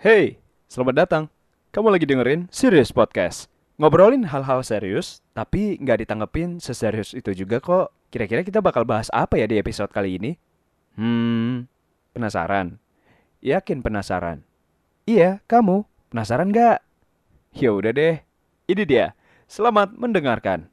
Hey, 0.00 0.40
selamat 0.72 0.96
datang. 0.96 1.24
Kamu 1.76 1.92
lagi 1.92 2.08
dengerin 2.08 2.48
Serious 2.48 2.88
Podcast. 2.88 3.52
Ngobrolin 3.76 4.24
hal-hal 4.32 4.64
serius, 4.64 5.20
tapi 5.36 5.76
nggak 5.76 6.00
ditanggepin 6.00 6.56
seserius 6.56 7.12
itu 7.12 7.36
juga 7.36 7.60
kok. 7.60 7.92
Kira-kira 8.08 8.40
kita 8.40 8.64
bakal 8.64 8.88
bahas 8.88 9.12
apa 9.12 9.36
ya 9.36 9.44
di 9.44 9.60
episode 9.60 9.92
kali 9.92 10.16
ini? 10.16 10.40
Hmm, 10.96 11.68
penasaran? 12.16 12.80
Yakin 13.44 13.84
penasaran? 13.84 14.40
Iya, 15.04 15.44
kamu. 15.44 15.84
Penasaran 16.08 16.48
nggak? 16.48 16.80
Ya 17.60 17.68
udah 17.68 17.92
deh. 17.92 18.24
Ini 18.72 18.82
dia. 18.88 19.12
Selamat 19.52 19.92
mendengarkan. 19.92 20.64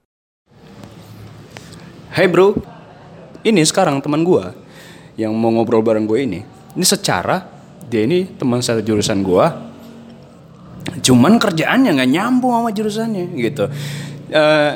Hey 2.15 2.31
bro, 2.31 2.55
ini 3.43 3.59
sekarang 3.67 3.99
teman 3.99 4.23
gua 4.23 4.55
yang 5.19 5.35
mau 5.35 5.51
ngobrol 5.51 5.83
bareng 5.83 6.07
gue 6.07 6.23
ini. 6.23 6.39
Ini 6.79 6.85
secara 6.87 7.56
dia 7.87 8.03
ini 8.03 8.27
teman 8.35 8.59
satu 8.59 8.83
jurusan 8.83 9.23
gua. 9.23 9.71
Cuman 11.03 11.39
kerjaannya 11.39 11.95
nggak 11.99 12.11
nyambung 12.11 12.53
sama 12.55 12.69
jurusannya 12.71 13.23
gitu. 13.39 13.65
Eh, 14.31 14.73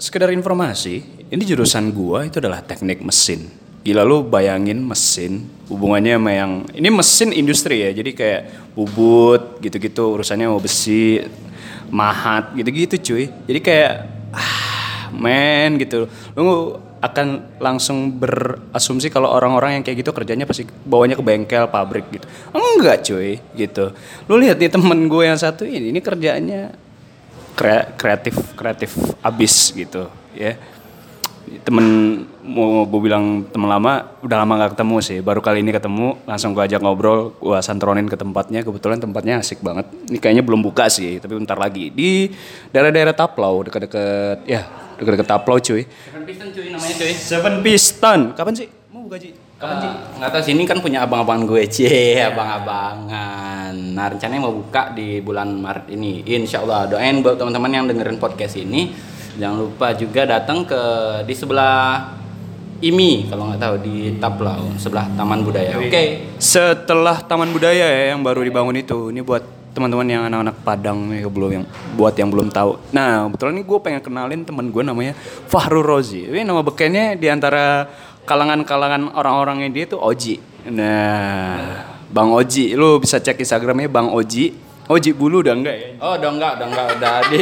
sekedar 0.00 0.32
informasi, 0.32 1.00
ini 1.28 1.42
jurusan 1.44 1.92
gua 1.92 2.24
itu 2.24 2.40
adalah 2.40 2.64
teknik 2.64 3.04
mesin. 3.04 3.48
Gila 3.84 4.00
lu 4.00 4.24
bayangin 4.24 4.80
mesin 4.80 5.44
hubungannya 5.68 6.16
sama 6.16 6.32
yang 6.32 6.52
ini 6.72 6.88
mesin 6.88 7.36
industri 7.36 7.84
ya. 7.84 7.90
Jadi 7.92 8.16
kayak 8.16 8.72
bubut 8.72 9.60
gitu-gitu 9.60 10.16
urusannya 10.16 10.48
mau 10.48 10.56
besi, 10.56 11.20
mahat 11.92 12.56
gitu-gitu 12.56 12.96
cuy. 12.96 13.24
Jadi 13.44 13.60
kayak 13.60 13.92
ah 14.32 15.12
men 15.12 15.76
gitu. 15.76 16.08
Lu 16.32 16.80
akan 17.04 17.60
langsung 17.60 18.16
berasumsi 18.16 19.12
kalau 19.12 19.28
orang-orang 19.28 19.76
yang 19.76 19.84
kayak 19.84 20.00
gitu 20.00 20.16
kerjanya 20.16 20.48
pasti 20.48 20.64
bawanya 20.64 21.20
ke 21.20 21.24
bengkel, 21.24 21.68
pabrik 21.68 22.08
gitu. 22.08 22.24
Enggak 22.56 23.04
cuy 23.04 23.36
gitu. 23.52 23.92
Lu 24.24 24.40
lihat 24.40 24.56
nih 24.56 24.72
temen 24.72 25.04
gue 25.04 25.24
yang 25.28 25.36
satu 25.36 25.68
ini, 25.68 25.92
ini 25.92 26.00
kerjaannya 26.00 26.72
kre- 27.54 27.94
kreatif 27.94 28.34
kreatif 28.58 28.90
abis 29.22 29.70
gitu 29.72 30.10
ya 30.34 30.58
temen 31.62 31.86
mau 32.42 32.82
gue 32.84 33.00
bilang 33.00 33.46
temen 33.48 33.70
lama 33.70 34.18
udah 34.20 34.36
lama 34.42 34.52
gak 34.64 34.76
ketemu 34.76 34.96
sih 35.00 35.18
baru 35.22 35.38
kali 35.38 35.62
ini 35.62 35.70
ketemu 35.70 36.18
langsung 36.26 36.52
gue 36.52 36.64
ajak 36.64 36.80
ngobrol 36.82 37.36
gue 37.38 37.58
santronin 37.62 38.10
ke 38.10 38.18
tempatnya 38.18 38.66
kebetulan 38.66 38.98
tempatnya 38.98 39.38
asik 39.38 39.62
banget 39.62 39.86
ini 40.10 40.18
kayaknya 40.18 40.42
belum 40.42 40.60
buka 40.60 40.90
sih 40.90 41.22
tapi 41.22 41.38
bentar 41.38 41.56
lagi 41.56 41.94
di 41.94 42.28
daerah-daerah 42.74 43.14
Taplau 43.14 43.62
dekat-dekat 43.64 44.44
ya 44.48 44.66
dekat-dekat 44.98 45.28
Taplau 45.28 45.56
cuy 45.62 45.86
Seven 45.86 46.22
Piston 46.26 46.48
cuy 46.50 46.66
namanya 46.72 46.94
cuy. 46.98 47.12
Seven 47.14 47.54
Piston 47.62 48.20
kapan 48.34 48.54
sih 48.58 48.68
mau 48.94 49.02
buka 49.06 49.18
Ji? 49.18 49.30
Kapan 49.54 49.76
sih? 49.82 49.92
Nggak 50.18 50.30
tahu 50.30 50.42
sih 50.42 50.52
ini 50.54 50.64
kan 50.66 50.78
punya 50.78 51.02
abang-abangan 51.06 51.42
gue 51.46 51.62
cie, 51.70 52.18
abang-abangan. 52.30 53.74
Nah 53.74 54.06
rencananya 54.10 54.42
mau 54.42 54.54
buka 54.54 54.94
di 54.94 55.18
bulan 55.18 55.50
Maret 55.50 55.90
ini. 55.94 56.22
Insya 56.26 56.62
Allah 56.62 56.90
doain 56.90 57.22
buat 57.22 57.38
teman-teman 57.38 57.70
yang 57.70 57.84
dengerin 57.86 58.18
podcast 58.18 58.58
ini. 58.58 58.94
Jangan 59.34 59.56
lupa 59.58 59.90
juga 59.98 60.22
datang 60.26 60.62
ke 60.62 60.82
di 61.26 61.34
sebelah 61.34 62.14
IMI 62.84 63.32
kalau 63.32 63.50
nggak 63.50 63.60
tahu 63.62 63.74
di 63.80 64.14
Taplau 64.20 64.74
sebelah 64.76 65.08
Taman 65.16 65.40
Budaya. 65.42 65.80
Oke. 65.80 66.36
Setelah 66.36 67.22
Taman 67.24 67.50
Budaya 67.50 67.86
ya 67.88 68.14
yang 68.14 68.20
baru 68.20 68.44
dibangun 68.44 68.76
itu, 68.76 69.08
ini 69.10 69.24
buat 69.24 69.42
teman-teman 69.74 70.06
yang 70.06 70.22
anak-anak 70.30 70.56
Padang 70.62 71.10
nih 71.10 71.26
belum 71.26 71.50
yang 71.50 71.64
buat 71.98 72.14
yang 72.14 72.30
belum 72.30 72.54
tahu. 72.54 72.78
Nah 72.94 73.26
kebetulan 73.26 73.52
ini 73.58 73.64
gue 73.66 73.78
pengen 73.82 74.00
kenalin 74.06 74.40
teman 74.46 74.70
gue 74.70 74.82
namanya 74.86 75.18
Fahru 75.50 75.82
Rozi. 75.82 76.30
Ini 76.30 76.46
nama 76.46 76.62
bekennya 76.62 77.18
di 77.18 77.26
antara 77.26 77.90
kalangan-kalangan 78.22 79.18
orang-orangnya 79.18 79.68
dia 79.74 79.84
tuh 79.90 79.98
Oji. 79.98 80.38
Nah 80.70 81.82
Bang 82.14 82.30
Oji, 82.30 82.78
lu 82.78 83.02
bisa 83.02 83.18
cek 83.18 83.42
Instagramnya 83.42 83.90
Bang 83.90 84.14
Oji. 84.14 84.54
Oji 84.86 85.10
bulu 85.16 85.42
udah 85.42 85.58
enggak 85.58 85.74
ya? 85.74 85.88
Oh 85.98 86.14
udah 86.14 86.30
enggak, 86.30 86.52
udah 86.60 86.66
enggak, 86.70 86.86
udah 87.00 87.16
di 87.32 87.40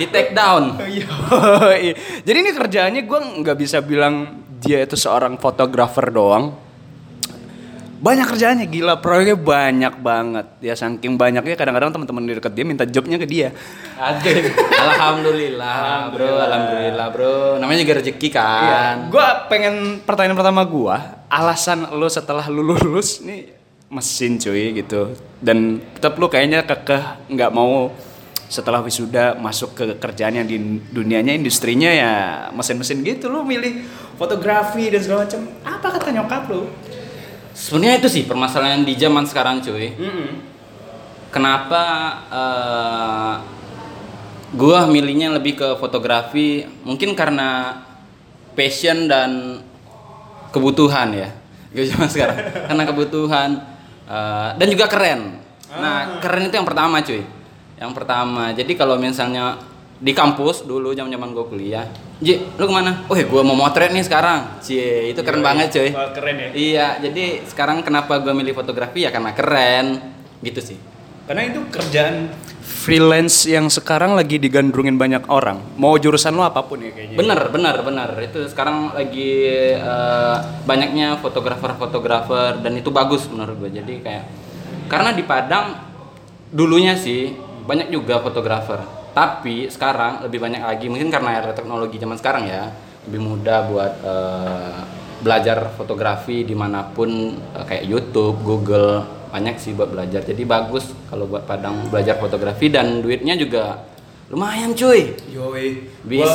di 0.00 0.06
take 0.08 0.32
down. 0.32 0.80
Yoi. 0.96 1.92
Jadi 2.26 2.36
ini 2.40 2.50
kerjaannya 2.56 3.02
gue 3.04 3.18
nggak 3.44 3.56
bisa 3.60 3.84
bilang 3.84 4.40
dia 4.64 4.80
itu 4.80 4.96
seorang 4.96 5.36
fotografer 5.36 6.08
doang. 6.08 6.56
Banyak 8.00 8.32
kerjaannya 8.32 8.64
gila, 8.72 8.96
proyeknya 9.04 9.36
banyak 9.36 9.94
banget. 10.00 10.46
Ya 10.64 10.72
saking 10.72 11.20
banyaknya 11.20 11.52
kadang-kadang 11.52 11.92
teman-teman 11.92 12.24
di 12.24 12.32
dekat 12.32 12.56
dia 12.56 12.64
minta 12.64 12.88
jobnya 12.88 13.20
ke 13.20 13.28
dia. 13.28 13.52
Aduh, 14.00 14.40
alhamdulillah, 14.72 16.08
bro, 16.08 16.32
alhamdulillah 16.40 17.06
bro. 17.12 17.60
Namanya 17.60 17.84
juga 17.84 18.00
rezeki 18.00 18.28
kan. 18.32 19.12
Gue 19.12 19.26
pengen 19.52 20.00
pertanyaan 20.00 20.32
pertama 20.32 20.64
gue, 20.64 20.96
alasan 21.28 21.92
lo 21.92 22.08
setelah 22.08 22.48
lu 22.48 22.72
lulus 22.72 23.20
nih 23.20 23.52
mesin 23.92 24.40
cuy 24.40 24.80
gitu. 24.80 25.12
Dan 25.36 25.84
tetap 25.92 26.16
lu 26.16 26.32
kayaknya 26.32 26.64
kekeh 26.64 27.28
nggak 27.36 27.52
mau 27.52 27.92
setelah 28.50 28.82
wisuda 28.82 29.38
masuk 29.38 29.78
ke 29.78 29.84
kerjaan 30.02 30.42
yang 30.42 30.46
di 30.50 30.58
dunianya 30.90 31.38
industrinya 31.38 31.86
ya 31.86 32.12
mesin-mesin 32.50 33.06
gitu 33.06 33.30
lu 33.30 33.46
milih 33.46 33.86
fotografi 34.18 34.90
dan 34.90 35.00
segala 35.00 35.22
macam. 35.24 35.40
Apa 35.62 35.86
kata 35.94 36.10
nyokap 36.10 36.42
lu? 36.50 36.66
Sebenarnya 37.54 38.02
itu 38.02 38.08
sih 38.10 38.22
permasalahan 38.26 38.82
di 38.82 38.98
zaman 38.98 39.22
sekarang 39.22 39.62
cuy. 39.62 39.94
Kenapa 41.30 41.82
eh, 42.26 43.34
gua 44.58 44.90
milihnya 44.90 45.30
lebih 45.30 45.54
ke 45.54 45.68
fotografi? 45.78 46.66
Mungkin 46.82 47.14
karena 47.14 47.80
passion 48.58 49.06
dan 49.06 49.62
kebutuhan 50.50 51.14
ya. 51.14 51.30
Gue 51.70 51.86
zaman 51.86 52.10
sekarang 52.10 52.66
karena 52.66 52.82
kebutuhan 52.82 53.48
eh, 54.10 54.48
dan 54.58 54.66
juga 54.66 54.90
keren. 54.90 55.38
Nah 55.70 56.18
keren 56.18 56.50
itu 56.50 56.54
yang 56.58 56.66
pertama 56.66 56.98
cuy. 56.98 57.22
Yang 57.80 57.92
pertama. 57.96 58.52
Jadi 58.52 58.76
kalau 58.76 59.00
misalnya 59.00 59.56
di 59.96 60.12
kampus 60.12 60.68
dulu 60.68 60.92
zaman 60.92 61.08
zaman 61.08 61.32
gue 61.32 61.46
kuliah, 61.48 61.88
Ji, 62.20 62.36
lu 62.60 62.68
ke 62.68 62.74
mana? 62.76 63.08
Oh, 63.08 63.16
gue 63.16 63.42
mau 63.48 63.56
motret 63.56 63.96
nih 63.96 64.04
sekarang. 64.04 64.60
Cie, 64.60 65.08
itu 65.08 65.24
keren 65.24 65.40
banget 65.40 65.72
cuy. 65.72 65.88
Wah, 65.96 66.12
keren 66.12 66.36
ya. 66.36 66.48
Iya, 66.52 66.86
jadi 67.08 67.48
sekarang 67.48 67.80
kenapa 67.80 68.20
gue 68.20 68.36
milih 68.36 68.52
fotografi 68.52 69.08
ya 69.08 69.10
karena 69.10 69.32
keren, 69.32 70.04
gitu 70.44 70.60
sih. 70.60 70.76
Karena 71.24 71.48
itu 71.48 71.64
kerjaan 71.72 72.28
freelance 72.60 73.48
yang 73.48 73.72
sekarang 73.72 74.12
lagi 74.12 74.36
digandrungin 74.36 75.00
banyak 75.00 75.32
orang. 75.32 75.64
Mau 75.80 75.96
jurusan 75.96 76.36
lo 76.36 76.44
apa 76.44 76.60
pun 76.60 76.84
ya 76.84 76.92
kayaknya. 76.92 77.16
Bener, 77.16 77.40
bener, 77.48 77.76
bener. 77.80 78.08
Itu 78.20 78.44
sekarang 78.52 78.92
lagi 78.92 79.48
eh, 79.80 80.36
banyaknya 80.68 81.24
fotografer-fotografer 81.24 82.60
dan 82.60 82.72
itu 82.76 82.92
bagus 82.92 83.24
menurut 83.32 83.56
gue. 83.64 83.80
Jadi 83.80 84.04
kayak 84.04 84.24
karena 84.92 85.16
di 85.16 85.24
Padang 85.24 85.88
dulunya 86.52 86.98
sih 87.00 87.32
banyak 87.70 87.94
juga 87.94 88.18
fotografer, 88.18 88.82
tapi 89.14 89.70
sekarang 89.70 90.26
lebih 90.26 90.42
banyak 90.42 90.58
lagi 90.58 90.90
mungkin 90.90 91.06
karena 91.06 91.38
era 91.38 91.54
teknologi 91.54 92.02
zaman 92.02 92.18
sekarang 92.18 92.50
ya 92.50 92.74
lebih 93.06 93.22
mudah 93.22 93.58
buat 93.70 93.94
eh, 94.02 94.78
belajar 95.22 95.70
fotografi 95.78 96.42
di 96.42 96.58
mana 96.58 96.82
pun 96.90 97.38
eh, 97.38 97.64
kayak 97.70 97.86
YouTube, 97.86 98.42
Google 98.42 99.06
banyak 99.30 99.62
sih 99.62 99.78
buat 99.78 99.94
belajar. 99.94 100.26
Jadi 100.26 100.42
bagus 100.42 100.90
kalau 101.06 101.30
buat 101.30 101.46
Padang 101.46 101.86
belajar 101.86 102.18
fotografi 102.18 102.66
dan 102.74 102.98
duitnya 102.98 103.38
juga 103.38 103.86
lumayan 104.26 104.74
cuy. 104.74 105.14
Yoi. 105.30 105.86
Bis. 106.02 106.26
Gua, 106.26 106.34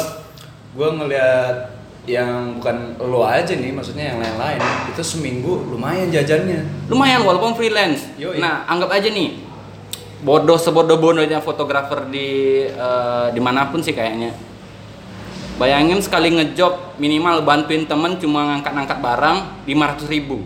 gua 0.71 0.89
ngeliat 1.03 1.75
yang 2.07 2.61
bukan 2.61 2.95
lo 3.01 3.27
aja 3.27 3.51
nih, 3.51 3.75
maksudnya 3.75 4.15
yang 4.15 4.23
lain-lain. 4.23 4.61
Itu 4.93 5.03
seminggu 5.03 5.67
lumayan 5.67 6.07
jajannya. 6.07 6.87
lumayan 6.87 7.27
walaupun 7.27 7.59
freelance. 7.59 8.07
Yoi. 8.15 8.39
Nah, 8.39 8.63
anggap 8.69 8.95
aja 8.95 9.11
nih 9.11 9.44
bodoh 10.25 10.57
sebodoh 10.57 10.97
bodohnya 10.97 11.37
fotografer 11.37 12.09
di 12.09 12.27
eh, 12.65 13.27
di 13.29 13.37
mana 13.37 13.69
pun 13.69 13.85
sih 13.85 13.93
kayaknya. 13.93 14.33
Bayangin 15.55 16.03
sekali 16.03 16.35
ngejob 16.35 16.99
minimal 16.99 17.45
bantuin 17.45 17.87
temen 17.87 18.19
cuma 18.19 18.43
ngangkat-ngangkat 18.51 18.99
barang 18.99 19.37
500 19.63 20.11
ribu. 20.11 20.43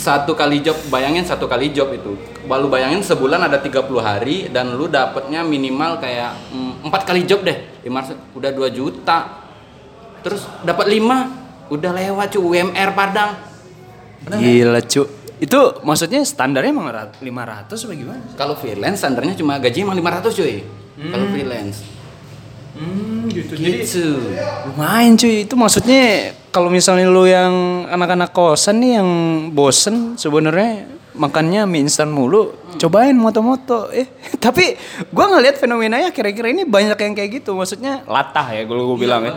Satu 0.00 0.32
kali 0.32 0.64
job, 0.64 0.80
bayangin 0.88 1.28
satu 1.28 1.44
kali 1.44 1.76
job 1.76 1.92
itu. 1.92 2.16
Baru 2.48 2.72
bayangin 2.72 3.04
sebulan 3.04 3.44
ada 3.44 3.60
30 3.60 3.84
hari 4.00 4.48
dan 4.48 4.72
lu 4.72 4.88
dapetnya 4.88 5.44
minimal 5.44 6.00
kayak 6.00 6.32
mm, 6.48 6.88
empat 6.88 7.04
kali 7.04 7.28
job 7.28 7.44
deh. 7.44 7.84
500 7.84 8.16
udah 8.32 8.50
2 8.56 8.72
juta. 8.72 9.18
Terus 10.24 10.48
dapat 10.64 10.88
5 10.88 11.76
udah 11.76 11.90
lewat 11.92 12.26
cuy 12.32 12.64
UMR 12.64 12.90
Padang. 12.96 13.36
Gila, 14.32 14.80
cu. 14.80 15.19
Itu 15.40 15.80
maksudnya 15.80 16.20
standarnya 16.20 16.70
emang 16.70 16.86
rat- 16.86 17.16
500 17.18 17.72
apa 17.88 17.92
gimana? 17.96 18.20
Kalau 18.36 18.54
freelance 18.54 19.00
standarnya 19.00 19.34
cuma 19.34 19.56
gaji 19.56 19.78
emang 19.80 19.96
500 19.96 20.36
cuy. 20.36 20.60
Kalau 21.00 21.26
freelance. 21.32 21.80
Hmm, 22.74 23.26
gitu. 23.30 23.52
Gitu. 23.58 24.06
lumayan 24.70 25.18
cuy. 25.18 25.44
Itu 25.44 25.54
maksudnya 25.58 26.34
kalau 26.50 26.70
misalnya 26.70 27.06
lu 27.10 27.26
yang 27.26 27.86
anak-anak 27.90 28.30
kosan 28.34 28.82
nih 28.82 29.02
yang 29.02 29.10
bosen 29.54 30.14
sebenarnya 30.18 31.00
makannya 31.10 31.66
mie 31.66 31.84
instan 31.84 32.08
mulu, 32.08 32.54
cobain 32.78 33.12
moto-moto. 33.18 33.90
Eh, 33.90 34.06
tapi 34.44 34.78
gua 35.10 35.28
ngelihat 35.36 35.58
fenomenanya 35.58 36.14
kira-kira 36.14 36.48
ini 36.48 36.62
banyak 36.64 36.96
yang 36.96 37.14
kayak 37.14 37.42
gitu. 37.42 37.52
Maksudnya 37.58 38.06
latah 38.06 38.46
ya 38.54 38.62
kalau 38.64 38.94
gue 38.94 38.98
bilang 39.04 39.26
ya. 39.26 39.34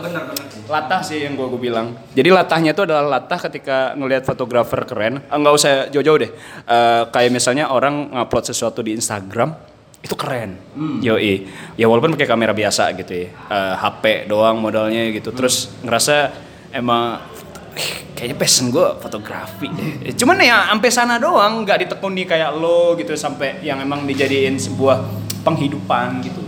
Latah 0.64 1.00
sih 1.04 1.26
yang 1.26 1.36
gue 1.36 1.60
bilang. 1.60 1.92
Jadi 2.14 2.28
latahnya 2.30 2.72
itu 2.72 2.82
adalah 2.86 3.18
latah 3.18 3.36
ketika 3.50 3.92
ngelihat 3.98 4.24
fotografer 4.24 4.80
keren. 4.86 5.20
Ah, 5.28 5.36
nggak 5.36 5.54
usah 5.54 5.72
jauh-jauh 5.90 6.18
deh. 6.24 6.30
Eh, 6.64 7.02
kayak 7.10 7.30
misalnya 7.34 7.68
orang 7.68 8.14
ngupload 8.14 8.44
sesuatu 8.48 8.80
di 8.80 8.96
Instagram 8.96 9.73
itu 10.04 10.12
keren. 10.20 10.60
Yoi. 11.00 11.48
Ya 11.80 11.88
walaupun 11.88 12.12
pakai 12.12 12.28
kamera 12.28 12.52
biasa 12.52 12.92
gitu 12.92 13.24
ya. 13.24 13.28
Eh, 13.32 13.74
HP 13.80 14.28
doang 14.28 14.60
modalnya 14.60 15.08
gitu. 15.08 15.32
Terus 15.32 15.72
ngerasa 15.80 16.28
emang 16.76 17.24
"Eh, 17.72 18.12
kayaknya 18.12 18.36
passion 18.36 18.68
gue 18.68 18.84
fotografi 19.00 19.64
deh. 19.72 20.12
Cuman 20.12 20.36
ya 20.44 20.68
sampai 20.68 20.90
sana 20.92 21.16
doang, 21.16 21.64
nggak 21.64 21.88
ditekuni 21.88 22.28
kayak 22.28 22.52
lo 22.52 22.92
gitu 23.00 23.16
sampai 23.16 23.64
yang 23.64 23.80
emang 23.80 24.04
dijadiin 24.04 24.60
sebuah 24.60 25.00
penghidupan 25.40 26.20
gitu. 26.20 26.44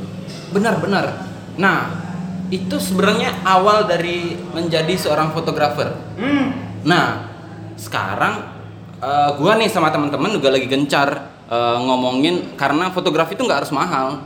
Benar-benar. 0.53 1.25
Nah, 1.57 1.79
itu 2.53 2.77
sebenarnya 2.77 3.41
awal 3.43 3.89
dari 3.89 4.37
menjadi 4.53 4.93
seorang 4.95 5.33
fotografer. 5.33 5.97
Nah, 6.85 7.25
sekarang 7.81 8.53
eh, 9.01 9.31
gua 9.41 9.57
nih 9.57 9.73
sama 9.73 9.89
teman-teman 9.89 10.29
juga 10.37 10.53
lagi 10.53 10.69
gencar 10.69 11.36
eh, 11.51 11.79
ngomongin 11.83 12.55
karena 12.59 12.91
fotografi 12.91 13.35
itu 13.35 13.43
nggak 13.47 13.65
harus 13.65 13.73
mahal. 13.75 14.23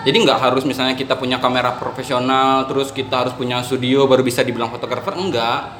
Jadi 0.00 0.16
nggak 0.24 0.40
harus 0.40 0.64
misalnya 0.64 0.96
kita 0.96 1.12
punya 1.20 1.36
kamera 1.36 1.76
profesional, 1.76 2.64
terus 2.64 2.88
kita 2.88 3.20
harus 3.28 3.36
punya 3.36 3.60
studio 3.60 4.08
baru 4.08 4.24
bisa 4.24 4.40
dibilang 4.40 4.72
fotografer, 4.72 5.12
enggak. 5.12 5.76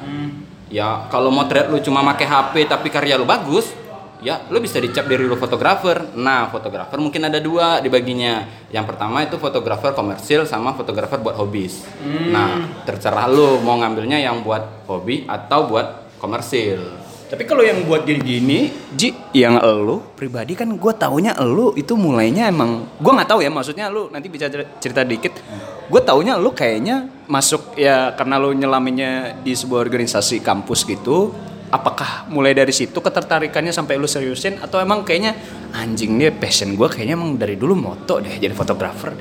Ya 0.69 1.09
kalau 1.09 1.33
motret 1.33 1.67
lu 1.73 1.81
cuma 1.81 2.05
pakai 2.13 2.29
HP 2.29 2.53
tapi 2.69 2.93
karya 2.93 3.17
lu 3.17 3.25
bagus, 3.25 3.73
ya 4.21 4.45
lu 4.53 4.61
bisa 4.61 4.77
dicap 4.77 5.09
diri 5.09 5.25
lu 5.25 5.33
fotografer. 5.35 6.13
Nah 6.13 6.53
fotografer 6.53 7.01
mungkin 7.01 7.27
ada 7.27 7.41
dua 7.41 7.81
dibaginya. 7.81 8.45
Yang 8.69 8.93
pertama 8.93 9.25
itu 9.25 9.41
fotografer 9.41 9.91
komersil 9.97 10.45
sama 10.45 10.77
fotografer 10.77 11.17
buat 11.17 11.35
hobis. 11.35 11.81
Nah 12.29 12.85
terserah 12.85 13.25
lu 13.25 13.57
mau 13.65 13.81
ngambilnya 13.81 14.21
yang 14.21 14.45
buat 14.45 14.85
hobi 14.85 15.25
atau 15.25 15.65
buat 15.65 16.13
komersil. 16.21 17.00
Tapi 17.31 17.47
kalau 17.47 17.63
yang 17.63 17.87
buat 17.87 18.03
gini-gini, 18.03 18.75
Ji, 18.91 19.15
yang 19.31 19.55
elu 19.63 20.03
pribadi 20.19 20.51
kan 20.51 20.67
gue 20.67 20.93
taunya 20.99 21.31
elu 21.39 21.71
itu 21.79 21.95
mulainya 21.95 22.51
emang 22.51 22.83
gue 22.99 23.07
nggak 23.07 23.29
tahu 23.31 23.39
ya 23.39 23.47
maksudnya 23.47 23.87
lu 23.87 24.11
nanti 24.11 24.27
bisa 24.27 24.51
cer- 24.51 24.67
cerita 24.83 25.07
dikit. 25.07 25.39
Gue 25.87 26.03
taunya 26.03 26.35
lu 26.35 26.51
kayaknya 26.51 27.07
masuk 27.31 27.79
ya 27.79 28.11
karena 28.19 28.35
lu 28.35 28.51
nyelaminnya 28.51 29.39
di 29.39 29.55
sebuah 29.55 29.79
organisasi 29.79 30.43
kampus 30.43 30.83
gitu. 30.83 31.31
Apakah 31.71 32.27
mulai 32.27 32.51
dari 32.51 32.75
situ 32.75 32.99
ketertarikannya 32.99 33.71
sampai 33.71 33.95
lu 33.95 34.11
seriusin 34.11 34.59
atau 34.59 34.83
emang 34.83 35.07
kayaknya 35.07 35.31
anjing 35.71 36.19
nih 36.19 36.35
passion 36.35 36.75
gue 36.75 36.87
kayaknya 36.91 37.15
emang 37.15 37.39
dari 37.39 37.55
dulu 37.55 37.79
moto 37.79 38.19
deh 38.19 38.35
jadi 38.43 38.51
fotografer. 38.51 39.15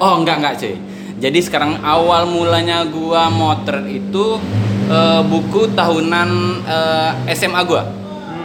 Oh 0.00 0.16
enggak 0.16 0.40
enggak 0.40 0.54
cuy. 0.64 0.74
Jadi 1.20 1.38
sekarang 1.44 1.84
awal 1.84 2.24
mulanya 2.24 2.88
gua 2.88 3.28
motret 3.28 3.84
itu 3.92 4.40
eh, 4.90 5.22
buku 5.22 5.70
tahunan 5.72 6.30
eh, 6.66 7.10
SMA 7.32 7.62
gua. 7.62 7.82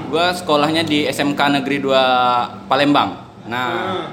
Gua 0.06 0.32
sekolahnya 0.32 0.86
di 0.86 1.10
SMK 1.10 1.60
Negeri 1.60 1.82
2 1.82 2.70
Palembang. 2.70 3.26
Nah, 3.46 4.06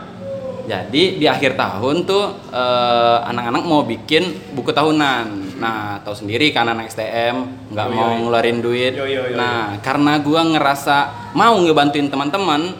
jadi 0.62 1.18
di 1.18 1.26
akhir 1.26 1.54
tahun 1.54 2.02
tuh 2.02 2.24
eh, 2.50 3.18
anak-anak 3.28 3.62
mau 3.62 3.84
bikin 3.84 4.56
buku 4.56 4.72
tahunan. 4.72 5.60
Nah, 5.60 6.00
tahu 6.02 6.16
sendiri 6.16 6.50
kan 6.50 6.66
anak 6.66 6.90
STM 6.90 7.68
nggak 7.70 7.86
yo, 7.86 7.94
mau 7.94 8.10
yo. 8.10 8.18
ngeluarin 8.26 8.58
duit. 8.58 8.92
Yo, 8.96 9.04
yo, 9.06 9.28
yo, 9.30 9.36
nah, 9.36 9.78
karena 9.78 10.18
gua 10.18 10.42
ngerasa 10.42 10.96
mau 11.36 11.54
ngebantuin 11.60 12.10
teman-teman, 12.10 12.74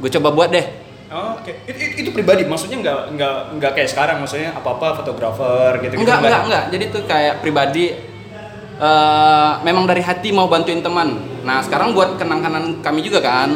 gue 0.00 0.10
coba 0.10 0.34
buat 0.34 0.50
deh 0.50 0.66
Oh, 1.12 1.36
Oke, 1.36 1.52
It- 1.68 1.76
it- 1.76 1.96
itu, 2.00 2.08
pribadi 2.08 2.48
maksudnya 2.48 2.80
nggak 2.80 3.00
nggak 3.20 3.36
nggak 3.60 3.72
kayak 3.76 3.88
sekarang 3.92 4.16
maksudnya 4.24 4.56
apa 4.56 4.64
apa 4.64 4.96
fotografer 4.96 5.76
gitu 5.84 6.00
gitu 6.00 6.08
enggak, 6.08 6.24
enggak, 6.24 6.42
enggak. 6.48 6.64
Jadi 6.72 6.84
tuh 6.88 7.02
kayak 7.04 7.34
pribadi 7.44 7.84
eh 8.82 9.52
memang 9.62 9.86
dari 9.86 10.02
hati 10.02 10.34
mau 10.34 10.50
bantuin 10.50 10.82
teman. 10.82 11.14
Nah, 11.46 11.62
sekarang 11.62 11.94
buat 11.94 12.18
kenang-kenangan 12.18 12.82
kami 12.82 13.06
juga 13.06 13.22
kan. 13.22 13.54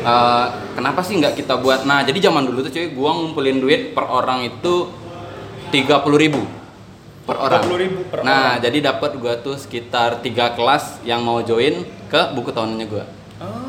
Eh, 0.00 0.46
kenapa 0.72 1.04
sih 1.04 1.20
nggak 1.20 1.36
kita 1.36 1.60
buat? 1.60 1.84
Nah, 1.84 2.00
jadi 2.00 2.32
zaman 2.32 2.48
dulu 2.48 2.64
tuh 2.64 2.72
cuy, 2.72 2.88
gua 2.96 3.12
ngumpulin 3.12 3.60
duit 3.60 3.92
per 3.92 4.08
orang 4.08 4.48
itu 4.48 4.88
30.000 5.68 6.16
ribu 6.16 6.40
per 7.28 7.36
orang. 7.36 7.60
30.000 7.68 8.08
per 8.08 8.18
nah, 8.24 8.56
orang. 8.56 8.64
jadi 8.64 8.78
dapat 8.88 9.10
gua 9.20 9.36
tuh 9.36 9.60
sekitar 9.60 10.24
tiga 10.24 10.56
kelas 10.56 11.04
yang 11.04 11.20
mau 11.20 11.44
join 11.44 11.84
ke 12.08 12.20
buku 12.32 12.48
tahunannya 12.48 12.86
gua. 12.88 13.04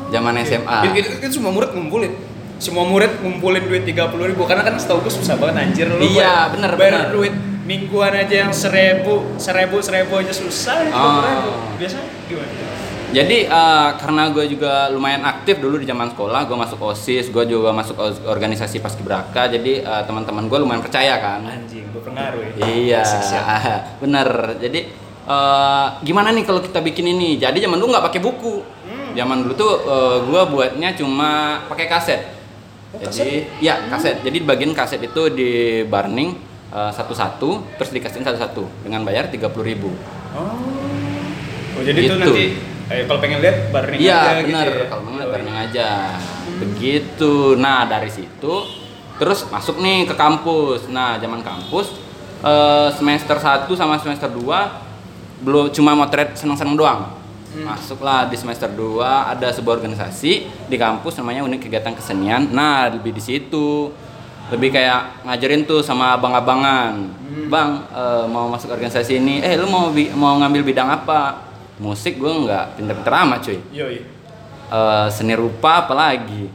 Zaman 0.08 0.32
SMA. 0.40 0.78
Itu, 0.88 0.96
itu, 0.96 1.08
itu 1.20 1.32
semua 1.36 1.52
murid 1.52 1.76
ngumpulin. 1.76 2.12
Semua 2.56 2.88
murid 2.88 3.20
ngumpulin 3.20 3.68
duit 3.68 3.84
30 3.84 4.32
ribu 4.32 4.48
karena 4.48 4.64
kan 4.64 4.80
setahu 4.80 5.04
gue 5.04 5.12
susah 5.12 5.36
banget 5.36 5.68
anjir 5.68 5.86
lu. 5.88 6.00
Iya, 6.00 6.48
bayar- 6.48 6.50
bener, 6.52 6.70
Bayar 6.80 6.92
bener. 6.92 7.08
duit 7.12 7.34
mingguan 7.62 8.12
aja 8.12 8.46
yang 8.46 8.52
seribu, 8.52 9.38
seribu, 9.38 9.78
seribu 9.78 10.18
aja 10.18 10.34
susah. 10.34 10.76
ya, 10.82 10.90
Oh. 10.90 11.22
30.000. 11.22 11.78
Biasa 11.78 11.96
gimana? 12.26 12.52
Jadi 13.12 13.44
eh, 13.44 13.88
karena 14.00 14.32
gue 14.32 14.44
juga 14.48 14.88
lumayan 14.88 15.20
aktif 15.22 15.60
dulu 15.60 15.76
di 15.76 15.84
zaman 15.84 16.16
sekolah, 16.16 16.48
gue 16.48 16.56
masuk 16.56 16.80
osis, 16.80 17.28
gue 17.28 17.44
juga 17.44 17.68
masuk 17.68 18.00
organisasi 18.24 18.80
paskibraka, 18.80 19.52
jadi 19.52 19.84
eh, 19.84 20.02
teman-teman 20.08 20.48
gue 20.48 20.58
lumayan 20.58 20.80
percaya 20.80 21.20
kan. 21.20 21.44
Anjing, 21.44 21.92
berpengaruh 21.92 22.56
ya. 22.56 22.64
Iya, 22.64 23.02
bener. 24.02 24.56
Jadi 24.56 24.80
eh, 25.28 25.86
gimana 26.00 26.32
nih 26.32 26.44
kalau 26.48 26.64
kita 26.64 26.80
bikin 26.80 27.04
ini? 27.12 27.36
Jadi 27.36 27.60
zaman 27.60 27.76
dulu 27.76 27.92
nggak 27.92 28.06
pakai 28.08 28.20
buku. 28.24 28.64
Hmm. 28.88 29.12
Zaman 29.12 29.44
dulu 29.44 29.54
tuh 29.60 29.72
eh, 29.84 30.16
gue 30.32 30.42
buatnya 30.48 30.88
cuma 30.96 31.60
pakai 31.68 31.86
kaset. 31.92 32.20
Oh, 32.96 33.00
Jadi 33.12 33.44
ya 33.60 33.92
kaset. 33.92 34.24
Jadi 34.24 34.40
bagian 34.40 34.72
kaset 34.72 35.04
itu 35.04 35.28
di 35.28 35.84
burning 35.84 36.32
eh, 36.72 36.90
satu-satu, 36.90 37.50
terus 37.76 37.90
dikasihin 37.90 38.24
satu-satu 38.24 38.64
dengan 38.82 39.04
bayar 39.04 39.28
30.000 39.28 39.38
ribu. 39.60 39.92
Oh. 40.32 40.56
Oh, 41.72 41.82
jadi 41.82 41.98
itu 42.02 42.10
Gitu. 42.10 42.20
nanti 42.20 42.44
eh, 42.88 43.04
kalau 43.06 43.20
pengen 43.20 43.40
lihat 43.40 43.72
bareng 43.72 43.96
Iya 43.96 44.12
aja 44.18 44.42
benar, 44.44 44.64
gitu 44.68 44.76
ya. 44.76 44.86
kalau 44.88 45.02
banget 45.06 45.20
Oh, 45.24 45.30
bareng 45.30 45.52
aja. 45.54 45.88
Begitu. 46.58 47.32
Nah 47.56 47.84
dari 47.84 48.10
situ 48.10 48.54
terus 49.16 49.46
masuk 49.48 49.78
nih 49.78 50.04
ke 50.04 50.14
kampus. 50.14 50.88
Nah 50.88 51.16
zaman 51.16 51.40
kampus 51.40 51.96
eh, 52.40 52.88
semester 52.92 53.36
1 53.36 53.68
sama 53.72 53.96
semester 53.96 54.28
2 54.28 54.44
belum 55.42 55.72
cuma 55.72 55.92
motret 55.92 56.36
seneng-seneng 56.36 56.76
doang. 56.76 57.18
Masuklah 57.52 58.28
di 58.28 58.36
semester 58.36 58.68
2 58.68 59.00
ada 59.02 59.52
sebuah 59.52 59.76
organisasi 59.76 60.32
di 60.68 60.76
kampus 60.76 61.16
namanya 61.16 61.44
unit 61.44 61.60
kegiatan 61.60 61.92
kesenian. 61.92 62.48
Nah 62.48 62.88
lebih 62.88 63.12
di 63.12 63.20
situ 63.20 63.92
lebih 64.48 64.70
kayak 64.70 65.22
ngajarin 65.22 65.62
tuh 65.62 65.80
sama 65.80 66.12
abang-abangan. 66.12 66.98
Bang 67.46 67.86
eh, 67.88 68.24
mau 68.26 68.48
masuk 68.48 68.68
organisasi 68.68 69.16
ini, 69.16 69.38
eh 69.38 69.54
lu 69.54 69.66
mau 69.66 69.88
bi- 69.88 70.10
mau 70.10 70.34
ngambil 70.36 70.62
bidang 70.64 70.88
apa? 70.88 71.48
Musik 71.76 72.16
gue 72.16 72.30
nggak 72.46 72.76
pinter-pinter 72.76 73.14
amat 73.18 73.38
cuy 73.42 73.58
Yoi. 73.70 73.96
Eh, 74.68 75.06
seni 75.08 75.32
rupa 75.32 75.82
apalagi 75.82 76.46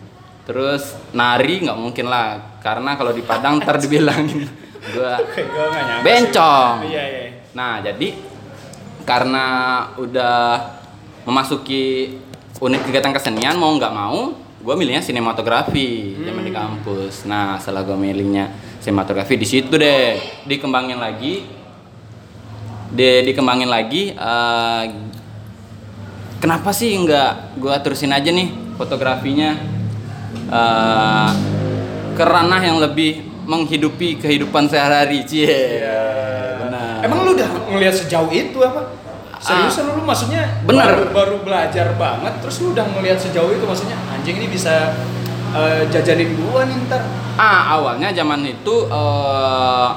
terus 0.41 0.95
nari 1.11 1.59
nggak 1.59 1.75
mungkin 1.75 2.07
lah 2.07 2.39
karena 2.57 2.95
kalau 2.95 3.11
di 3.11 3.19
Padang 3.19 3.59
ntar 3.59 3.75
dibilang 3.75 4.23
gua 4.95 5.19
Oke, 5.19 5.43
gue 5.43 5.65
bencong 5.99 6.87
Iya, 6.87 7.03
iya. 7.03 7.25
nah 7.51 7.77
jadi 7.77 8.15
karena 9.03 9.45
udah 9.99 10.39
memasuki 11.23 12.15
unit 12.57 12.81
kegiatan 12.81 13.11
kesenian 13.11 13.55
mau 13.55 13.75
nggak 13.75 13.91
mau 13.91 14.31
gue 14.57 14.73
milihnya 14.73 15.05
sinematografi 15.05 16.17
zaman 16.21 16.43
di 16.43 16.53
kampus. 16.53 17.29
Nah 17.29 17.61
setelah 17.61 17.85
gue 17.85 17.97
milihnya 17.97 18.51
sinematografi 18.81 19.37
di 19.37 19.47
situ 19.47 19.73
deh 19.77 20.43
dikembangin 20.49 20.97
lagi. 20.97 21.55
Di, 22.87 23.19
dikembangin 23.27 23.67
lagi 23.67 24.15
eh, 24.15 24.83
kenapa 26.39 26.71
sih 26.71 26.95
nggak 26.95 27.59
gue 27.59 27.75
terusin 27.83 28.15
aja 28.15 28.31
nih 28.31 28.77
fotografinya? 28.79 29.59
Eh, 30.47 31.31
ke 32.17 32.23
ranah 32.25 32.61
yang 32.65 32.81
lebih 32.81 33.21
menghidupi 33.45 34.17
kehidupan 34.17 34.67
sehari-hari 34.67 35.21
cie. 35.23 35.85
Benar. 36.65 37.05
Emang 37.05 37.23
lu 37.23 37.37
udah 37.37 37.49
ngelihat 37.71 37.95
sejauh 38.03 38.31
itu 38.33 38.57
apa? 38.65 39.06
Seriusan 39.37 39.93
lu 39.93 40.01
maksudnya 40.01 40.43
Bener. 40.65 40.85
baru, 40.85 41.03
baru 41.13 41.35
belajar 41.45 41.93
banget 41.95 42.33
terus 42.41 42.57
lu 42.61 42.73
udah 42.73 42.85
ngelihat 42.89 43.21
sejauh 43.21 43.53
itu 43.53 43.63
maksudnya 43.63 43.97
anjing 44.09 44.37
ini 44.41 44.47
bisa 44.49 44.97
eh, 45.53 45.85
jajanin 45.93 46.33
gua 46.35 46.65
nih 46.65 46.77
ntar. 46.89 47.01
ah 47.37 47.77
awalnya 47.77 48.09
zaman 48.11 48.41
itu 48.43 48.75
eh, 48.89 49.89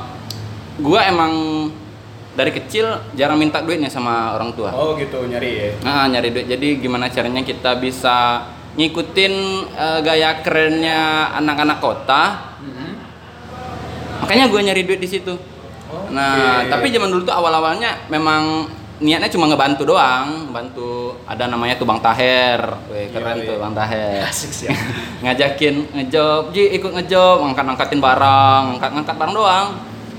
gua 0.84 1.00
emang 1.08 1.32
dari 2.36 2.52
kecil 2.54 2.86
jarang 3.18 3.40
minta 3.40 3.60
duitnya 3.60 3.90
sama 3.90 4.32
orang 4.38 4.54
tua 4.54 4.70
Oh 4.70 4.94
gitu 4.96 5.26
nyari 5.26 5.50
ya. 5.50 5.70
Nah, 5.82 6.06
nyari 6.08 6.30
duit. 6.30 6.46
Jadi 6.46 6.78
gimana 6.78 7.10
caranya 7.10 7.42
kita 7.42 7.76
bisa 7.76 8.46
ngikutin 8.78 9.34
eh, 9.74 9.98
gaya 10.04 10.40
kerennya 10.40 11.34
anak-anak 11.36 11.78
kota? 11.82 12.22
Makanya 14.20 14.46
gue 14.46 14.60
nyari 14.62 14.82
duit 14.86 15.00
di 15.02 15.10
situ. 15.10 15.34
Nah, 16.14 16.62
tapi 16.70 16.94
zaman 16.94 17.10
dulu 17.10 17.26
tuh 17.26 17.34
awal-awalnya 17.34 18.06
memang 18.06 18.68
niatnya 19.00 19.32
cuma 19.32 19.48
ngebantu 19.48 19.88
doang, 19.88 20.52
bantu 20.52 21.16
ada 21.24 21.48
namanya 21.48 21.80
tuh 21.80 21.88
Bang 21.88 22.04
Taher. 22.04 22.60
Weh, 22.92 23.08
keren 23.08 23.40
Iya, 23.40 23.48
tuh 23.48 23.56
iya. 23.56 23.62
Bang 23.64 23.72
Taher. 23.72 24.20
Asik 24.30 24.52
sih. 24.52 24.68
Ngajakin 25.24 25.74
ngejob, 25.96 26.52
Ji 26.52 26.76
ikut 26.76 26.92
ngejob, 26.92 27.40
ngangkat-ngangkatin 27.48 28.00
barang, 28.00 28.62
ngangkat-ngangkat 28.76 29.16
barang 29.16 29.34
doang. 29.34 29.68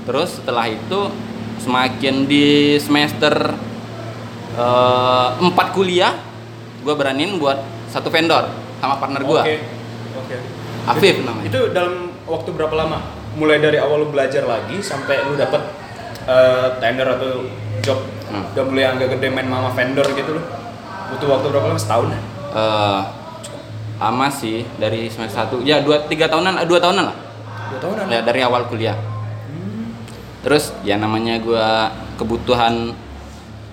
Terus 0.02 0.42
setelah 0.42 0.66
itu 0.66 1.00
semakin 1.62 2.26
di 2.26 2.74
semester 2.82 3.54
eh, 4.58 5.28
empat 5.38 5.70
kuliah, 5.70 6.18
gue 6.82 6.94
beraniin 6.98 7.38
buat 7.38 7.62
satu 7.86 8.10
vendor 8.10 8.50
sama 8.82 8.98
partner 8.98 9.22
gue, 9.22 9.42
Oke. 9.46 9.56
Oke. 10.26 10.36
Afif 10.90 11.22
namanya. 11.22 11.46
Itu 11.46 11.70
dalam 11.70 12.10
waktu 12.26 12.50
berapa 12.50 12.74
lama? 12.74 12.98
Mulai 13.38 13.62
dari 13.62 13.78
awal 13.78 14.04
lu 14.04 14.08
belajar 14.10 14.42
lagi 14.44 14.82
sampai 14.82 15.22
lu 15.30 15.38
dapet 15.38 15.62
eh, 16.26 16.68
tender 16.82 17.06
atau 17.06 17.46
job 17.82 17.98
Hmm. 18.24 18.48
udah 18.48 18.64
mulai 18.64 18.84
agak 18.86 19.12
gede 19.12 19.28
main 19.28 19.44
mama 19.44 19.68
vendor 19.70 20.08
gitu 20.08 20.32
loh. 20.32 20.44
Butuh 21.12 21.28
waktu 21.28 21.46
berapa 21.48 21.66
lama? 21.68 21.76
Setahun 21.76 22.08
ya? 22.08 22.20
eh 22.52 23.00
lama 23.96 24.26
sih 24.28 24.66
dari 24.74 25.06
semester 25.06 25.46
1 25.52 25.62
ya 25.62 25.78
dua 25.78 26.04
tiga 26.04 26.26
tahunan 26.26 26.58
eh, 26.58 26.66
dua 26.66 26.76
tahunan 26.78 27.04
lah 27.06 27.16
Dua 27.68 27.78
tahunan. 27.78 28.04
ya, 28.08 28.20
dari 28.20 28.40
awal 28.40 28.66
kuliah 28.66 28.96
terus 30.42 30.74
ya 30.82 30.96
namanya 30.96 31.38
gua 31.38 31.88
kebutuhan 32.16 32.92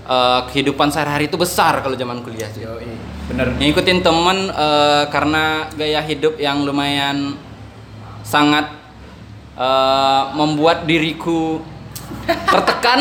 eh, 0.06 0.39
kehidupan 0.48 0.88
sehari-hari 0.88 1.25
itu 1.25 1.36
besar 1.36 1.82
kalau 1.82 1.96
zaman 1.96 2.22
kuliah 2.22 2.46
sih 2.48 2.62
Yoi. 2.62 2.88
Bener. 3.28 3.58
ngikutin 3.58 4.00
temen 4.00 4.38
eh, 4.48 5.04
karena 5.08 5.44
gaya 5.74 6.01
hidup 6.01 6.38
yang 6.38 6.62
lumayan 6.62 7.36
sangat 8.22 8.70
eh, 9.56 10.24
membuat 10.34 10.86
diriku 10.86 11.60
tertekan? 12.25 13.00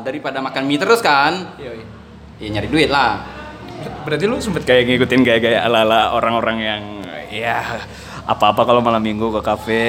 Daripada 0.00 0.38
makan 0.40 0.62
mie 0.66 0.78
terus 0.78 1.00
kan? 1.00 1.54
Yoi. 1.56 1.82
ya 2.40 2.48
nyari 2.48 2.68
duit 2.72 2.88
lah. 2.88 3.20
Berarti 4.04 4.24
lu 4.24 4.40
sempet 4.40 4.64
kayak 4.64 4.88
ngikutin 4.88 5.20
gaya-gaya 5.20 5.64
ala-ala 5.64 6.16
orang-orang 6.16 6.58
yang 6.58 6.82
ya 7.28 7.84
apa-apa 8.24 8.64
kalau 8.64 8.80
malam 8.80 9.00
minggu 9.00 9.28
ke 9.28 9.40
kafe. 9.40 9.86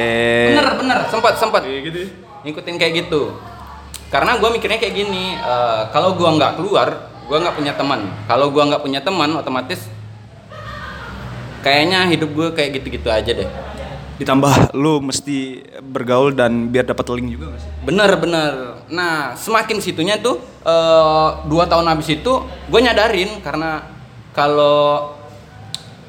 bener 0.55 0.75
bener. 0.79 0.99
Sempat 1.07 1.33
sempat 1.39 1.61
Kayak 1.63 1.81
gitu. 1.91 1.99
ngikutin 2.43 2.75
kayak 2.75 2.93
gitu. 3.07 3.35
Karena 4.11 4.35
gue 4.35 4.49
mikirnya 4.51 4.79
kayak 4.79 4.95
gini 4.95 5.35
eh, 5.35 5.81
kalau 5.95 6.13
gue 6.19 6.27
nggak 6.27 6.59
keluar 6.59 7.09
gue 7.25 7.37
nggak 7.39 7.55
punya 7.55 7.73
teman. 7.75 8.03
Kalau 8.27 8.51
gue 8.51 8.63
nggak 8.63 8.81
punya 8.83 8.99
teman 8.99 9.31
otomatis 9.39 9.87
kayaknya 11.61 12.09
hidup 12.09 12.33
gue 12.33 12.47
kayak 12.57 12.81
gitu-gitu 12.81 13.05
aja 13.05 13.31
deh 13.37 13.45
Ditambah 14.21 14.77
lu 14.77 15.01
mesti 15.01 15.65
bergaul 15.81 16.31
dan 16.31 16.69
biar 16.69 16.85
dapat 16.85 17.05
link 17.17 17.33
juga 17.33 17.57
gak 17.57 17.61
sih? 17.65 17.71
bener 17.81 18.11
bener 18.21 18.53
nah 18.93 19.33
semakin 19.33 19.81
situnya 19.81 20.21
tuh 20.21 20.37
eh, 20.61 21.29
dua 21.49 21.65
tahun 21.65 21.89
habis 21.89 22.13
itu 22.13 22.33
gue 22.45 22.79
nyadarin 22.79 23.41
karena 23.41 23.81
kalau 24.31 25.17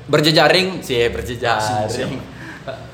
berjejaring 0.06 0.82
sih 0.82 1.08
berjejaring. 1.08 2.20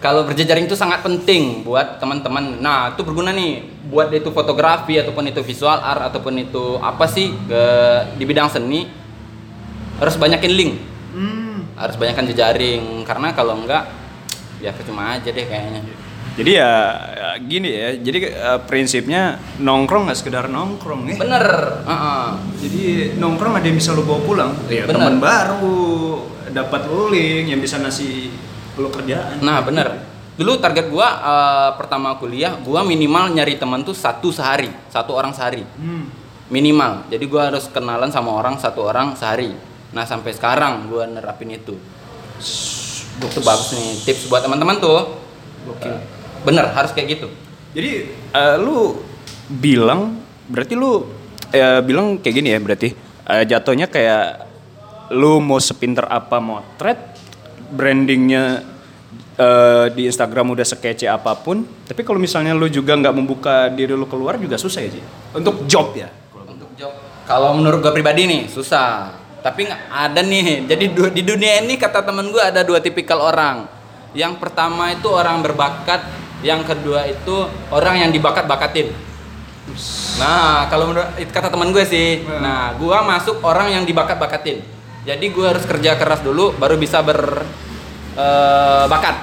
Kalau 0.01 0.25
berjejaring 0.25 0.65
itu 0.65 0.73
sangat 0.73 1.05
penting 1.05 1.61
buat 1.61 2.01
teman-teman. 2.01 2.57
Nah 2.57 2.97
itu 2.97 3.05
berguna 3.05 3.37
nih 3.37 3.61
buat 3.93 4.09
itu 4.09 4.33
fotografi 4.33 4.97
ataupun 4.97 5.29
itu 5.29 5.45
visual 5.45 5.77
art 5.77 6.09
ataupun 6.09 6.41
itu 6.41 6.81
apa 6.81 7.05
sih 7.05 7.29
ke- 7.45 8.17
di 8.17 8.25
bidang 8.25 8.49
seni 8.49 8.89
harus 10.01 10.17
banyakin 10.17 10.53
link. 10.57 10.73
Harus 11.77 12.01
banyakin 12.01 12.27
jejaring. 12.33 12.83
Karena 13.05 13.37
kalau 13.37 13.61
enggak 13.61 13.85
ya 14.59 14.71
percuma 14.75 15.15
aja 15.19 15.29
deh 15.31 15.47
kayaknya 15.47 15.81
Jadi 16.39 16.55
ya 16.55 16.71
ya 17.19 17.29
gini 17.43 17.67
ya, 17.67 17.89
jadi 17.99 18.19
eh, 18.31 18.61
prinsipnya 18.63 19.43
nongkrong 19.59 20.07
nggak 20.07 20.19
sekedar 20.23 20.47
nongkrong 20.47 21.11
ya. 21.11 21.19
bener 21.19 21.47
heeh. 21.83 22.27
Jadi 22.63 22.83
nongkrong 23.19 23.59
ada 23.59 23.67
yang 23.67 23.75
bisa 23.75 23.91
lu 23.91 24.07
bawa 24.07 24.23
pulang. 24.23 24.51
Ya, 24.71 24.87
teman 24.87 25.19
baru, 25.19 26.23
dapat 26.55 26.87
lu 26.87 27.11
link 27.11 27.51
yang 27.51 27.59
bisa 27.59 27.83
ngasih 27.83 28.31
lu 28.79 28.87
kerjaan. 28.95 29.43
Nah 29.43 29.59
bener 29.67 29.99
Dulu 30.39 30.63
target 30.63 30.87
gua 30.87 31.09
eh, 31.19 31.71
pertama 31.75 32.15
kuliah 32.15 32.55
gua 32.63 32.87
minimal 32.87 33.35
nyari 33.35 33.59
teman 33.59 33.83
tuh 33.83 33.91
satu 33.91 34.31
sehari 34.31 34.71
Satu 34.87 35.19
orang 35.19 35.35
sehari 35.35 35.67
Hmm. 35.75 36.07
Minimal 36.47 37.11
Jadi 37.11 37.27
gua 37.27 37.51
harus 37.51 37.67
kenalan 37.67 38.15
sama 38.15 38.31
orang 38.39 38.55
satu 38.55 38.87
orang 38.87 39.19
sehari 39.19 39.51
Nah 39.91 40.07
sampai 40.07 40.31
sekarang 40.31 40.87
gua 40.87 41.11
nerapin 41.11 41.51
itu 41.51 41.75
Itu 43.19 43.41
bagus 43.43 43.75
nih 43.75 43.91
tips 44.07 44.31
buat 44.31 44.47
teman-teman 44.47 44.79
tuh. 44.79 45.19
Gokil. 45.67 45.99
Bener 46.47 46.71
harus 46.71 46.95
kayak 46.95 47.19
gitu. 47.19 47.27
Jadi 47.75 48.15
eh, 48.15 48.57
lu 48.63 49.03
bilang 49.51 50.19
berarti 50.47 50.75
lu 50.79 51.05
eh, 51.51 51.83
bilang 51.85 52.17
kayak 52.23 52.35
gini 52.39 52.49
ya 52.55 52.61
berarti 52.63 53.09
Eh, 53.29 53.45
jatuhnya 53.45 53.93
kayak 53.93 54.49
lu 55.13 55.37
mau 55.37 55.61
sepinter 55.61 56.09
apa 56.09 56.41
motret 56.41 56.97
brandingnya 57.69 58.65
eh, 59.37 59.87
di 59.93 60.09
Instagram 60.09 60.57
udah 60.57 60.65
sekece 60.65 61.05
apa 61.05 61.37
pun 61.37 61.61
tapi 61.85 62.09
kalau 62.09 62.17
misalnya 62.17 62.57
lu 62.57 62.73
juga 62.73 62.97
nggak 62.97 63.13
membuka 63.13 63.69
diri 63.69 63.93
lu 63.93 64.09
keluar 64.09 64.41
juga 64.41 64.57
susah 64.57 64.81
ya 64.81 64.91
sih 64.97 65.05
untuk 65.37 65.69
job 65.69 65.93
ya? 65.93 66.09
Untuk 66.33 66.73
job. 66.81 66.97
Kalau 67.29 67.53
menurut 67.53 67.85
gua 67.85 67.93
pribadi 67.93 68.25
nih 68.25 68.49
susah 68.49 69.13
Tapi 69.49 69.65
nggak 69.65 69.83
ada 69.89 70.21
nih. 70.21 70.69
Jadi 70.69 70.93
du- 70.93 71.09
di 71.09 71.25
dunia 71.25 71.65
ini 71.65 71.81
kata 71.81 72.05
temen 72.05 72.29
gua 72.29 72.53
ada 72.53 72.61
dua 72.61 72.85
tipikal 72.85 73.25
orang. 73.25 73.65
Yang 74.13 74.37
pertama 74.37 74.93
itu 74.93 75.09
orang 75.09 75.41
berbakat 75.41 76.21
Yang 76.39 76.71
kedua 76.71 77.03
itu 77.03 77.51
orang 77.75 77.99
yang 77.99 78.15
dibakat-bakatin. 78.15 78.95
Nah 80.23 80.71
kalau 80.71 80.87
menurut 80.87 81.11
kata 81.35 81.51
temen 81.51 81.75
gue 81.75 81.83
sih. 81.83 82.23
Nah 82.39 82.79
gua 82.79 83.03
masuk 83.03 83.43
orang 83.43 83.75
yang 83.75 83.83
dibakat-bakatin. 83.83 84.63
Jadi 85.03 85.35
gua 85.35 85.51
harus 85.51 85.67
kerja 85.67 85.99
keras 85.99 86.23
dulu 86.23 86.55
baru 86.55 86.79
bisa 86.79 87.03
berbakat 87.03 89.19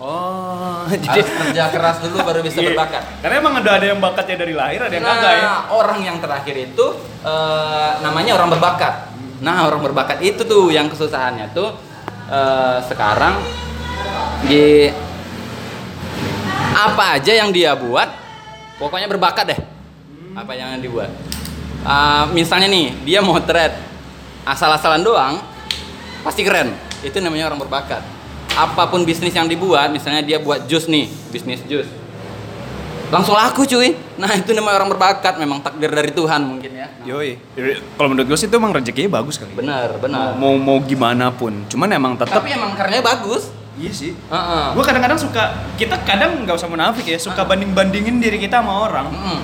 oh. 0.00 0.84
Harus 1.08 1.28
kerja 1.28 1.64
keras 1.72 1.96
dulu 2.04 2.16
baru 2.24 2.40
bisa 2.44 2.60
Iya. 2.60 2.72
berbakat. 2.72 3.02
Karena 3.24 3.34
emang 3.40 3.54
ada 3.60 3.70
ada 3.80 3.86
yang 3.88 4.00
bakatnya 4.00 4.36
dari 4.40 4.54
lahir 4.56 4.80
ada 4.84 4.94
yang 4.94 5.04
nah, 5.04 5.16
kagak 5.16 5.32
ya? 5.32 5.52
orang 5.72 6.00
yang 6.04 6.16
terakhir 6.20 6.56
itu 6.72 6.86
eh, 7.24 7.90
namanya 8.04 8.32
orang 8.36 8.48
berbakat. 8.52 8.94
Nah, 9.44 9.68
orang 9.68 9.84
berbakat 9.84 10.24
itu 10.24 10.40
tuh 10.48 10.72
yang 10.72 10.88
kesusahannya 10.88 11.52
tuh 11.52 11.76
eh, 12.32 12.78
sekarang 12.88 13.36
di 14.48 14.88
apa 16.74 17.20
aja 17.20 17.44
yang 17.44 17.52
dia 17.52 17.76
buat, 17.76 18.08
pokoknya 18.80 19.04
berbakat 19.06 19.44
deh. 19.52 19.60
Apa 20.32 20.56
yang 20.56 20.80
dibuat. 20.80 21.12
Eh, 21.84 22.24
misalnya 22.32 22.72
nih, 22.72 22.96
dia 23.04 23.20
motret 23.20 23.76
asal-asalan 24.48 25.04
doang, 25.04 25.44
pasti 26.24 26.40
keren. 26.40 26.72
Itu 27.04 27.20
namanya 27.20 27.52
orang 27.52 27.60
berbakat. 27.60 28.00
Apa 28.56 28.88
pun 28.88 29.04
bisnis 29.04 29.36
yang 29.36 29.44
dibuat, 29.44 29.92
misalnya 29.92 30.24
dia 30.24 30.40
buat 30.40 30.64
jus 30.64 30.88
nih, 30.88 31.12
bisnis 31.28 31.60
jus 31.68 32.03
langsung 33.14 33.34
laku 33.38 33.62
cuy. 33.62 33.94
Nah 34.18 34.30
itu 34.34 34.50
namanya 34.50 34.82
orang 34.82 34.90
berbakat 34.90 35.34
memang 35.38 35.62
takdir 35.62 35.90
dari 35.90 36.10
Tuhan 36.10 36.40
mungkin 36.42 36.70
ya. 36.74 36.86
Yoi. 37.06 37.38
Kalau 37.94 38.08
menurut 38.10 38.26
gue 38.26 38.38
sih 38.38 38.50
itu 38.50 38.56
emang 38.58 38.74
rezekinya 38.74 39.22
bagus 39.22 39.38
kali 39.38 39.54
benar 39.54 39.94
benar. 40.02 40.34
Mau 40.34 40.58
mau 40.58 40.82
gimana 40.82 41.30
pun. 41.30 41.64
Cuman 41.70 41.88
emang 41.94 42.18
tetap 42.18 42.42
tapi 42.42 42.50
emang 42.50 42.74
karyanya 42.74 43.06
bagus. 43.06 43.54
Iya 43.74 43.90
sih. 43.90 44.12
Heeh. 44.14 44.64
gue 44.74 44.84
kadang-kadang 44.86 45.18
suka 45.18 45.54
kita 45.78 45.98
kadang 46.06 46.42
nggak 46.46 46.54
usah 46.54 46.70
munafik 46.70 47.06
ya 47.06 47.18
suka 47.18 47.42
banding 47.42 47.74
bandingin 47.74 48.18
diri 48.18 48.38
kita 48.42 48.62
sama 48.62 48.90
orang. 48.90 49.10
Mm. 49.10 49.40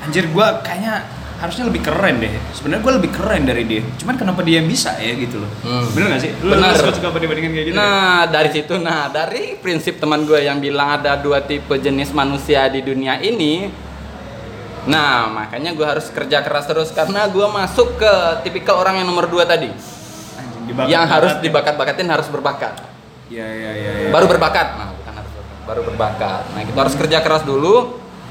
anjir 0.00 0.24
gue 0.32 0.46
kayaknya 0.64 1.04
harusnya 1.40 1.64
lebih 1.64 1.80
keren 1.80 2.16
deh 2.18 2.28
sebenarnya 2.52 2.80
gue 2.80 2.92
lebih 2.98 3.10
keren 3.10 3.42
dari 3.42 3.64
dia 3.64 3.80
cuman 3.96 4.14
kenapa 4.14 4.40
dia 4.40 4.60
yang 4.60 4.68
bisa 4.68 4.92
ya 4.94 5.12
gitu 5.14 5.36
loh 5.36 5.48
Hmm. 5.60 5.88
bener 5.90 6.06
gak 6.10 6.20
sih 6.20 6.32
lu, 6.38 6.52
Bener. 6.52 6.72
suka 6.74 6.92
suka 6.92 7.08
banding 7.08 7.28
bandingin 7.28 7.50
kayak 7.50 7.66
gitu 7.66 7.74
ya? 7.74 7.80
Nah 7.80 8.20
dari 8.26 8.50
situ, 8.50 8.74
nah 8.78 9.08
dari 9.08 9.42
prinsip 9.56 9.96
teman 9.96 10.22
gue 10.22 10.36
yang 10.38 10.56
bilang 10.56 10.94
ada 10.94 11.16
dua 11.16 11.40
tipe 11.40 11.72
jenis 11.74 12.12
manusia 12.12 12.64
di 12.66 12.80
dunia 12.80 13.16
ini, 13.18 13.72
nah 14.82 15.28
makanya 15.28 15.70
gue 15.70 15.86
harus 15.86 16.08
kerja 16.08 16.40
keras 16.40 16.64
terus 16.64 16.88
karena 16.90 17.24
gue 17.26 17.46
masuk 17.46 17.96
ke 17.96 18.12
tipikal 18.42 18.76
orang 18.76 18.96
yang 18.96 19.06
nomor 19.06 19.24
dua 19.26 19.44
tadi, 19.44 19.68
dibakat- 20.64 20.88
yang 20.88 21.04
harus 21.04 21.32
ya. 21.34 21.40
dibakat-bakatin 21.42 22.06
harus 22.06 22.26
berbakat, 22.26 22.74
Iya 23.28 23.46
iya 23.46 23.70
iya. 23.74 23.90
iya. 23.98 24.10
baru 24.10 24.24
berbakat, 24.26 24.66
nah 24.74 24.88
bukan 24.90 25.12
harus 25.14 25.30
berbakat, 25.30 25.64
baru 25.66 25.80
berbakat. 25.84 26.42
Nah 26.50 26.62
kita 26.62 26.78
harus 26.78 26.94
kerja 26.96 27.18
keras 27.20 27.42
dulu, 27.42 27.74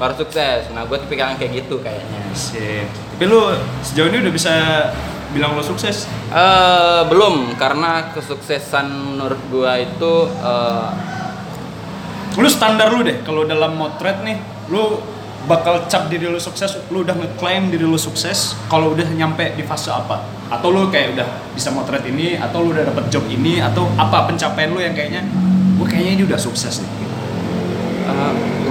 baru 0.00 0.16
sukses. 0.16 0.72
Nah 0.72 0.88
gue 0.88 0.96
tipikal 0.96 1.36
yang 1.36 1.38
kayak 1.38 1.68
gitu 1.68 1.76
kayaknya. 1.84 2.20
Sip. 2.32 2.88
Tapi 2.88 3.24
lu 3.28 3.52
sejauh 3.84 4.08
ini 4.08 4.24
udah 4.24 4.32
bisa 4.32 4.52
bilang 5.36 5.52
lu 5.52 5.62
sukses? 5.62 6.08
Eh 6.32 7.02
belum 7.06 7.60
karena 7.60 8.08
kesuksesan 8.16 8.88
menurut 8.88 9.38
gua 9.52 9.76
itu 9.78 10.26
eh, 10.40 10.88
Lu 12.38 12.46
standar 12.46 12.94
lu 12.94 13.02
deh 13.02 13.26
kalau 13.26 13.42
dalam 13.42 13.74
motret 13.74 14.22
nih, 14.22 14.38
lu 14.70 15.02
bakal 15.50 15.90
cap 15.90 16.06
diri 16.06 16.30
lu 16.30 16.38
sukses, 16.38 16.78
lu 16.94 17.02
udah 17.02 17.18
ngeklaim 17.18 17.74
diri 17.74 17.82
lu 17.82 17.98
sukses 17.98 18.54
kalau 18.70 18.94
udah 18.94 19.02
nyampe 19.10 19.58
di 19.58 19.66
fase 19.66 19.90
apa? 19.90 20.22
Atau 20.46 20.70
lu 20.70 20.86
kayak 20.94 21.18
udah 21.18 21.26
bisa 21.58 21.74
motret 21.74 22.06
ini, 22.06 22.38
atau 22.38 22.62
lu 22.62 22.70
udah 22.70 22.86
dapet 22.86 23.10
job 23.10 23.26
ini, 23.26 23.58
atau 23.58 23.90
apa 23.98 24.30
pencapaian 24.30 24.70
lu 24.70 24.78
yang 24.78 24.94
kayaknya, 24.94 25.26
gue 25.74 25.86
kayaknya 25.90 26.12
ini 26.16 26.22
udah 26.30 26.38
sukses 26.38 26.86
nih. 26.86 27.09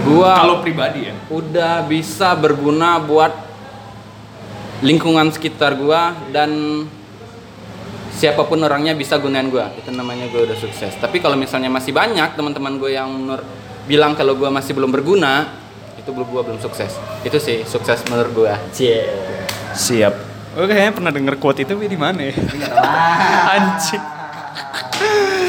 Gua 0.09 0.33
Kalau 0.35 0.55
pribadi 0.59 1.05
ya. 1.05 1.13
udah 1.29 1.85
bisa 1.85 2.33
berguna 2.33 2.97
buat 2.97 3.29
lingkungan 4.79 5.29
sekitar 5.29 5.75
gua 5.75 6.11
dan 6.29 6.49
siapa 8.11 8.43
pun 8.43 8.59
orangnya 8.59 8.91
bisa 8.91 9.15
gunain 9.15 9.47
gua. 9.47 9.69
Itu 9.71 9.91
namanya 9.91 10.25
gua 10.27 10.43
udah 10.43 10.57
sukses. 10.57 10.95
Tapi 10.95 11.19
kalau 11.19 11.35
misalnya 11.35 11.67
masih 11.67 11.91
banyak 11.91 12.33
teman-teman 12.33 12.75
gue 12.75 12.91
yang 12.91 13.07
menur- 13.07 13.45
bilang 13.85 14.13
kalau 14.13 14.33
gua 14.33 14.49
masih 14.49 14.73
belum 14.73 14.89
berguna, 14.89 15.49
itu 15.95 16.09
belum 16.09 16.27
gua 16.27 16.41
belum 16.43 16.57
sukses. 16.57 16.95
Itu 17.21 17.37
sih 17.37 17.61
sukses 17.63 18.01
menurut 18.07 18.31
gua. 18.33 18.53
Cie. 18.71 19.05
Siap. 19.71 20.13
Gue 20.49 20.65
kayaknya 20.65 20.91
pernah 20.91 21.11
denger 21.13 21.35
quote 21.37 21.61
itu 21.61 21.77
di 21.77 21.93
mana 21.93 22.25
ya? 22.25 22.33
Anjing. 23.53 24.03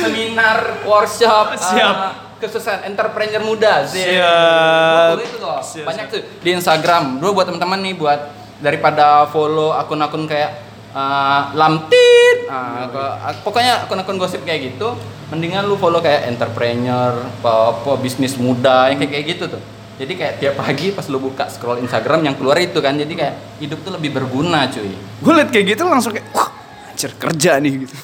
Seminar, 0.01 0.59
workshop, 0.83 1.57
Siap. 1.57 1.97
eh, 1.97 2.13
kesuksesan 2.41 2.89
entrepreneur 2.89 3.45
muda. 3.45 3.85
Cie. 3.85 4.17
Siap. 4.17 5.21
Itu 5.21 5.39
loh. 5.39 5.61
Siap, 5.61 5.85
Banyak 5.85 6.05
tuh 6.09 6.21
di 6.41 6.51
Instagram. 6.57 7.21
Dulu 7.21 7.31
buat 7.37 7.47
teman-teman 7.47 7.79
nih 7.85 7.95
buat 7.95 8.21
daripada 8.61 9.29
follow 9.29 9.73
akun-akun 9.77 10.29
kayak 10.29 10.71
uh, 10.95 11.53
lamtit, 11.57 12.47
ah, 12.51 13.33
pokoknya 13.43 13.87
akun-akun 13.87 14.21
gosip 14.21 14.43
kayak 14.45 14.75
gitu, 14.75 14.95
mendingan 15.33 15.67
lu 15.67 15.81
follow 15.81 16.03
kayak 16.03 16.29
entrepreneur, 16.29 17.25
apa, 17.41 17.93
bisnis 17.99 18.37
muda 18.37 18.91
yang 18.93 18.99
kayak 19.01 19.13
kayak 19.17 19.27
gitu 19.37 19.45
tuh. 19.57 19.63
Jadi 20.01 20.13
kayak 20.17 20.35
tiap 20.41 20.55
pagi 20.57 20.97
pas 20.97 21.05
lu 21.13 21.21
buka 21.21 21.45
scroll 21.53 21.85
Instagram 21.85 22.25
yang 22.25 22.35
keluar 22.37 22.57
itu 22.57 22.81
kan, 22.81 22.97
jadi 22.97 23.13
kayak 23.13 23.35
hidup 23.61 23.85
tuh 23.85 23.93
lebih 23.93 24.17
berguna 24.17 24.65
cuy. 24.73 24.97
Gue 24.97 25.33
liat 25.37 25.53
kayak 25.53 25.77
gitu 25.77 25.83
langsung 25.85 26.17
kayak, 26.17 26.29
wah 26.33 26.49
anjir 26.89 27.13
kerja 27.21 27.61
nih 27.61 27.73
gitu. 27.85 27.95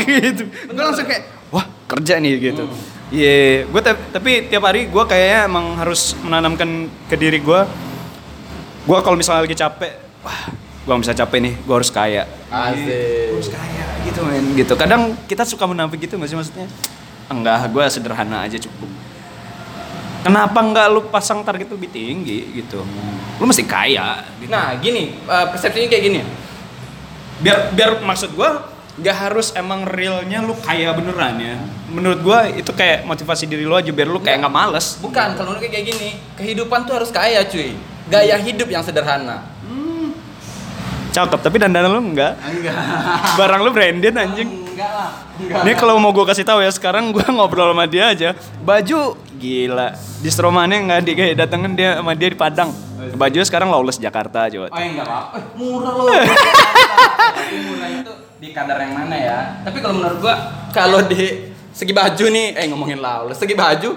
gitu. 0.00 0.44
Gue 0.48 0.82
langsung 0.84 1.04
kayak, 1.04 1.24
wah 1.52 1.64
kerja 1.92 2.16
nih 2.20 2.32
gitu. 2.40 2.64
Iya, 3.12 3.68
gue 3.68 3.80
tapi 4.08 4.48
tiap 4.48 4.64
hari 4.64 4.88
gue 4.88 5.04
kayaknya 5.04 5.44
emang 5.44 5.76
harus 5.76 6.16
menanamkan 6.24 6.88
ke 7.12 7.14
diri 7.20 7.44
gue. 7.44 7.60
Gue 8.88 8.98
kalau 9.04 9.20
misalnya 9.20 9.44
lagi 9.44 9.52
capek, 9.52 9.92
wah 10.24 10.48
gue 10.56 10.94
bisa 11.04 11.12
capek 11.12 11.38
nih, 11.44 11.54
gue 11.60 11.74
harus 11.76 11.92
kaya. 11.92 12.24
Asik. 12.48 12.80
Gue 13.28 13.36
harus 13.36 13.52
kaya 13.52 13.84
gitu 14.08 14.20
men, 14.24 14.44
gitu. 14.56 14.72
Kadang 14.80 15.12
kita 15.28 15.44
suka 15.44 15.68
menafik 15.68 16.08
gitu 16.08 16.16
gak 16.16 16.24
sih 16.32 16.40
maksudnya? 16.40 16.66
Enggak, 17.28 17.68
gue 17.68 17.84
sederhana 17.92 18.48
aja 18.48 18.56
cukup. 18.56 18.88
Kenapa 20.22 20.58
nggak 20.62 20.86
lu 20.88 21.00
pasang 21.12 21.42
target 21.44 21.68
lebih 21.68 21.92
tinggi 21.92 22.64
gitu? 22.64 22.80
Lu 23.36 23.44
mesti 23.44 23.66
kaya. 23.68 24.24
Gitu. 24.40 24.48
Nah 24.48 24.72
gini, 24.80 25.20
uh, 25.28 25.52
persepsinya 25.52 25.90
kayak 25.90 26.04
gini. 26.08 26.20
biar 27.42 27.74
biar 27.74 27.98
maksud 28.06 28.38
gua 28.38 28.71
nggak 28.92 29.16
harus 29.18 29.52
emang 29.52 29.82
realnya 29.82 30.40
lu 30.40 30.52
kaya 30.54 30.92
beneran 30.92 31.34
ya 31.36 31.56
menurut 31.88 32.20
gua 32.20 32.44
itu 32.44 32.68
kayak 32.70 33.02
motivasi 33.02 33.44
diri 33.44 33.64
lu 33.64 33.72
aja 33.72 33.88
biar 33.88 34.04
lu 34.04 34.18
kayak 34.18 34.38
nggak 34.38 34.52
males 34.52 34.96
Bukan, 34.98 35.32
kalau 35.32 35.52
menurut 35.52 35.64
kayak 35.64 35.86
gini, 35.86 36.10
kehidupan 36.34 36.84
tuh 36.84 36.96
harus 36.96 37.08
kaya 37.08 37.40
cuy. 37.42 37.72
Gaya 38.06 38.36
hidup 38.36 38.66
yang 38.66 38.80
sederhana. 38.80 39.48
cakep 41.10 41.40
tapi 41.40 41.56
dandanan 41.56 41.88
lu 41.90 42.00
enggak 42.02 42.40
Enggak. 42.40 42.72
barang 43.38 43.60
lu 43.60 43.70
branded 43.70 44.16
anjing 44.16 44.48
Enggak 44.48 44.90
lah. 44.90 45.12
ini 45.60 45.72
kalau 45.74 45.96
mau 45.96 46.08
gua 46.08 46.24
kasih 46.24 46.40
tahu 46.40 46.60
ya 46.60 46.68
sekarang 46.68 47.12
gua 47.12 47.28
ngobrol 47.34 47.68
sama 47.68 47.84
dia 47.84 48.08
aja 48.08 48.32
baju 48.58 49.12
gila 49.34 49.92
distromannya 50.20 50.78
nggak 50.82 51.00
di 51.02 51.12
kayak 51.12 51.34
datengin 51.36 51.72
dia 51.72 51.96
sama 51.96 52.12
dia 52.12 52.28
di 52.28 52.38
Padang 52.38 52.72
baju 53.12 53.38
sekarang 53.38 53.68
lawless 53.68 53.96
Jakarta 53.98 54.48
coba 54.48 54.68
Oh 54.68 54.78
enggak 54.78 55.04
apa-apa. 55.04 55.36
Eh, 55.36 55.44
murah 55.54 55.92
loh. 55.92 56.06
Tapi 57.36 57.56
murah 57.60 57.88
itu 57.90 58.12
di 58.42 58.50
kadar 58.50 58.74
yang 58.82 58.98
mana 58.98 59.14
ya? 59.14 59.38
Tapi 59.62 59.78
kalau 59.78 60.02
menurut 60.02 60.18
gua 60.18 60.34
kalau 60.74 60.98
di 61.06 61.54
segi 61.70 61.94
baju 61.94 62.24
nih, 62.26 62.58
eh 62.58 62.66
ngomongin 62.66 62.98
lawless, 62.98 63.38
segi 63.38 63.54
baju 63.54 63.94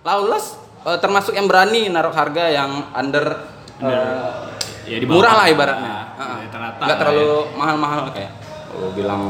lawless 0.00 0.56
eh, 0.88 0.96
termasuk 0.96 1.36
yang 1.36 1.44
berani 1.44 1.92
naruh 1.92 2.14
harga 2.16 2.48
yang 2.48 2.88
under, 2.96 3.36
eh, 3.84 4.56
Ya, 4.86 5.02
di 5.02 5.04
bawah. 5.04 5.18
murah 5.18 5.34
lah 5.34 5.46
ibaratnya. 5.50 5.94
Ah, 6.14 6.38
Nggak 6.46 6.78
lah 6.78 6.96
terlalu 6.96 7.28
mahal-mahal 7.58 8.14
kayak 8.14 8.32
lu 8.78 8.94
bilang 8.94 9.26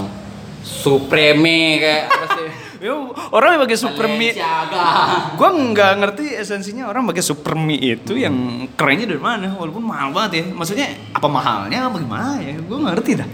Supreme 0.60 1.80
kayak 1.80 2.02
apa 2.12 2.26
sih? 2.36 2.48
Yo, 2.86 3.08
orang 3.32 3.56
yang 3.56 3.60
pakai 3.64 3.78
Balenciaga. 3.88 4.84
Gue 5.32 5.50
nggak 5.72 5.92
ngerti 5.96 6.24
esensinya 6.36 6.92
orang 6.92 7.08
pakai 7.08 7.24
super 7.24 7.56
mie 7.56 7.96
itu 7.96 8.20
yang 8.20 8.68
kerennya 8.76 9.16
dari 9.16 9.22
mana 9.22 9.56
walaupun 9.56 9.80
mahal 9.80 10.12
banget 10.12 10.44
ya 10.44 10.52
maksudnya 10.52 10.92
apa 11.16 11.24
mahalnya 11.24 11.88
apa 11.88 11.96
gimana 12.04 12.36
ya 12.36 12.52
gue 12.60 12.76
nggak 12.76 12.94
ngerti 13.00 13.12
dah 13.16 13.28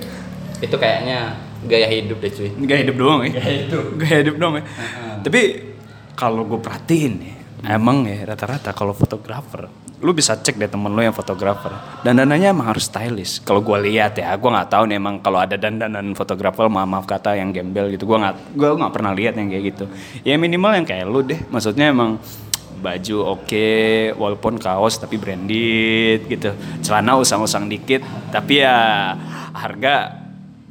Itu 0.63 0.79
kayaknya 0.79 1.37
gaya 1.67 1.91
hidup 1.91 2.23
deh 2.23 2.31
cuy. 2.31 2.51
gaya 2.65 2.79
hidup 2.87 2.97
doang 2.97 3.21
ya? 3.27 3.31
Gaya 3.43 3.53
hidup. 3.67 3.85
gaya 4.01 4.17
hidup 4.23 4.37
doang 4.39 4.55
ya? 4.63 4.65
Tapi 5.23 5.41
kalau 6.15 6.47
gue 6.47 6.61
perhatiin 6.63 7.15
ya 7.19 7.35
emang 7.77 8.07
ya 8.07 8.27
rata-rata 8.27 8.75
kalau 8.75 8.91
fotografer 8.91 9.71
lu 10.03 10.11
bisa 10.11 10.35
cek 10.35 10.59
deh 10.59 10.67
temen 10.67 10.91
lu 10.91 10.99
yang 10.99 11.15
fotografer. 11.15 11.71
Dandanannya 12.03 12.51
emang 12.51 12.75
harus 12.75 12.91
stylish. 12.91 13.39
Kalau 13.47 13.63
gue 13.63 13.79
lihat 13.87 14.19
ya 14.19 14.35
gue 14.35 14.51
nggak 14.51 14.67
tahu 14.75 14.91
nih 14.91 14.99
emang 14.99 15.23
kalau 15.23 15.39
ada 15.39 15.55
dandanan 15.55 16.11
fotografer 16.19 16.67
maaf 16.67 16.91
maaf 16.91 17.07
kata 17.07 17.39
yang 17.39 17.55
gembel 17.55 17.87
gitu 17.95 18.11
gue 18.11 18.19
nggak 18.19 18.59
gue 18.59 18.69
nggak 18.83 18.93
pernah 18.93 19.15
lihat 19.15 19.39
yang 19.39 19.47
kayak 19.47 19.65
gitu. 19.71 19.85
Ya 20.27 20.35
minimal 20.35 20.75
yang 20.75 20.87
kayak 20.91 21.07
lu 21.07 21.23
deh. 21.23 21.39
Maksudnya 21.47 21.95
emang 21.95 22.19
baju 22.83 23.39
oke 23.39 23.71
walaupun 24.19 24.59
kaos 24.59 24.99
tapi 24.99 25.23
branded 25.23 26.27
gitu. 26.27 26.51
Celana 26.83 27.15
usang-usang 27.15 27.71
dikit. 27.71 28.03
Tapi 28.35 28.59
ya 28.59 28.75
harga 29.55 30.22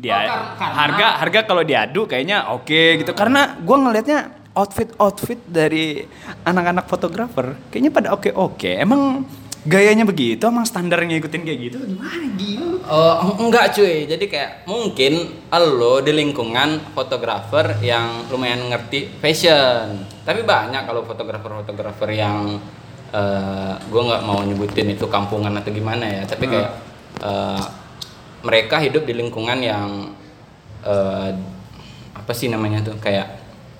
dia 0.02 0.12
Oh, 0.12 0.22
kar- 0.26 0.50
karena- 0.58 0.76
harga 0.76 1.08
harga 1.22 1.40
kalau 1.46 1.62
diadu 1.62 2.02
kayaknya 2.04 2.50
oke 2.50 2.82
gitu 2.98 3.14
karena 3.14 3.56
gue 3.56 3.78
ngelihatnya 3.78 4.20
outfit 4.52 4.90
outfit 4.98 5.40
dari 5.46 6.02
anak-anak 6.42 6.86
fotografer 6.86 7.54
kayaknya 7.70 7.92
pada 7.94 8.10
oke 8.12 8.34
oke 8.34 8.68
emang 8.68 9.24
gayanya 9.62 10.04
begitu 10.04 10.42
emang 10.42 10.66
standarnya 10.66 11.16
ngikutin 11.16 11.42
kayak 11.44 11.60
gitu 11.62 11.78
gimana 11.86 12.26
gila 12.34 12.66
lu 12.66 12.78
Oh, 12.82 13.38
enggak 13.38 13.72
cuy. 13.72 14.04
Jadi 14.04 14.26
kayak 14.26 14.66
mungkin 14.66 15.38
lo 15.70 16.02
di 16.02 16.12
lingkungan 16.12 16.82
fotografer 16.92 17.78
yang 17.80 18.26
lumayan 18.28 18.68
ngerti 18.68 19.22
fashion. 19.22 20.02
Tapi 20.20 20.42
banyak 20.42 20.82
kalau 20.82 21.06
fotografer-fotografer 21.06 22.10
yang 22.12 22.58
eh 23.12 23.74
gue 23.78 24.02
nggak 24.02 24.24
mau 24.24 24.42
nyebutin 24.42 24.90
itu 24.90 25.06
kampungan 25.06 25.54
atau 25.54 25.70
gimana 25.70 26.10
ya. 26.10 26.24
Tapi 26.26 26.50
kayak 26.50 26.70
eh, 27.22 27.64
mereka 28.41 28.77
hidup 28.77 29.04
di 29.04 29.13
lingkungan 29.13 29.58
yang 29.58 30.12
eh, 30.82 31.30
apa 32.12 32.32
sih 32.32 32.47
namanya 32.47 32.82
tuh 32.82 32.97
kayak 32.97 33.27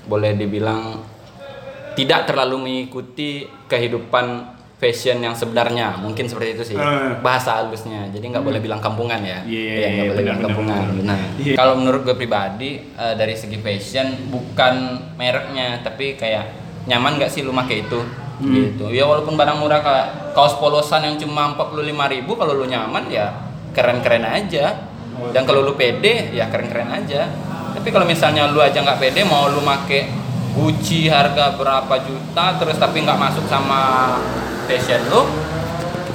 boleh 0.04 0.34
dibilang 0.34 1.02
tidak 1.94 2.26
terlalu 2.26 2.56
mengikuti 2.60 3.44
kehidupan 3.68 4.48
fashion 4.78 5.22
yang 5.22 5.36
sebenarnya 5.36 5.94
mungkin 5.96 6.26
seperti 6.26 6.50
itu 6.56 6.64
sih 6.66 6.74
Eh. 6.74 7.14
bahasa 7.22 7.54
halusnya 7.56 8.10
jadi 8.10 8.26
nggak 8.28 8.42
boleh 8.42 8.58
bilang 8.58 8.80
kampungan 8.80 9.22
ya 9.22 9.44
Iya, 9.44 9.62
iya, 9.62 9.74
Iya, 9.76 9.88
nggak 9.88 10.06
boleh 10.08 10.10
benar, 10.16 10.26
bilang 10.26 10.42
kampungan 10.44 10.78
benar. 10.80 10.98
benar 10.98 11.20
Iya. 11.38 11.54
kalau 11.54 11.74
menurut 11.76 12.02
gue 12.02 12.16
pribadi 12.16 12.70
eh, 12.82 13.14
dari 13.14 13.36
segi 13.36 13.58
fashion 13.58 14.08
bukan 14.30 14.74
mereknya 15.16 15.82
tapi 15.82 16.16
kayak 16.16 16.46
nyaman 16.86 17.18
nggak 17.18 17.30
sih 17.30 17.42
lu 17.42 17.52
pakai 17.52 17.84
itu 17.84 18.02
Hmm. 18.42 18.58
gitu 18.58 18.90
ya 18.90 19.06
walaupun 19.06 19.38
barang 19.38 19.62
murah 19.62 19.80
kayak 19.80 20.08
kaos 20.34 20.58
polosan 20.58 21.06
yang 21.06 21.14
cuma 21.16 21.54
45.000 21.54 21.78
ribu 22.10 22.34
kalau 22.34 22.56
lu 22.56 22.66
nyaman 22.66 23.06
ya 23.06 23.30
keren-keren 23.72 24.24
aja. 24.28 24.88
Dan 25.32 25.44
kalau 25.46 25.62
lu 25.62 25.74
pede 25.76 26.32
ya 26.32 26.48
keren-keren 26.48 26.90
aja. 26.92 27.28
Tapi 27.72 27.88
kalau 27.90 28.06
misalnya 28.06 28.52
lu 28.52 28.60
aja 28.60 28.84
nggak 28.84 29.00
pede 29.00 29.24
mau 29.26 29.48
lu 29.48 29.64
make 29.64 30.22
Gucci 30.52 31.08
harga 31.08 31.56
berapa 31.56 31.96
juta 32.04 32.60
terus 32.60 32.76
tapi 32.76 33.08
nggak 33.08 33.16
masuk 33.16 33.48
sama 33.48 34.12
fashion 34.68 35.00
lu 35.08 35.24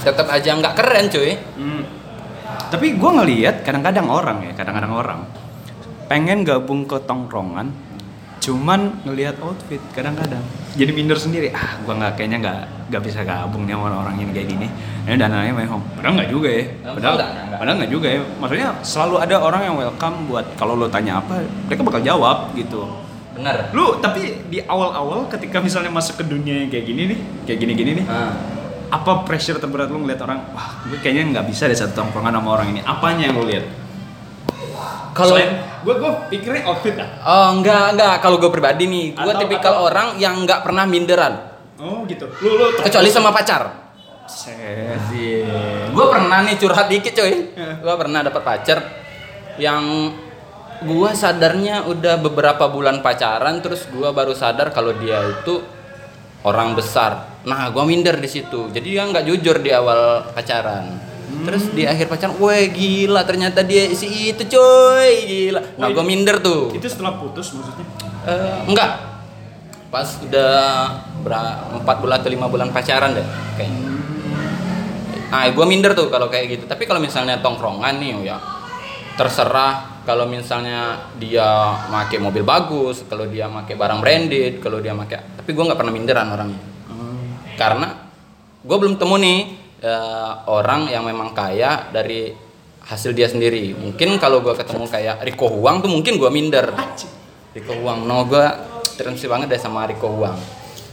tetap 0.07 0.29
aja 0.29 0.55
nggak 0.55 0.77
keren 0.77 1.09
cuy. 1.11 1.33
Hmm. 1.57 1.83
Tapi 2.71 2.95
gue 2.95 3.11
ngelihat 3.11 3.65
kadang-kadang 3.65 4.07
orang 4.07 4.45
ya, 4.45 4.53
kadang-kadang 4.55 4.93
orang 4.95 5.21
pengen 6.07 6.47
gabung 6.47 6.87
ke 6.87 7.03
tongkrongan, 7.03 7.75
cuman 8.47 9.03
ngelihat 9.03 9.43
outfit 9.43 9.83
kadang-kadang. 9.91 10.39
Jadi 10.79 10.91
minder 10.95 11.19
sendiri. 11.19 11.51
Ah, 11.51 11.75
gue 11.83 11.91
nggak 11.91 12.15
kayaknya 12.15 12.39
nggak 12.39 12.59
nggak 12.95 13.03
bisa 13.03 13.27
gabung 13.27 13.67
nih 13.67 13.75
sama 13.75 13.91
orang 13.91 14.15
yang 14.23 14.31
kayak 14.31 14.47
gini. 14.47 14.71
Ini 15.03 15.19
dananya 15.19 15.51
mehong. 15.51 15.83
Padahal 15.99 16.15
nggak 16.23 16.31
juga 16.31 16.49
ya. 16.55 16.65
Padahal 16.87 17.17
padahal 17.59 17.77
nggak 17.83 17.91
juga 17.91 18.09
ya. 18.15 18.21
Maksudnya 18.39 18.69
selalu 18.87 19.15
ada 19.19 19.37
orang 19.43 19.63
yang 19.67 19.75
welcome 19.75 20.31
buat 20.31 20.47
kalau 20.55 20.79
lo 20.79 20.87
tanya 20.87 21.19
apa, 21.19 21.43
mereka 21.67 21.83
bakal 21.83 22.01
jawab 22.01 22.55
gitu. 22.55 22.87
bener 23.37 23.69
Lu 23.77 24.01
tapi 24.01 24.49
di 24.49 24.65
awal-awal 24.65 25.29
ketika 25.29 25.61
misalnya 25.61 25.93
masuk 25.93 26.17
ke 26.17 26.25
dunia 26.25 26.65
yang 26.65 26.73
kayak 26.73 26.89
gini 26.89 27.03
nih, 27.13 27.19
kayak 27.45 27.59
gini-gini 27.61 27.91
nih, 28.01 28.07
Ah. 28.09 28.33
apa 28.89 29.29
pressure 29.29 29.61
terberat 29.61 29.93
lu 29.93 30.07
ngeliat 30.07 30.23
orang 30.25 30.41
wah 30.57 30.81
gue 30.89 30.97
kayaknya 31.03 31.37
nggak 31.37 31.47
bisa 31.51 31.69
deh 31.69 31.77
satu 31.77 32.01
tongkrongan 32.01 32.33
sama 32.33 32.49
orang 32.55 32.73
ini 32.73 32.81
apanya 32.81 33.29
yang 33.29 33.37
lu 33.37 33.45
lihat 33.45 33.67
kalau 35.17 35.37
gue 35.83 35.95
gue 35.97 36.13
pikirnya 36.29 36.63
outfit 36.69 36.95
ah 37.01 37.09
Oh 37.25 37.47
enggak 37.57 37.97
enggak 37.97 38.15
kalau 38.21 38.37
gue 38.37 38.51
pribadi 38.53 38.85
nih 38.85 39.07
gue 39.17 39.33
tipikal 39.41 39.81
atau- 39.81 39.85
orang 39.89 40.09
yang 40.21 40.45
nggak 40.45 40.61
pernah 40.61 40.85
minderan 40.85 41.57
oh 41.81 42.05
gitu 42.05 42.29
lu 42.45 42.51
lu 42.61 42.67
kecuali 42.81 43.09
sama 43.09 43.33
pacar. 43.33 43.89
Set. 44.27 44.99
Gue 45.95 46.07
pernah 46.11 46.43
nih 46.43 46.59
curhat 46.59 46.91
dikit 46.91 47.15
coy. 47.15 47.55
Ya. 47.55 47.79
Gue 47.79 47.95
pernah 47.95 48.27
dapat 48.27 48.43
pacar 48.43 48.79
yang 49.55 50.11
gue 50.83 51.11
sadarnya 51.15 51.87
udah 51.87 52.19
beberapa 52.19 52.67
bulan 52.67 53.07
pacaran 53.07 53.63
terus 53.63 53.87
gue 53.87 54.11
baru 54.11 54.35
sadar 54.35 54.75
kalau 54.75 54.99
dia 54.99 55.23
itu 55.31 55.63
orang 56.43 56.75
besar 56.75 57.37
Nah, 57.47 57.71
gua 57.71 57.87
minder 57.87 58.19
di 58.19 58.27
situ. 58.27 58.75
Jadi 58.75 58.99
dia 58.99 59.07
nggak 59.07 59.23
jujur 59.23 59.63
di 59.63 59.71
awal 59.71 60.27
pacaran. 60.35 60.99
Terus 61.27 61.65
di 61.75 61.83
akhir 61.87 62.07
pacaran, 62.07 62.39
weh 62.39 62.71
gila 62.71 63.27
ternyata 63.27 63.67
dia 63.67 63.91
si 63.95 64.31
itu 64.31 64.47
coy 64.47 65.11
gila. 65.27 65.61
Nah, 65.79 65.91
gua 65.91 66.05
minder 66.07 66.39
tuh. 66.39 66.71
Itu 66.75 66.87
setelah 66.87 67.19
putus 67.19 67.51
maksudnya? 67.55 67.87
Eh, 68.27 68.59
enggak. 68.71 69.19
Pas 69.91 70.07
udah 70.23 70.55
empat 71.83 71.97
bulan 72.03 72.23
atau 72.23 72.31
lima 72.31 72.47
bulan 72.51 72.71
pacaran 72.71 73.15
deh 73.15 73.27
kayaknya. 73.55 73.83
Nah, 75.27 75.43
gue 75.51 75.67
minder 75.67 75.91
tuh 75.91 76.07
kalau 76.07 76.31
kayak 76.31 76.47
gitu. 76.55 76.65
Tapi 76.71 76.87
kalau 76.87 77.03
misalnya 77.03 77.43
tongkrongan 77.43 77.99
nih, 77.99 78.11
oh 78.15 78.23
ya 78.23 78.39
terserah. 79.19 79.99
Kalau 80.07 80.23
misalnya 80.31 81.11
dia 81.19 81.43
pakai 81.91 82.23
mobil 82.23 82.47
bagus, 82.47 83.03
kalau 83.11 83.27
dia 83.27 83.51
pakai 83.51 83.75
barang 83.75 83.99
branded, 83.99 84.63
kalau 84.63 84.79
dia 84.79 84.95
pakai, 84.95 85.35
tapi 85.43 85.51
gue 85.51 85.67
nggak 85.67 85.75
pernah 85.75 85.91
minderan 85.91 86.31
orangnya. 86.31 86.63
Karena 87.59 87.91
gue 88.63 88.77
belum 88.79 88.95
temu 88.95 89.19
nih 89.19 89.66
eh, 89.87 90.33
orang 90.51 90.91
yang 90.91 91.07
memang 91.07 91.31
kaya 91.31 91.87
dari 91.95 92.35
hasil 92.87 93.15
dia 93.15 93.27
sendiri. 93.27 93.75
Mungkin 93.75 94.19
kalau 94.23 94.43
gue 94.43 94.55
ketemu 94.55 94.87
kayak 94.87 95.23
Riko 95.27 95.51
Huang 95.51 95.83
tuh 95.83 95.91
mungkin 95.91 96.19
gue 96.19 96.31
minder. 96.31 96.71
Riko 97.55 97.73
Huang, 97.83 98.07
no 98.07 98.27
gue 98.27 98.47
terus 98.99 99.23
banget 99.27 99.47
deh 99.51 99.61
sama 99.61 99.87
Riko 99.91 100.07
Huang. 100.11 100.39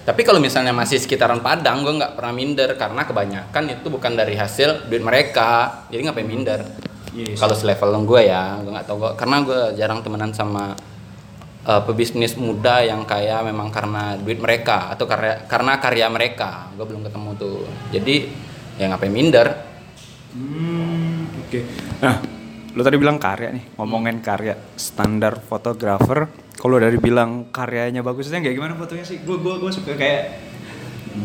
Tapi 0.03 0.21
kalau 0.27 0.43
misalnya 0.43 0.75
masih 0.75 0.99
sekitaran 0.99 1.39
Padang, 1.39 1.79
gue 1.88 1.95
nggak 1.95 2.19
pernah 2.19 2.34
minder 2.36 2.75
karena 2.75 3.08
kebanyakan 3.08 3.63
itu 3.71 3.88
bukan 3.88 4.19
dari 4.19 4.36
hasil 4.36 4.91
duit 4.91 4.99
mereka, 4.99 5.88
jadi 5.88 6.12
ngapain 6.12 6.27
minder. 6.27 6.60
Yes. 7.15 7.39
Kalau 7.39 7.56
selevel 7.56 8.03
gue 8.03 8.21
ya, 8.27 8.60
gue 8.60 8.71
nggak 8.73 8.88
tahu 8.89 8.97
gue 8.99 9.12
karena 9.15 9.36
gue 9.45 9.60
jarang 9.79 10.03
temenan 10.03 10.36
sama 10.36 10.75
eh, 11.63 11.82
pebisnis 11.88 12.36
muda 12.36 12.84
yang 12.84 13.08
kaya 13.08 13.45
memang 13.47 13.71
karena 13.71 14.19
duit 14.19 14.43
mereka 14.43 14.91
atau 14.91 15.08
karya 15.08 15.47
karena 15.47 15.79
karya 15.79 16.08
mereka. 16.12 16.67
Gue 16.75 16.84
belum 16.84 17.08
ketemu 17.08 17.29
tuh. 17.39 17.63
Jadi 17.95 18.15
ya 18.77 18.86
ngapain 18.89 19.13
minder. 19.13 19.47
Hmm, 20.33 21.29
oke. 21.29 21.59
Nah, 22.01 22.15
lo 22.73 22.81
tadi 22.81 22.97
bilang 22.97 23.21
karya 23.21 23.53
nih, 23.53 23.77
ngomongin 23.77 24.17
karya 24.19 24.57
standar 24.73 25.38
fotografer. 25.38 26.25
Kalau 26.57 26.77
dari 26.79 26.97
bilang 26.97 27.53
karyanya 27.53 28.01
bagusnya 28.01 28.39
kayak 28.41 28.55
gimana 28.55 28.73
fotonya 28.73 29.05
sih? 29.05 29.21
Gue 29.21 29.38
gue 29.38 29.53
gue 29.62 29.71
suka 29.73 29.93
kayak 29.93 30.21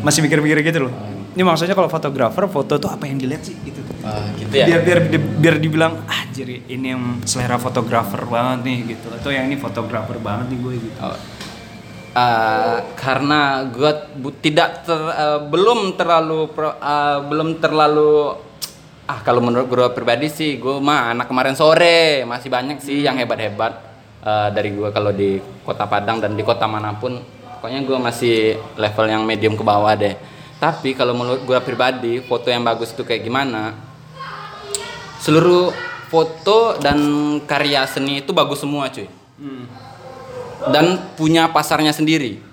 masih 0.05 0.21
mikir-mikir 0.21 0.61
gitu 0.61 0.89
loh. 0.89 0.93
Ini 1.33 1.45
maksudnya 1.45 1.77
kalau 1.77 1.89
fotografer 1.89 2.49
foto 2.49 2.81
tuh 2.81 2.89
apa 2.89 3.05
yang 3.05 3.17
dilihat 3.21 3.45
sih 3.45 3.55
gitu. 3.65 3.81
gitu 3.81 4.53
ya. 4.53 4.65
Biar 4.65 4.81
biar 4.81 4.99
biar 5.15 5.55
dibilang 5.61 6.05
ah 6.09 6.25
jadi 6.29 6.65
ini 6.69 6.87
yang 6.93 7.03
selera 7.25 7.57
fotografer 7.61 8.25
banget 8.25 8.65
nih 8.65 8.77
gitu 8.97 9.07
atau 9.13 9.29
yang 9.29 9.45
ini 9.49 9.57
fotografer 9.57 10.17
banget 10.21 10.53
nih 10.53 10.59
gue 10.61 10.73
gitu. 10.89 10.97
Oh. 11.01 11.17
Uh, 12.19 12.83
karena 12.99 13.63
gue 13.71 13.91
tidak 14.43 14.83
ter- 14.83 15.15
uh, 15.15 15.39
belum 15.47 15.95
terlalu 15.95 16.51
pro- 16.51 16.75
uh, 16.75 17.23
belum 17.23 17.63
terlalu 17.63 18.35
ah 19.07 19.23
kalau 19.23 19.39
menurut 19.39 19.71
gue 19.71 19.87
pribadi 19.95 20.27
sih 20.27 20.59
gue 20.59 20.83
mah 20.83 21.15
anak 21.15 21.31
kemarin 21.31 21.55
sore 21.55 22.27
masih 22.27 22.51
banyak 22.51 22.83
sih 22.83 23.07
yang 23.07 23.15
hebat-hebat 23.15 23.71
uh, 24.25 24.51
dari 24.51 24.75
gue 24.75 24.89
kalau 24.91 25.15
di 25.15 25.39
kota 25.63 25.87
Padang 25.87 26.19
dan 26.19 26.35
di 26.35 26.43
kota 26.43 26.67
mana 26.67 26.91
pun. 26.91 27.23
Pokoknya 27.61 27.87
gue 27.87 27.97
masih 28.03 28.59
level 28.75 29.05
yang 29.07 29.23
medium 29.23 29.55
ke 29.55 29.63
bawah 29.63 29.95
deh. 29.95 30.19
Tapi 30.59 30.99
kalau 30.99 31.15
menurut 31.15 31.47
gue 31.47 31.59
pribadi 31.63 32.19
foto 32.19 32.51
yang 32.51 32.67
bagus 32.67 32.91
itu 32.91 33.07
kayak 33.07 33.23
gimana? 33.23 33.79
Seluruh 35.23 35.71
foto 36.09 36.75
dan 36.81 36.99
karya 37.45 37.85
seni 37.85 38.19
itu 38.25 38.33
bagus 38.33 38.59
semua 38.65 38.89
cuy 38.89 39.07
dan 40.67 41.15
punya 41.15 41.47
pasarnya 41.47 41.95
sendiri. 41.95 42.43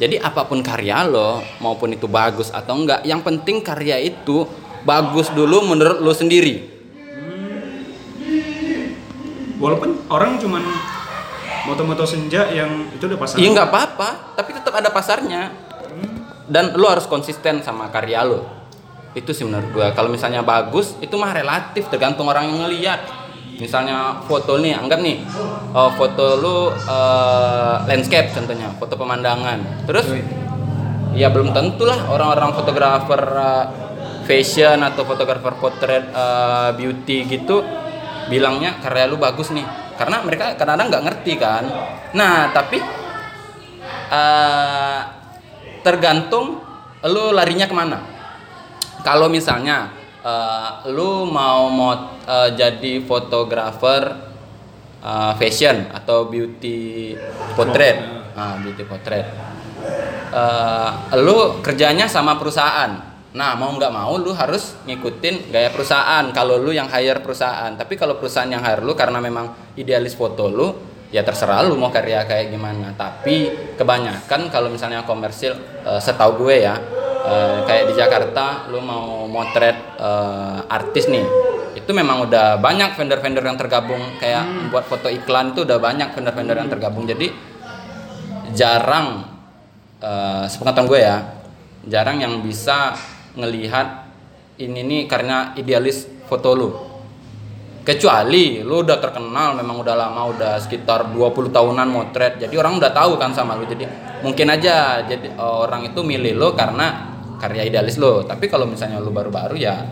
Jadi 0.00 0.16
apa 0.16 0.48
pun 0.48 0.64
karya 0.64 1.04
lo, 1.04 1.44
maupun 1.60 1.92
itu 1.92 2.08
bagus 2.08 2.48
atau 2.48 2.74
enggak, 2.80 3.04
yang 3.04 3.20
penting 3.20 3.60
karya 3.60 4.00
itu 4.00 4.48
bagus 4.82 5.28
dulu 5.30 5.68
menurut 5.68 6.00
lo 6.00 6.16
sendiri. 6.16 6.72
Walaupun 9.62 10.10
orang 10.10 10.42
cuman 10.42 10.64
moto-moto 11.70 12.02
senja 12.02 12.50
yang 12.50 12.90
itu 12.90 13.06
udah 13.06 13.18
pasang. 13.20 13.38
Iya 13.38 13.48
nggak 13.54 13.68
apa-apa, 13.70 14.08
tapi 14.34 14.50
tetap 14.58 14.74
ada 14.74 14.90
pasarnya. 14.90 15.54
Dan 16.50 16.74
lo 16.74 16.90
harus 16.90 17.06
konsisten 17.06 17.62
sama 17.62 17.86
karya 17.92 18.26
lo. 18.26 18.42
Itu 19.14 19.30
sih 19.30 19.46
menurut 19.46 19.70
gua. 19.70 19.86
Kalau 19.94 20.10
misalnya 20.10 20.42
bagus, 20.42 20.98
itu 20.98 21.14
mah 21.14 21.30
relatif 21.30 21.86
tergantung 21.86 22.26
orang 22.26 22.50
yang 22.50 22.66
ngeliat. 22.66 23.21
Misalnya 23.60 24.24
foto 24.24 24.58
nih, 24.58 24.74
anggap 24.74 25.00
nih, 25.04 25.22
oh, 25.76 25.90
foto 25.94 26.40
lu 26.40 26.72
eh, 26.72 27.76
landscape 27.88 28.32
contohnya, 28.32 28.72
foto 28.76 28.94
pemandangan. 28.96 29.86
Terus 29.86 30.06
ya 31.12 31.28
belum 31.28 31.52
tentu 31.52 31.84
lah 31.84 32.08
orang-orang 32.08 32.56
fotografer 32.56 33.20
uh, 33.36 33.64
fashion 34.24 34.80
atau 34.80 35.04
fotografer 35.04 35.52
potret 35.60 36.08
uh, 36.16 36.72
beauty 36.72 37.28
gitu 37.28 37.60
bilangnya 38.32 38.80
karya 38.80 39.12
lu 39.12 39.20
bagus 39.20 39.52
nih. 39.52 39.64
Karena 40.00 40.24
mereka 40.24 40.56
kadang-kadang 40.56 40.88
nggak 40.88 41.04
ngerti 41.04 41.32
kan. 41.36 41.64
Nah 42.16 42.48
tapi 42.56 42.80
uh, 44.08 45.00
tergantung 45.84 46.64
lu 47.04 47.24
larinya 47.34 47.68
ke 47.68 47.74
mana. 47.76 47.98
Kalau 49.02 49.28
misalnya 49.28 50.01
uh, 50.22 50.86
lu 50.90 51.26
mau 51.28 51.68
mau 51.68 51.92
uh, 52.26 52.50
jadi 52.54 53.02
fotografer 53.02 54.02
uh, 55.02 55.32
fashion 55.36 55.90
atau 55.92 56.30
beauty 56.30 57.14
portrait 57.58 58.22
ah 58.32 58.56
beauty 58.56 58.88
portrait 58.88 59.28
eh, 60.32 60.90
lu 61.20 61.60
kerjanya 61.60 62.08
sama 62.08 62.40
perusahaan. 62.40 63.12
Nah, 63.32 63.56
mau 63.56 63.72
nggak 63.76 63.92
mau 63.92 64.16
lu 64.20 64.32
harus 64.32 64.76
ngikutin 64.84 65.52
gaya 65.52 65.72
perusahaan 65.72 66.24
kalau 66.32 66.56
lu 66.56 66.72
yang 66.72 66.88
hire 66.88 67.20
perusahaan. 67.20 67.72
Tapi 67.76 67.96
kalau 67.96 68.16
perusahaan 68.16 68.48
yang 68.48 68.64
hire 68.64 68.84
lu 68.84 68.96
karena 68.96 69.20
memang 69.20 69.76
idealis 69.76 70.16
foto 70.16 70.48
lu, 70.48 70.68
ya 71.12 71.20
terserah 71.20 71.60
lu 71.68 71.76
mau 71.76 71.92
karya 71.92 72.24
kayak 72.24 72.50
gimana. 72.50 72.96
Tapi 72.96 73.52
kebanyakan 73.76 74.48
kalau 74.48 74.72
misalnya 74.72 75.04
komersil 75.04 75.54
eh, 75.84 76.00
setahu 76.00 76.48
gue 76.48 76.64
ya, 76.64 76.74
eh, 77.28 77.56
kayak 77.68 77.84
di 77.92 77.94
Jakarta 77.94 78.66
lu 78.72 78.80
mau 78.80 79.28
motret 79.28 79.76
eh, 80.00 80.58
artis 80.72 81.06
nih. 81.12 81.22
Itu 81.76 81.92
memang 81.92 82.26
udah 82.26 82.56
banyak 82.58 82.96
vendor-vendor 82.96 83.44
yang 83.44 83.60
tergabung 83.60 84.00
kayak 84.16 84.72
buat 84.72 84.88
foto 84.88 85.12
iklan 85.12 85.52
itu 85.52 85.68
udah 85.68 85.78
banyak 85.78 86.16
vendor-vendor 86.16 86.56
yang 86.56 86.70
tergabung. 86.72 87.04
Jadi 87.04 87.28
jarang 88.56 89.28
eh 90.02 90.44
sepengetahuan 90.50 90.90
gue 90.90 90.98
ya 90.98 91.16
jarang 91.86 92.18
yang 92.18 92.42
bisa 92.42 92.98
ngelihat 93.38 94.02
ini 94.58 94.82
nih 94.82 95.02
karena 95.06 95.54
idealis 95.54 96.10
foto 96.26 96.50
lu 96.52 96.91
kecuali 97.82 98.62
lu 98.62 98.86
udah 98.86 98.98
terkenal 99.02 99.58
memang 99.58 99.82
udah 99.82 99.94
lama 99.98 100.30
udah 100.30 100.52
sekitar 100.62 101.10
20 101.10 101.50
tahunan 101.50 101.88
motret. 101.90 102.38
Jadi 102.38 102.54
orang 102.54 102.78
udah 102.78 102.90
tahu 102.94 103.18
kan 103.18 103.34
sama 103.34 103.58
lu. 103.58 103.66
Jadi 103.66 103.84
mungkin 104.22 104.46
aja 104.54 105.02
jadi 105.02 105.34
eh, 105.34 105.56
orang 105.66 105.90
itu 105.90 106.00
milih 106.02 106.38
lu 106.38 106.48
karena 106.54 107.14
karya 107.42 107.66
idealis 107.66 107.98
lu. 107.98 108.22
Tapi 108.22 108.46
kalau 108.46 108.70
misalnya 108.70 109.02
lu 109.02 109.10
baru-baru 109.10 109.58
ya 109.58 109.82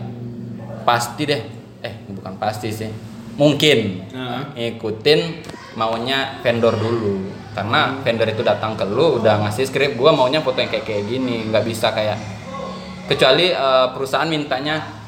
pasti 0.87 1.27
deh. 1.27 1.41
Eh 1.83 2.07
bukan 2.07 2.39
pasti 2.39 2.71
sih. 2.71 2.91
Mungkin 3.35 4.11
Nah. 4.11 4.55
ngikutin 4.55 5.19
maunya 5.75 6.39
vendor 6.39 6.75
dulu. 6.79 7.27
Karena 7.51 7.99
vendor 7.99 8.31
itu 8.31 8.43
datang 8.47 8.79
ke 8.79 8.87
lu 8.87 9.19
udah 9.19 9.43
ngasih 9.43 9.67
skrip 9.67 9.99
gua 9.99 10.15
maunya 10.15 10.39
foto 10.39 10.63
yang 10.63 10.71
kayak 10.71 10.87
kayak 10.87 11.03
gini. 11.11 11.51
Nggak 11.51 11.67
bisa 11.67 11.91
kayak 11.91 12.15
kecuali 13.11 13.51
eh, 13.51 13.87
perusahaan 13.91 14.31
mintanya 14.31 15.03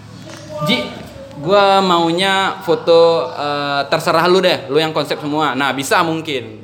Ji 0.64 1.03
gua 1.42 1.82
maunya 1.82 2.62
foto 2.62 3.30
eh, 3.34 3.82
terserah 3.90 4.26
lu 4.30 4.44
deh 4.44 4.70
lu 4.70 4.78
yang 4.78 4.92
konsep 4.92 5.18
semua 5.18 5.58
nah 5.58 5.74
bisa 5.74 6.04
mungkin 6.06 6.62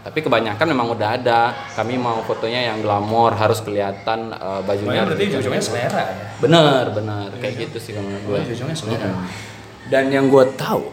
tapi 0.00 0.24
kebanyakan 0.24 0.64
memang 0.72 0.96
udah 0.96 1.08
ada 1.20 1.40
kami 1.76 2.00
mau 2.00 2.24
fotonya 2.24 2.72
yang 2.72 2.80
glamor 2.80 3.36
harus 3.36 3.60
kelihatan 3.60 4.32
eh, 4.32 4.60
bajunya 4.64 5.04
berarti 5.04 5.22
ujung-ujungnya 5.28 5.62
selera 5.62 6.04
ya. 6.08 6.26
bener 6.40 6.84
bener 6.96 7.28
kayak 7.36 7.68
gitu 7.68 7.76
sih 7.76 7.92
kalau 7.92 8.08
gue 8.08 8.36
Ujung-ujungnya 8.40 8.76
selera. 8.76 9.12
Dan 9.90 10.06
yang 10.14 10.30
gue 10.30 10.46
tahu, 10.54 10.86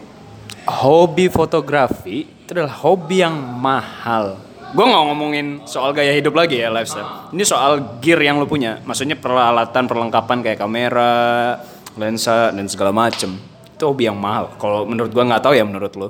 hobi 0.66 1.30
fotografi 1.30 2.26
itu 2.26 2.50
adalah 2.50 2.74
hobi 2.82 3.22
yang 3.22 3.38
mahal. 3.38 4.42
Gue 4.74 4.84
nggak 4.84 5.04
ngomongin 5.06 5.46
soal 5.70 5.94
gaya 5.94 6.10
hidup 6.10 6.34
lagi 6.34 6.58
ya 6.58 6.66
lifestyle. 6.66 7.30
Ini 7.30 7.46
soal 7.46 8.02
gear 8.02 8.18
yang 8.18 8.42
lo 8.42 8.50
punya. 8.50 8.82
Maksudnya 8.82 9.14
peralatan, 9.14 9.86
perlengkapan 9.86 10.42
kayak 10.42 10.58
kamera, 10.58 11.56
lensa 11.98 12.54
dan 12.54 12.64
segala 12.70 12.94
macem. 12.94 13.34
Itu 13.74 13.90
hobi 13.90 14.06
yang 14.06 14.16
mahal. 14.16 14.54
Kalau 14.56 14.86
menurut 14.86 15.10
gue 15.10 15.24
nggak 15.26 15.42
tahu 15.42 15.54
ya 15.58 15.66
menurut 15.66 15.92
lo. 15.98 16.08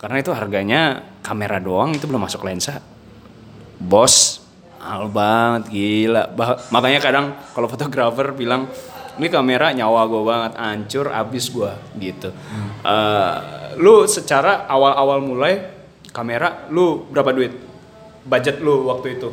Karena 0.00 0.20
itu 0.20 0.32
harganya 0.32 1.04
kamera 1.20 1.60
doang 1.60 1.92
itu 1.92 2.08
belum 2.08 2.24
masuk 2.24 2.44
lensa. 2.44 2.80
Bos, 3.80 4.44
mahal 4.80 5.08
banget 5.12 5.62
gila. 5.72 6.24
Bah- 6.32 6.60
makanya 6.72 7.00
kadang 7.00 7.26
kalau 7.52 7.68
fotografer 7.68 8.32
bilang 8.32 8.68
ini 9.20 9.28
kamera 9.28 9.76
nyawa 9.76 10.08
gue 10.08 10.22
banget, 10.24 10.52
hancur 10.56 11.12
abis 11.12 11.52
gue 11.52 11.72
gitu. 12.00 12.32
Eh, 12.80 13.36
lu 13.76 14.08
secara 14.08 14.64
awal-awal 14.64 15.20
mulai 15.20 15.60
kamera 16.08 16.64
lu 16.72 17.04
berapa 17.12 17.36
duit? 17.36 17.52
Budget 18.24 18.64
lu 18.64 18.88
waktu 18.88 19.20
itu? 19.20 19.28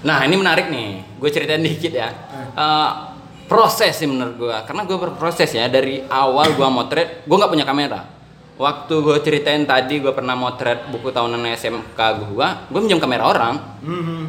Nah 0.00 0.24
ini 0.24 0.40
menarik 0.40 0.72
nih, 0.72 1.20
gue 1.20 1.28
ceritain 1.28 1.60
dikit 1.60 1.92
ya. 1.92 2.08
Eh, 2.56 2.90
proses 3.50 3.98
sih 3.98 4.06
menurut 4.06 4.38
gue, 4.38 4.56
karena 4.62 4.86
gue 4.86 4.94
berproses 4.94 5.50
ya 5.50 5.66
dari 5.66 6.06
awal 6.06 6.54
gue 6.54 6.68
motret, 6.70 7.26
gue 7.26 7.34
nggak 7.34 7.50
punya 7.50 7.66
kamera. 7.66 8.06
Waktu 8.54 8.94
gue 9.02 9.16
ceritain 9.26 9.66
tadi 9.66 9.98
gue 9.98 10.14
pernah 10.14 10.38
motret 10.38 10.86
buku 10.86 11.10
tahunan 11.10 11.50
SMK 11.58 11.98
gue, 11.98 12.46
gue 12.70 12.80
minjem 12.80 13.02
kamera 13.02 13.26
orang 13.26 13.58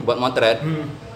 buat 0.02 0.18
motret 0.18 0.66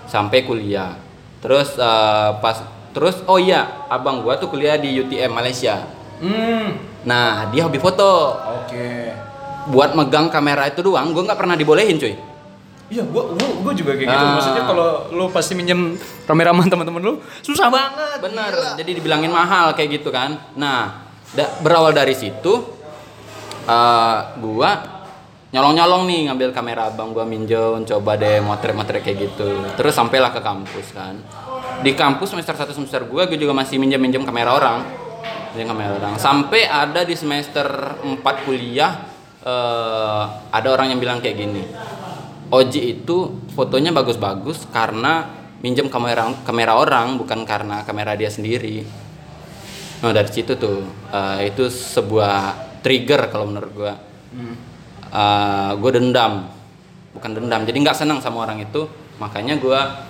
sampai 0.05 0.45
kuliah. 0.45 0.93
Terus 1.41 1.73
eh, 1.81 2.29
pas 2.37 2.61
terus 2.93 3.25
oh 3.25 3.41
iya 3.41 3.89
abang 3.89 4.21
gue 4.21 4.33
tuh 4.37 4.53
kuliah 4.53 4.77
di 4.77 5.01
UTM 5.01 5.33
Malaysia. 5.33 5.89
Hmm. 6.21 6.77
Nah 7.09 7.49
dia 7.49 7.65
hobi 7.65 7.81
foto. 7.81 8.37
Oke. 8.61 9.09
Buat 9.65 9.97
megang 9.97 10.29
kamera 10.29 10.69
itu 10.69 10.85
doang, 10.85 11.09
gue 11.09 11.25
nggak 11.25 11.39
pernah 11.41 11.57
dibolehin 11.57 11.97
cuy. 11.97 12.13
Iya, 12.85 13.01
gua, 13.09 13.33
gua, 13.33 13.49
gua 13.65 13.73
juga 13.73 13.97
kayak 13.97 14.05
gitu. 14.05 14.25
Ah. 14.29 14.33
Maksudnya 14.37 14.63
kalau 14.69 14.89
lu 15.09 15.25
pasti 15.33 15.57
minjem 15.57 15.97
kamera 16.29 16.53
sama 16.53 16.69
teman-teman 16.69 17.01
lu, 17.01 17.13
susah 17.41 17.73
banget. 17.73 18.21
Bener, 18.21 18.53
jadi 18.77 18.91
dibilangin 19.01 19.33
mahal 19.33 19.73
kayak 19.73 20.01
gitu 20.01 20.13
kan. 20.13 20.37
Nah, 20.53 21.09
da- 21.33 21.49
berawal 21.65 21.97
dari 21.97 22.13
situ, 22.13 22.53
eh, 23.65 24.17
gua 24.37 24.71
nyolong-nyolong 25.49 26.03
nih 26.05 26.19
ngambil 26.29 26.49
kamera 26.53 26.91
abang 26.93 27.09
gua 27.09 27.25
minjem, 27.25 27.81
coba 27.89 28.21
deh 28.21 28.37
motret-motret 28.45 29.01
kayak 29.01 29.17
gitu. 29.33 29.49
Terus 29.73 29.93
sampailah 29.97 30.29
ke 30.29 30.45
kampus 30.45 30.93
kan. 30.93 31.17
Di 31.81 31.97
kampus 31.97 32.37
semester 32.37 32.53
1 32.53 32.69
semester 32.69 33.01
gua, 33.09 33.25
gue 33.25 33.35
juga 33.35 33.51
masih 33.51 33.81
minjem-minjem 33.81 34.21
kamera 34.21 34.53
orang. 34.53 34.85
Minjem 35.57 35.73
kamera 35.73 35.91
orang. 35.97 36.13
Sampai 36.21 36.69
ada 36.69 37.01
di 37.01 37.17
semester 37.17 37.65
4 38.05 38.45
kuliah, 38.45 38.93
eh, 39.41 40.23
ada 40.53 40.67
orang 40.69 40.93
yang 40.93 40.99
bilang 41.01 41.17
kayak 41.17 41.33
gini. 41.33 41.63
Oji 42.53 43.01
itu 43.01 43.41
fotonya 43.57 43.89
bagus-bagus 43.89 44.69
karena 44.69 45.25
minjem 45.65 45.89
kamera 45.89 46.29
kamera 46.45 46.77
orang 46.77 47.17
bukan 47.17 47.41
karena 47.41 47.81
kamera 47.81 48.13
dia 48.13 48.29
sendiri. 48.29 48.85
Nah 50.05 50.13
dari 50.13 50.29
situ 50.29 50.53
tuh 50.53 50.85
eh, 51.09 51.49
itu 51.49 51.65
sebuah 51.71 52.53
trigger 52.85 53.33
kalau 53.33 53.49
menurut 53.49 53.71
gua. 53.73 53.93
Eh, 55.09 55.71
gua 55.81 55.91
dendam, 55.95 56.53
bukan 57.17 57.31
dendam. 57.33 57.65
Jadi 57.65 57.77
nggak 57.81 57.97
senang 57.97 58.21
sama 58.21 58.45
orang 58.45 58.61
itu, 58.61 58.85
makanya 59.17 59.57
gua 59.57 60.05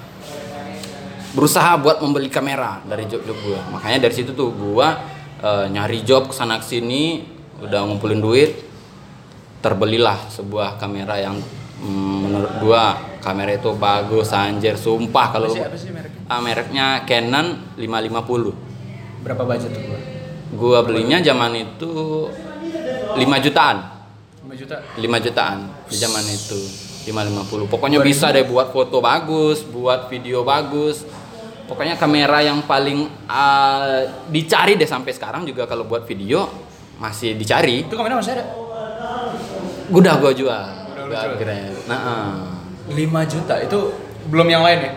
berusaha 1.31 1.79
buat 1.79 2.03
membeli 2.03 2.27
kamera 2.27 2.83
dari 2.83 3.07
job-job 3.07 3.37
gua. 3.47 3.61
Makanya 3.79 4.09
dari 4.09 4.13
situ 4.17 4.35
tuh 4.35 4.51
gua 4.51 4.99
eh, 5.39 5.71
nyari 5.71 6.03
job 6.03 6.27
ke 6.27 6.35
sana 6.35 6.59
ke 6.59 6.67
sini, 6.67 7.23
udah 7.63 7.87
ngumpulin 7.87 8.19
duit, 8.19 8.59
terbelilah 9.63 10.19
sebuah 10.27 10.75
kamera 10.75 11.15
yang 11.15 11.39
menurut 11.85 12.53
gua 12.59 12.83
kamera 13.21 13.53
itu 13.53 13.69
bagus 13.73 14.29
anjir 14.29 14.75
sumpah 14.75 15.27
kalau 15.31 15.49
Apa 15.49 15.55
sih, 15.55 15.63
apa 15.65 15.77
sih 15.77 15.89
mereknya? 15.89 16.21
Ah, 16.25 16.39
mereknya 16.41 16.85
Canon 17.05 17.47
550 17.77 18.53
Berapa 19.21 19.41
budget 19.43 19.69
tuh 19.69 19.81
gua? 19.83 19.99
gua 20.55 20.79
belinya 20.81 21.17
zaman 21.19 21.51
itu 21.57 21.91
5 23.15 23.17
jutaan 23.41 23.77
5 24.45 24.53
juta. 24.55 24.77
5 24.95 25.25
jutaan 25.25 25.57
di 25.85 25.95
zaman 25.95 26.23
itu 26.23 26.59
550 27.05 27.65
pokoknya 27.67 27.99
bisa 27.99 28.29
deh 28.29 28.45
buat 28.45 28.69
foto 28.69 29.01
bagus 29.01 29.61
buat 29.61 30.05
video 30.07 30.41
bagus 30.41 31.01
pokoknya 31.65 31.97
kamera 31.97 32.39
yang 32.39 32.61
paling 32.63 33.09
ah, 33.25 34.05
dicari 34.29 34.77
deh 34.77 34.85
sampai 34.85 35.11
sekarang 35.11 35.43
juga 35.43 35.65
kalau 35.65 35.83
buat 35.83 36.05
video 36.05 36.45
masih 36.95 37.35
dicari 37.35 37.83
Itu 37.83 37.97
kamera 37.97 38.15
masih 38.15 38.37
ada? 38.37 38.45
udah 39.85 40.13
gua 40.17 40.31
jual 40.31 40.65
Udah 41.05 41.09
lu 41.09 41.13
Gua 41.13 41.21
jual? 41.21 41.33
upgrade. 41.37 41.77
nah 41.85 41.99
ah. 41.99 42.29
5 42.89 42.97
juta. 43.33 43.55
Itu 43.61 43.79
belum 44.29 44.47
yang 44.49 44.61
lain 44.65 44.79
ya? 44.81 44.91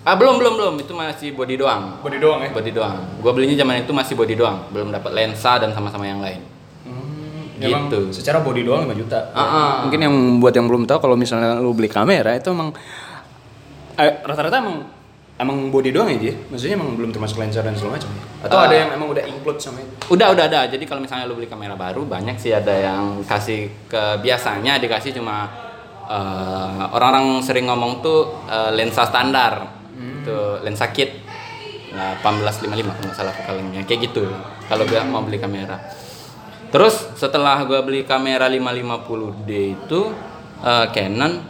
Ah 0.00 0.16
belum 0.16 0.40
belum 0.40 0.54
belum 0.56 0.74
itu 0.80 0.92
masih 0.96 1.36
body 1.36 1.60
doang. 1.60 2.00
Body 2.00 2.16
doang 2.16 2.40
ya? 2.40 2.50
Body 2.52 2.72
doang. 2.72 2.96
Gua 3.20 3.32
belinya 3.36 3.56
zaman 3.56 3.84
itu 3.84 3.92
masih 3.92 4.16
body 4.16 4.34
doang, 4.36 4.64
belum 4.72 4.88
dapat 4.88 5.12
lensa 5.12 5.60
dan 5.60 5.76
sama-sama 5.76 6.08
yang 6.08 6.24
lain. 6.24 6.40
Hmm, 6.84 7.60
Gitu. 7.60 7.68
Emang 7.68 7.92
secara 8.08 8.40
body 8.40 8.64
doang 8.64 8.88
5 8.88 8.96
juta. 8.96 9.28
Ah, 9.36 9.44
ah. 9.44 9.72
Mungkin 9.84 10.00
yang 10.00 10.14
buat 10.40 10.56
yang 10.56 10.64
belum 10.64 10.88
tahu 10.88 11.04
kalau 11.04 11.16
misalnya 11.20 11.60
lu 11.60 11.76
beli 11.76 11.92
kamera 11.92 12.32
itu 12.32 12.48
emang 12.48 12.72
eh, 14.00 14.12
rata-rata 14.24 14.64
emang 14.64 14.88
emang 15.40 15.72
body 15.72 15.90
doang 15.90 16.12
ya 16.12 16.18
dia. 16.20 16.34
Maksudnya 16.52 16.76
emang 16.76 17.00
belum 17.00 17.10
termasuk 17.10 17.40
lensa 17.40 17.64
dan 17.64 17.72
segala 17.72 17.96
macam 17.96 18.10
ya? 18.12 18.22
Atau 18.44 18.56
Ah. 18.60 18.64
ada 18.68 18.74
yang 18.76 18.88
emang 18.92 19.08
udah 19.10 19.24
include 19.24 19.56
sama 19.56 19.80
itu? 19.80 19.92
Udah 20.12 20.36
udah 20.36 20.44
ada. 20.46 20.60
Jadi 20.68 20.84
kalau 20.84 21.00
misalnya 21.00 21.24
lu 21.24 21.34
beli 21.34 21.48
kamera 21.48 21.72
baru 21.74 22.04
banyak 22.04 22.36
sih 22.36 22.52
ada 22.52 22.70
yang 22.70 23.24
kasih 23.24 23.72
ke 23.88 24.20
biasanya 24.20 24.76
dikasih 24.76 25.16
cuma 25.16 25.48
eh, 26.10 26.84
orang-orang 26.92 27.40
sering 27.40 27.66
ngomong 27.66 28.04
tuh 28.04 28.20
eh, 28.46 28.70
lensa 28.76 29.08
standar. 29.08 29.80
Tuh 30.20 30.60
lensa 30.60 30.92
kit. 30.92 31.08
Nah, 31.90 32.14
1855 32.22 32.70
kalau 32.86 33.02
nggak 33.02 33.16
salah 33.16 33.32
vokalnya 33.32 33.82
kayak 33.82 34.12
gitu. 34.12 34.28
Kalau 34.68 34.84
gua 34.86 35.02
mau 35.02 35.24
beli 35.24 35.40
kamera. 35.40 35.74
Terus 36.70 37.18
setelah 37.18 37.64
gua 37.66 37.82
beli 37.82 38.04
kamera 38.04 38.46
550D 38.46 39.50
itu 39.74 40.00
eh, 40.60 40.86
Canon 40.92 41.49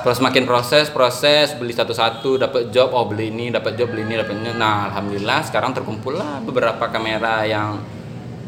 terus 0.00 0.18
makin 0.20 0.44
proses 0.48 0.88
proses 0.88 1.52
beli 1.56 1.72
satu-satu 1.76 2.40
dapat 2.40 2.72
job 2.72 2.92
oh 2.96 3.04
beli 3.04 3.28
ini 3.28 3.52
dapat 3.52 3.76
job 3.76 3.92
beli 3.92 4.08
ini 4.08 4.16
dapat 4.20 4.34
ini. 4.40 4.50
Nah 4.56 4.88
alhamdulillah 4.92 5.44
sekarang 5.44 5.76
terkumpul 5.76 6.16
lah 6.16 6.40
beberapa 6.40 6.88
kamera 6.88 7.44
yang 7.44 7.80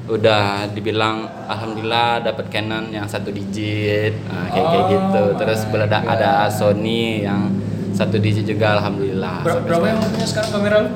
udah 0.03 0.67
dibilang 0.75 1.31
alhamdulillah 1.47 2.27
dapat 2.27 2.51
Canon 2.51 2.91
yang 2.91 3.07
satu 3.07 3.31
digit. 3.31 4.19
Nah, 4.27 4.51
kayak 4.51 4.67
kayak 4.67 4.83
Oh. 4.83 4.91
Gitu 4.91 5.25
terus 5.39 5.61
my 5.71 5.79
ada 5.87 5.99
ada 6.03 6.31
Sony 6.51 7.23
yang 7.23 7.49
satu 7.95 8.19
digit 8.19 8.43
juga 8.43 8.83
alhamdulillah. 8.83 9.47
Ber- 9.47 9.63
berapa 9.63 9.87
yang 9.95 9.99
punya 10.03 10.27
sekarang 10.27 10.51
kamera 10.51 10.77
lu? 10.83 10.91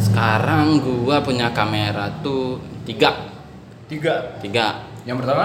sekarang 0.00 0.80
gua 0.82 1.22
punya 1.22 1.48
kamera 1.54 2.10
tuh 2.20 2.58
tiga. 2.84 3.30
Tiga. 3.86 4.38
tiga. 4.42 4.86
Yang 5.06 5.22
pertama? 5.24 5.44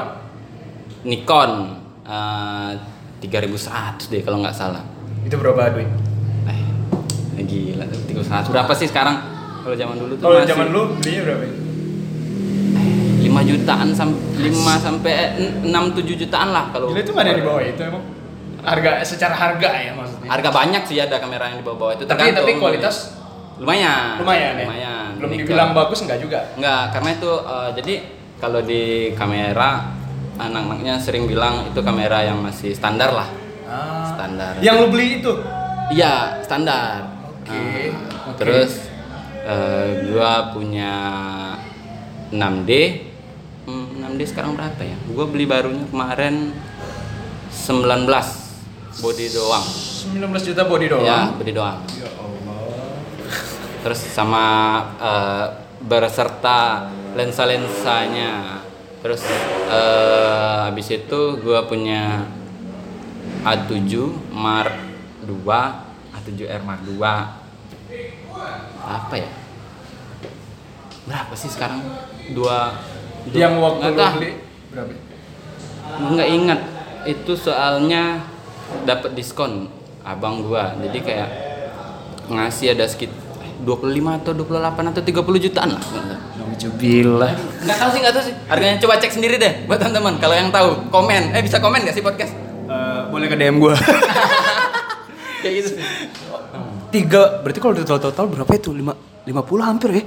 Nikon. 1.06 1.52
Eh, 2.06 2.72
3100 3.28 4.08
deh 4.08 4.22
kalau 4.22 4.38
nggak 4.40 4.54
salah 4.54 4.84
Itu 5.22 5.36
berapa 5.36 5.74
duit? 5.74 5.90
Eh, 7.36 7.44
gila, 7.44 7.86
3100 7.88 8.48
berapa 8.48 8.72
sih 8.72 8.88
sekarang? 8.88 9.16
Kalau 9.62 9.76
zaman 9.76 9.96
dulu 9.98 10.14
tuh 10.16 10.24
Kalau 10.24 10.36
masih 10.38 10.50
zaman 10.50 10.68
lu 10.70 10.82
belinya 10.96 11.22
berapa? 11.26 11.44
ya? 11.44 11.54
5 13.26 13.42
jutaan 13.44 13.88
sampai 13.92 14.48
5 14.48 14.54
sampai 14.80 15.14
6 15.66 15.98
7 15.98 16.22
jutaan 16.22 16.50
lah 16.54 16.70
kalau. 16.72 16.94
Gila 16.94 17.02
itu 17.02 17.12
yang 17.12 17.36
di 17.36 17.44
bawah 17.44 17.64
itu 17.64 17.82
emang? 17.84 18.04
Harga 18.66 18.90
secara 19.04 19.36
harga 19.36 19.70
ya 19.76 19.92
maksudnya. 19.94 20.30
Harga 20.30 20.50
banyak 20.50 20.84
sih 20.86 20.98
ada 20.98 21.18
kamera 21.20 21.52
yang 21.52 21.60
di 21.60 21.66
bawah-bawah 21.66 21.94
itu 21.98 22.04
Tapi 22.06 22.32
tapi 22.32 22.52
kualitas 22.58 23.14
lumayan. 23.58 24.22
lumayan 24.22 24.54
ya. 24.56 24.66
Lumayan. 24.66 25.10
Belum 25.20 25.30
Nikon. 25.32 25.42
dibilang 25.46 25.70
bagus 25.74 26.00
enggak 26.02 26.20
juga. 26.22 26.40
Enggak, 26.56 26.84
karena 26.94 27.10
itu 27.14 27.32
eh, 27.34 27.70
jadi 27.76 27.94
kalau 28.36 28.60
di 28.62 28.84
kamera 29.14 29.70
anak-anaknya 30.36 31.00
sering 31.00 31.26
bilang 31.28 31.72
itu 31.72 31.80
kamera 31.80 32.24
yang 32.24 32.44
masih 32.44 32.76
standar 32.76 33.12
lah. 33.12 33.30
Ah. 33.66 34.14
Standar. 34.16 34.60
Yang 34.60 34.76
lu 34.84 34.88
beli 34.92 35.08
itu? 35.24 35.34
Iya, 35.94 36.42
standar. 36.44 37.16
Oke, 37.46 37.94
Nah, 37.94 38.34
oke. 38.34 38.40
Terus 38.42 38.72
eh, 39.46 39.88
gua 40.10 40.50
punya 40.52 40.94
6D. 42.34 42.72
Hmm, 43.66 44.02
6D 44.02 44.22
sekarang 44.30 44.58
berapa 44.58 44.82
ya? 44.82 44.98
Gua 45.14 45.26
beli 45.30 45.46
barunya 45.46 45.86
kemarin 45.90 46.54
19 47.54 48.06
body 49.02 49.28
doang. 49.34 49.66
19 49.66 50.48
juta 50.54 50.62
body 50.66 50.86
doang. 50.90 51.06
Ya, 51.06 51.20
body 51.34 51.52
doang. 51.54 51.80
Ya 51.98 52.10
Allah. 52.18 52.60
Terus 53.86 54.02
sama 54.10 54.46
eh, 54.98 55.46
berserta 55.86 56.90
lensa-lensanya. 57.14 58.65
Terus 59.06 59.22
eh, 59.70 60.58
habis 60.66 60.90
itu 60.90 61.20
gua 61.46 61.70
punya 61.70 62.26
A7 63.46 63.94
Mark 64.34 64.74
II, 65.30 65.46
A7R 66.10 66.62
Mark 66.66 66.82
II. 66.90 67.06
Apa 68.82 69.14
ya? 69.14 69.30
Berapa 71.06 71.38
sih 71.38 71.54
sekarang? 71.54 71.86
Dua, 72.34 72.82
dua 73.30 73.38
Yang 73.38 73.54
waktu 73.62 73.84
nggak 73.94 74.10
lu 74.10 74.18
beli 74.18 74.32
berapa? 74.74 74.94
nggak 75.96 76.30
ingat 76.34 76.60
itu 77.06 77.38
soalnya 77.38 78.26
dapat 78.90 79.14
diskon 79.14 79.70
abang 80.02 80.42
gua 80.42 80.74
jadi 80.82 81.00
kayak 81.06 81.30
ngasih 82.28 82.74
ada 82.74 82.90
sekitar 82.90 83.25
25 83.62 84.20
atau 84.20 84.32
28 84.34 84.92
atau 84.92 85.02
30 85.02 85.46
jutaan 85.46 85.70
lah 85.72 85.84
Nauzubillah. 86.36 87.32
nggak 87.62 87.78
tahu 87.78 87.90
sih 87.90 88.00
nggak 88.00 88.14
tahu 88.14 88.24
sih 88.24 88.36
harganya 88.46 88.76
coba 88.78 88.94
cek 88.98 89.12
sendiri 89.12 89.36
deh 89.36 89.54
buat 89.66 89.78
teman-teman 89.78 90.18
kalau 90.18 90.34
yang 90.34 90.50
tahu 90.50 90.90
komen 90.90 91.32
eh 91.32 91.42
bisa 91.42 91.58
komen 91.58 91.80
nggak 91.82 91.94
sih 91.94 92.02
podcast 92.02 92.34
Eh, 92.66 93.02
boleh 93.08 93.30
ke 93.30 93.38
DM 93.38 93.62
gua. 93.62 93.78
kayak 95.42 95.54
gitu 95.62 95.70
Tiga, 96.90 97.44
berarti 97.44 97.60
kalau 97.60 97.78
total 97.78 98.00
total 98.02 98.26
berapa 98.26 98.50
itu? 98.50 98.74
Lima, 98.74 98.96
lima 99.22 99.46
puluh 99.46 99.62
hampir 99.62 99.92
ya? 99.92 100.04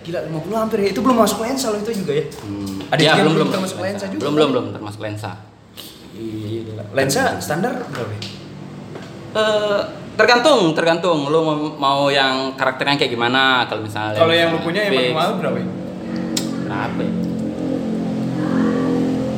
Gila, 0.00 0.20
50 0.20 0.52
hampir 0.54 0.78
ya. 0.80 0.88
Itu 0.92 1.00
belum 1.00 1.16
masuk 1.18 1.40
lensa 1.40 1.68
loh 1.68 1.80
itu 1.80 1.92
juga 1.96 2.12
ya. 2.14 2.24
Hmm, 2.40 2.76
Ada 2.88 3.00
ya, 3.00 3.12
belum 3.14 3.20
belum 3.20 3.34
belum 3.34 3.48
termasuk 3.50 3.78
lensa 3.80 4.04
juga. 4.06 4.20
belum 4.20 4.32
belum 4.32 4.48
belum 4.48 4.66
termasuk 4.72 5.00
lensa 5.00 5.30
Lensa 6.94 7.22
standar 7.36 7.72
berapa 7.84 8.12
ya? 8.12 8.20
Eh, 9.34 9.82
tergantung, 10.14 10.72
tergantung. 10.72 11.26
Lu 11.26 11.40
mau, 11.74 12.08
yang 12.08 12.54
karakternya 12.54 12.96
kayak 12.96 13.12
gimana? 13.12 13.66
Kalau 13.66 13.82
misalnya. 13.82 14.18
Kalau 14.18 14.34
yang 14.34 14.50
lu 14.54 14.58
punya 14.60 14.86
yang 14.86 14.94
paling 14.94 15.14
mahal 15.14 15.32
berapa? 15.38 15.56
ya? 15.58 15.66
Berapa 16.64 17.00
ya? 17.00 17.12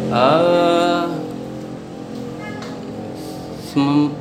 Eh, 0.07 1.05
sem- 3.67 4.13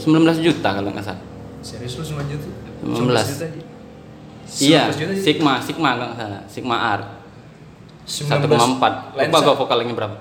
19 0.00 0.40
juta 0.40 0.68
kalau 0.72 0.88
nggak 0.90 1.04
salah. 1.04 1.22
Serius 1.60 2.00
lu 2.00 2.04
semuanya 2.06 2.40
tuh? 2.40 2.52
19. 2.80 3.04
juta 3.04 3.44
aja? 3.44 3.60
Iya, 4.50 4.82
19 4.88 4.96
juta 4.96 5.12
aja? 5.12 5.20
Sigma, 5.20 5.52
Sigma 5.60 5.88
kalau 5.92 6.06
nggak 6.08 6.18
salah. 6.18 6.42
Sigma 6.48 6.76
R. 6.96 7.00
19 8.08 8.48
1,4. 8.48 8.92
Lupa 9.14 9.38
gua 9.44 9.54
vokalnya 9.54 9.94
berapa? 9.94 10.16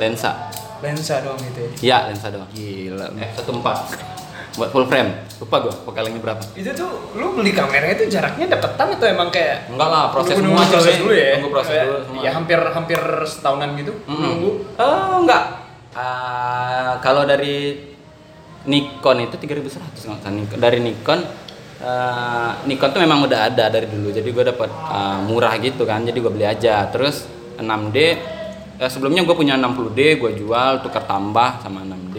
Lensa. 0.00 0.32
lensa 0.78 1.18
doang 1.26 1.34
gitu 1.42 1.58
ya. 1.58 1.70
Iya, 1.82 1.98
lensa 2.14 2.30
doang. 2.30 2.46
Gila. 2.54 3.06
Eh, 3.18 3.30
1,4. 3.34 4.27
Buat 4.58 4.68
full 4.68 4.84
frame. 4.84 5.10
Lupa 5.38 5.56
gua 5.60 5.74
vokalnya 5.78 6.18
berapa. 6.18 6.42
Itu 6.52 6.70
tuh 6.74 6.90
lu 7.14 7.32
beli 7.32 7.50
kamera 7.50 7.86
itu 7.88 8.04
jaraknya 8.06 8.46
deketan 8.48 8.88
atau 8.92 9.06
emang 9.06 9.28
kayak 9.28 9.70
Enggak 9.70 9.88
lah, 9.88 10.10
proses 10.10 10.34
Nunggu- 10.36 10.58
semua 10.58 10.66
proses 10.68 10.94
dulu 10.98 11.12
ya. 11.14 11.30
Nunggu 11.38 11.48
proses 11.48 11.70
Kayak, 11.72 11.86
dulu 11.86 11.98
semua. 12.04 12.20
Ya 12.20 12.30
hampir 12.32 12.58
hampir 12.60 13.00
setahunan 13.24 13.68
gitu 13.76 13.92
Mm-mm. 14.02 14.18
nunggu. 14.18 14.50
Oh, 14.76 15.14
enggak. 15.20 15.44
Ah, 15.94 16.98
kalau 16.98 17.22
dari 17.22 17.78
Nikon 18.64 19.18
itu 19.22 19.36
3100 19.36 19.70
nggak. 20.04 20.20
Nikon- 20.28 20.58
dari 20.58 20.78
Nikon 20.78 21.20
eh, 21.78 22.50
Nikon 22.64 22.90
tuh 22.90 23.00
memang 23.00 23.22
udah 23.22 23.40
ada 23.46 23.64
dari 23.68 23.86
dulu. 23.86 24.10
Jadi 24.10 24.28
gue 24.28 24.44
dapat 24.44 24.66
ah, 24.68 25.18
murah 25.20 25.54
gitu 25.56 25.82
kan. 25.82 26.02
Jadi 26.02 26.18
gue 26.18 26.28
beli 26.28 26.44
aja. 26.44 26.82
Terus 26.88 27.24
6D 27.56 27.96
eh, 28.76 28.86
sebelumnya 28.86 29.22
gue 29.22 29.32
punya 29.32 29.54
60D, 29.54 29.98
gue 30.16 30.32
jual 30.36 30.82
tukar 30.82 31.02
tambah 31.02 31.58
sama 31.58 31.82
6D. 31.82 32.18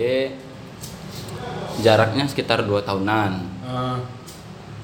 Jaraknya 1.80 2.26
sekitar 2.28 2.64
2 2.64 2.84
tahunan. 2.84 3.32
Ah. 3.64 3.98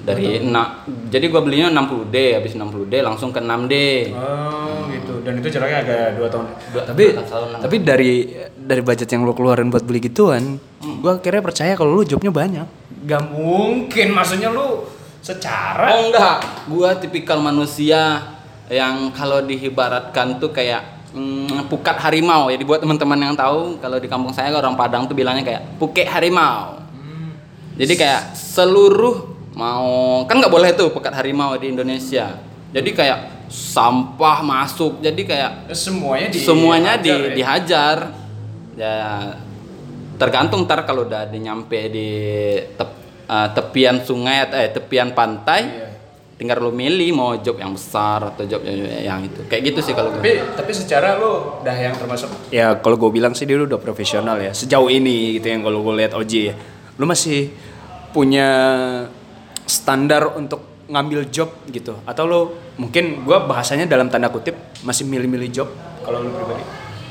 Dari 0.06 0.38
na- 0.38 0.86
jadi 1.10 1.34
gue 1.34 1.42
belinya 1.42 1.74
60D, 1.74 2.38
habis 2.38 2.54
60D 2.54 3.02
langsung 3.02 3.34
ke 3.34 3.42
6D. 3.42 3.74
Oh 4.14 4.86
gitu. 4.94 5.26
Dan 5.26 5.42
itu 5.42 5.50
jaraknya 5.50 5.82
agak 5.82 6.22
dua 6.22 6.28
tahun. 6.30 6.46
Dua- 6.70 6.86
tapi 6.86 7.04
dua 7.18 7.26
tahunan. 7.26 7.58
Tapi 7.58 7.76
dari 7.82 8.12
dari 8.54 8.82
budget 8.86 9.10
yang 9.10 9.26
lo 9.26 9.34
keluarin 9.34 9.74
buat 9.74 9.82
beli 9.82 10.06
gituan, 10.06 10.62
gua 11.02 11.18
akhirnya 11.18 11.42
percaya 11.42 11.74
kalau 11.74 11.98
lu 11.98 12.06
jobnya 12.06 12.30
banyak. 12.30 12.68
Gak 13.10 13.24
mungkin. 13.34 14.14
Maksudnya 14.14 14.54
lu 14.54 14.86
secara 15.26 15.98
Oh 15.98 16.14
enggak, 16.14 16.38
gua 16.70 16.94
tipikal 17.02 17.42
manusia 17.42 18.30
yang 18.70 19.10
kalau 19.10 19.42
diibaratkan 19.42 20.38
tuh 20.38 20.54
kayak 20.54 20.86
mm, 21.18 21.66
pukat 21.66 21.98
harimau. 21.98 22.54
Jadi 22.54 22.62
buat 22.62 22.78
teman-teman 22.78 23.18
yang 23.18 23.34
tahu, 23.34 23.82
kalau 23.82 23.98
di 23.98 24.06
kampung 24.06 24.30
saya 24.30 24.54
orang 24.54 24.78
Padang 24.78 25.10
tuh 25.10 25.18
bilangnya 25.18 25.42
kayak 25.42 25.82
puket 25.82 26.06
harimau. 26.06 26.85
Jadi 27.76 27.94
kayak 27.94 28.22
seluruh 28.34 29.16
mau 29.56 30.24
kan 30.24 30.40
nggak 30.40 30.52
boleh 30.52 30.72
tuh 30.72 30.92
pukat 30.92 31.12
harimau 31.12 31.56
di 31.56 31.72
Indonesia. 31.72 32.40
Jadi 32.72 32.90
kayak 32.92 33.48
sampah 33.48 34.40
masuk. 34.42 35.00
Jadi 35.00 35.22
kayak 35.24 35.72
semuanya 35.72 36.28
di 36.32 36.40
semuanya 36.40 36.94
di, 36.96 37.12
hajar 37.12 37.20
ya? 37.22 37.36
dihajar 37.36 37.98
ya 38.76 38.96
tergantung 40.16 40.64
ntar 40.64 40.84
kalau 40.84 41.04
udah 41.04 41.28
di 41.28 41.40
nyampe 41.40 41.80
di 41.88 42.08
tep- 42.76 43.00
eh, 43.28 43.50
tepian 43.52 44.00
sungai 44.00 44.48
atau 44.48 44.56
eh, 44.60 44.72
tepian 44.72 45.12
pantai 45.12 45.62
Iya. 45.64 45.88
tinggal 46.36 46.60
lu 46.60 46.72
milih 46.72 47.16
mau 47.16 47.32
job 47.40 47.56
yang 47.56 47.72
besar 47.72 48.36
atau 48.36 48.44
job 48.44 48.60
yang, 48.68 48.80
yang 49.00 49.20
itu 49.24 49.48
kayak 49.48 49.72
gitu 49.72 49.80
sih 49.80 49.96
kalau 49.96 50.12
gue 50.12 50.20
Tapi 50.20 50.32
tapi 50.56 50.72
secara 50.76 51.16
lu 51.16 51.64
udah 51.64 51.76
yang 51.76 51.96
termasuk 51.96 52.28
Ya 52.52 52.76
kalau 52.76 52.96
gue 52.96 53.12
bilang 53.12 53.32
sih 53.32 53.48
dia 53.48 53.56
udah 53.56 53.80
profesional 53.80 54.36
ya 54.40 54.52
sejauh 54.52 54.88
ini 54.88 55.40
gitu 55.40 55.48
yang 55.48 55.64
kalau 55.64 55.80
gue 55.80 55.96
lihat 55.96 56.12
OJ 56.12 56.34
ya. 56.36 56.56
Lu 56.96 57.06
masih 57.06 57.52
punya 58.12 58.48
standar 59.66 60.38
untuk 60.38 60.64
ngambil 60.88 61.28
job 61.28 61.50
gitu? 61.68 61.98
Atau 62.06 62.30
lo 62.30 62.42
mungkin 62.78 63.26
gua 63.26 63.44
bahasanya 63.44 63.90
dalam 63.90 64.08
tanda 64.08 64.30
kutip 64.30 64.56
masih 64.86 65.04
milih-milih 65.04 65.50
job 65.52 65.70
kalau 66.06 66.22
lu 66.22 66.30
pribadi. 66.32 66.64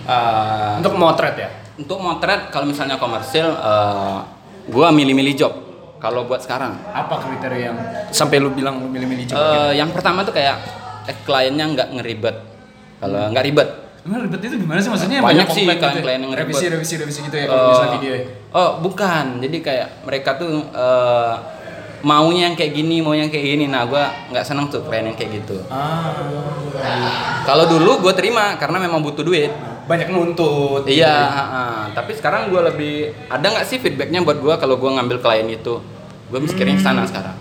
Eh, 0.04 0.72
Untuk 0.84 0.94
motret 1.00 1.36
ya. 1.36 1.50
untuk 1.74 1.98
motret 1.98 2.54
kalau 2.54 2.70
misalnya 2.70 3.00
komersil 3.02 3.50
eh, 3.50 4.18
gua 4.70 4.94
milih-milih 4.94 5.34
job 5.34 5.52
kalau 5.98 6.24
buat 6.28 6.38
sekarang. 6.44 6.76
Apa 6.92 7.18
kriteria 7.18 7.72
yang 7.72 7.78
sampai 8.14 8.38
lu 8.38 8.52
bilang 8.54 8.78
lu 8.78 8.86
milih-milih 8.86 9.26
job? 9.28 9.36
Eh, 9.36 9.80
yang 9.80 9.90
pertama 9.90 10.22
tuh 10.22 10.32
kayak 10.32 10.60
eh, 11.10 11.16
kliennya 11.26 11.66
nggak 11.74 11.88
ngeribet. 11.98 12.36
Kalau 13.02 13.28
nggak 13.34 13.44
ribet 13.44 13.68
Emang 14.04 14.20
ribet 14.20 14.40
itu 14.42 14.56
gimana 14.58 14.78
sih 14.78 14.88
maksudnya? 14.88 15.18
Banyak 15.18 15.48
sih 15.48 15.64
komplain 15.64 15.74
klien- 15.74 15.80
gitu 15.80 15.96
ya? 15.96 16.04
klien 16.04 16.20
yang 16.20 16.30
ribet. 16.30 16.44
revisi 16.44 16.64
revisi 16.68 16.94
revisi 16.96 17.20
gitu 17.22 17.34
ya 17.34 17.44
kalau 17.46 17.56
Eh, 17.58 17.68
misalnya 17.70 17.92
video 17.94 18.12
ya. 18.12 18.24
Oh, 18.52 18.70
bukan. 18.78 19.24
Jadi 19.40 19.56
kayak 19.58 19.88
mereka 20.04 20.30
tuh 20.34 20.48
eh, 20.66 21.34
maunya 22.02 22.42
yang 22.44 22.54
kayak 22.54 22.72
gini, 22.74 23.00
mau 23.00 23.12
yang 23.12 23.26
kayak 23.26 23.46
gini. 23.48 23.64
Nah, 23.64 23.82
gua 23.84 24.04
nggak 24.28 24.44
seneng 24.44 24.68
tuh 24.68 24.84
klien 24.84 25.04
yang 25.04 25.14
kayak 25.14 25.40
gitu. 25.40 25.56
Ah, 25.66 26.12
Kalau 27.42 27.64
dulu 27.66 28.00
gue 28.00 28.12
terima 28.12 28.54
karena 28.54 28.76
memang 28.78 29.00
butuh 29.00 29.22
duit. 29.22 29.48
banyak 29.84 30.08
nuntut. 30.08 30.80
gitu 30.82 30.96
Iya, 30.96 31.04
ya. 31.04 31.24
ha-ha. 31.26 31.64
tapi 31.92 32.12
sekarang 32.12 32.48
gua 32.48 32.64
lebih 32.64 33.12
ada 33.26 33.44
nggak 33.46 33.64
sih 33.64 33.76
feedbacknya 33.76 34.20
buat 34.20 34.36
gua 34.38 34.56
kalau 34.56 34.76
gua 34.76 34.96
ngambil 34.96 35.20
klien 35.20 35.44
itu? 35.46 35.76
Gue 36.26 36.40
mikirnya 36.40 36.72
ke 36.74 36.80
sana 36.82 37.04
sekarang. 37.04 37.36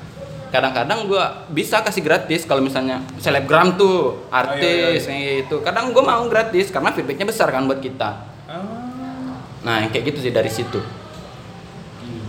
Kadang-kadang 0.53 1.09
gua 1.09 1.49
bisa 1.49 1.81
kasih 1.81 2.05
gratis 2.05 2.45
kalau 2.45 2.61
misalnya 2.61 3.01
selebgram 3.17 3.73
tuh, 3.73 4.29
artis 4.29 5.03
kayak 5.03 5.49
gitu. 5.49 5.65
Kadang 5.65 5.89
gua 5.89 6.05
mau 6.05 6.23
gratis 6.29 6.69
karena 6.69 6.93
feedbacknya 6.93 7.25
besar 7.25 7.49
kan 7.49 7.65
buat 7.65 7.81
kita. 7.81 8.09
Ah. 8.45 9.33
Nah, 9.65 9.81
yang 9.81 9.89
kayak 9.89 10.13
gitu 10.13 10.21
sih 10.21 10.29
dari 10.29 10.47
situ. 10.47 10.77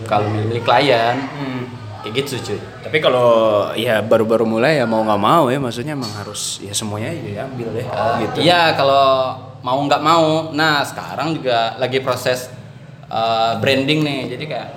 Kalau 0.04 0.28
milih 0.28 0.60
klien, 0.60 1.16
Hmm. 1.16 1.64
kayak 2.00 2.14
gitu 2.20 2.37
cuy. 2.38 2.60
tapi 2.84 3.00
kalau 3.00 3.28
ya 3.72 4.04
baru-baru 4.04 4.44
mulai 4.44 4.76
ya 4.76 4.84
mau 4.84 5.00
nggak 5.00 5.16
mau 5.18 5.48
ya 5.48 5.56
maksudnya 5.56 5.96
emang 5.96 6.12
harus 6.12 6.60
ya 6.60 6.68
semuanya 6.76 7.08
diambil 7.16 7.72
deh 7.72 7.87
gitu 8.20 8.38
Iya, 8.44 8.76
kalau 8.76 9.32
mau 9.64 9.80
nggak 9.80 10.02
mau. 10.04 10.52
Nah, 10.52 10.84
sekarang 10.84 11.32
juga 11.32 11.80
lagi 11.80 12.04
proses 12.04 12.52
uh, 13.08 13.56
branding 13.56 14.04
nih. 14.04 14.20
Jadi 14.37 14.44
kayak 14.44 14.68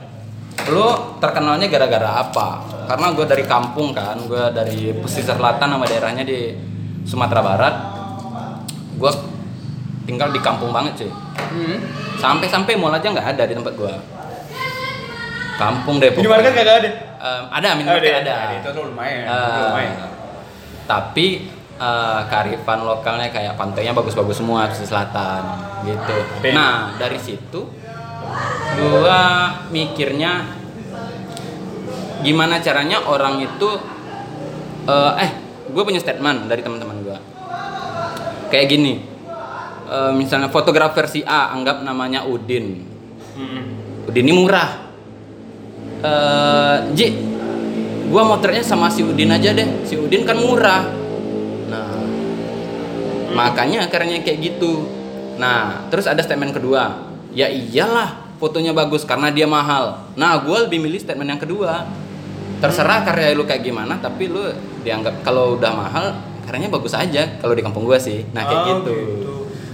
lu 0.71 1.17
terkenalnya 1.19 1.67
gara-gara 1.71 2.23
apa? 2.23 2.47
Karena 2.88 3.12
gue 3.12 3.25
dari 3.27 3.43
kampung 3.43 3.91
kan, 3.91 4.15
gue 4.15 4.43
dari 4.56 4.95
pesisir 4.95 5.36
selatan 5.36 5.67
nama 5.75 5.84
daerahnya 5.84 6.23
di 6.23 6.56
Sumatera 7.03 7.41
Barat. 7.43 7.75
Gue 8.95 9.12
tinggal 10.08 10.32
di 10.32 10.39
kampung 10.39 10.71
banget 10.71 11.03
cuy. 11.03 11.12
Hmm. 11.12 11.77
Sampai-sampai 12.17 12.80
mall 12.80 12.95
aja 12.95 13.12
nggak 13.12 13.27
ada 13.36 13.43
di 13.43 13.53
tempat 13.53 13.73
gue. 13.75 13.93
Kampung 15.60 15.99
deh. 15.99 16.15
Minimarket 16.15 16.53
kagak 16.53 16.75
ada. 16.86 16.89
Em, 17.17 17.43
ada 17.49 17.67
minimarket 17.75 18.13
ada. 18.23 18.36
Itu 18.62 18.69
tuh 18.71 18.84
lumayan. 18.93 19.23
Eh, 19.25 19.36
itu 19.36 19.62
lumayan. 19.67 19.95
tapi 20.88 21.51
eh, 21.75 22.21
kearifan 22.32 22.80
lokalnya 22.88 23.27
kayak 23.27 23.60
pantainya 23.60 23.91
bagus-bagus 23.91 24.39
semua 24.39 24.71
pesisir 24.71 24.95
selatan 24.95 25.43
gitu. 25.84 26.15
Nah 26.56 26.95
dari 26.95 27.19
situ 27.19 27.67
gua 28.78 29.21
mikirnya 29.73 30.45
gimana 32.21 32.62
caranya 32.62 33.06
orang 33.06 33.41
itu 33.41 33.69
eh, 34.89 35.13
eh 35.21 35.32
gue 35.67 35.84
punya 35.84 36.00
statement 36.02 36.50
dari 36.50 36.62
teman-teman 36.65 36.97
gua. 37.06 37.19
Kayak 38.47 38.67
gini 38.71 38.93
eh, 39.89 40.12
misalnya 40.13 40.50
fotografer 40.50 41.06
si 41.10 41.21
A 41.26 41.54
anggap 41.54 41.82
namanya 41.82 42.26
Udin. 42.26 42.86
Hmm. 43.38 43.63
Udin 44.10 44.26
ini 44.26 44.34
murah. 44.34 44.69
Eh 45.97 46.78
Ji 46.93 47.08
gua 48.08 48.23
motretnya 48.23 48.63
sama 48.63 48.89
si 48.93 49.02
Udin 49.02 49.34
aja 49.34 49.54
deh. 49.54 49.86
Si 49.86 49.97
Udin 49.97 50.26
kan 50.26 50.38
murah. 50.38 50.86
Nah 51.69 51.91
makanya 53.34 53.89
karena 53.89 54.21
kayak 54.21 54.39
gitu. 54.41 54.86
Nah 55.38 55.86
terus 55.89 56.06
ada 56.10 56.21
statement 56.21 56.54
kedua. 56.54 57.10
Ya 57.36 57.52
iyalah 57.52 58.26
fotonya 58.38 58.73
bagus 58.73 59.04
karena 59.04 59.34
dia 59.34 59.45
mahal 59.50 60.08
nah 60.13 60.38
gua 60.41 60.65
lebih 60.65 60.82
milih 60.82 61.02
statement 61.02 61.30
yang 61.38 61.41
kedua 61.41 61.86
terserah 62.58 63.06
karya 63.06 63.38
lu 63.38 63.45
kayak 63.45 63.62
gimana 63.62 64.02
tapi 64.02 64.30
lu 64.30 64.41
dianggap 64.82 65.21
kalau 65.21 65.58
udah 65.58 65.71
mahal 65.73 66.06
karyanya 66.47 66.71
bagus 66.71 66.95
aja 66.95 67.38
kalau 67.38 67.54
di 67.54 67.62
kampung 67.62 67.86
gua 67.86 68.00
sih 68.02 68.26
nah 68.34 68.45
kayak 68.47 68.62
Oh, 68.62 68.67
gitu. 68.82 68.93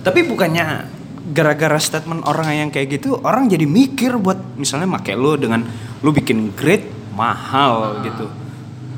Tapi 0.04 0.20
bukannya 0.28 0.84
gara-gara 1.32 1.80
statement 1.80 2.28
orang 2.28 2.52
yang 2.52 2.70
kayak 2.70 3.00
gitu 3.00 3.16
orang 3.24 3.48
jadi 3.48 3.64
mikir 3.64 4.20
buat 4.20 4.60
misalnya 4.60 4.84
make 4.84 5.16
lu 5.16 5.40
dengan 5.40 5.64
lu 6.04 6.12
bikin 6.12 6.52
grade 6.52 6.84
mahal 7.16 8.04
gitu. 8.04 8.28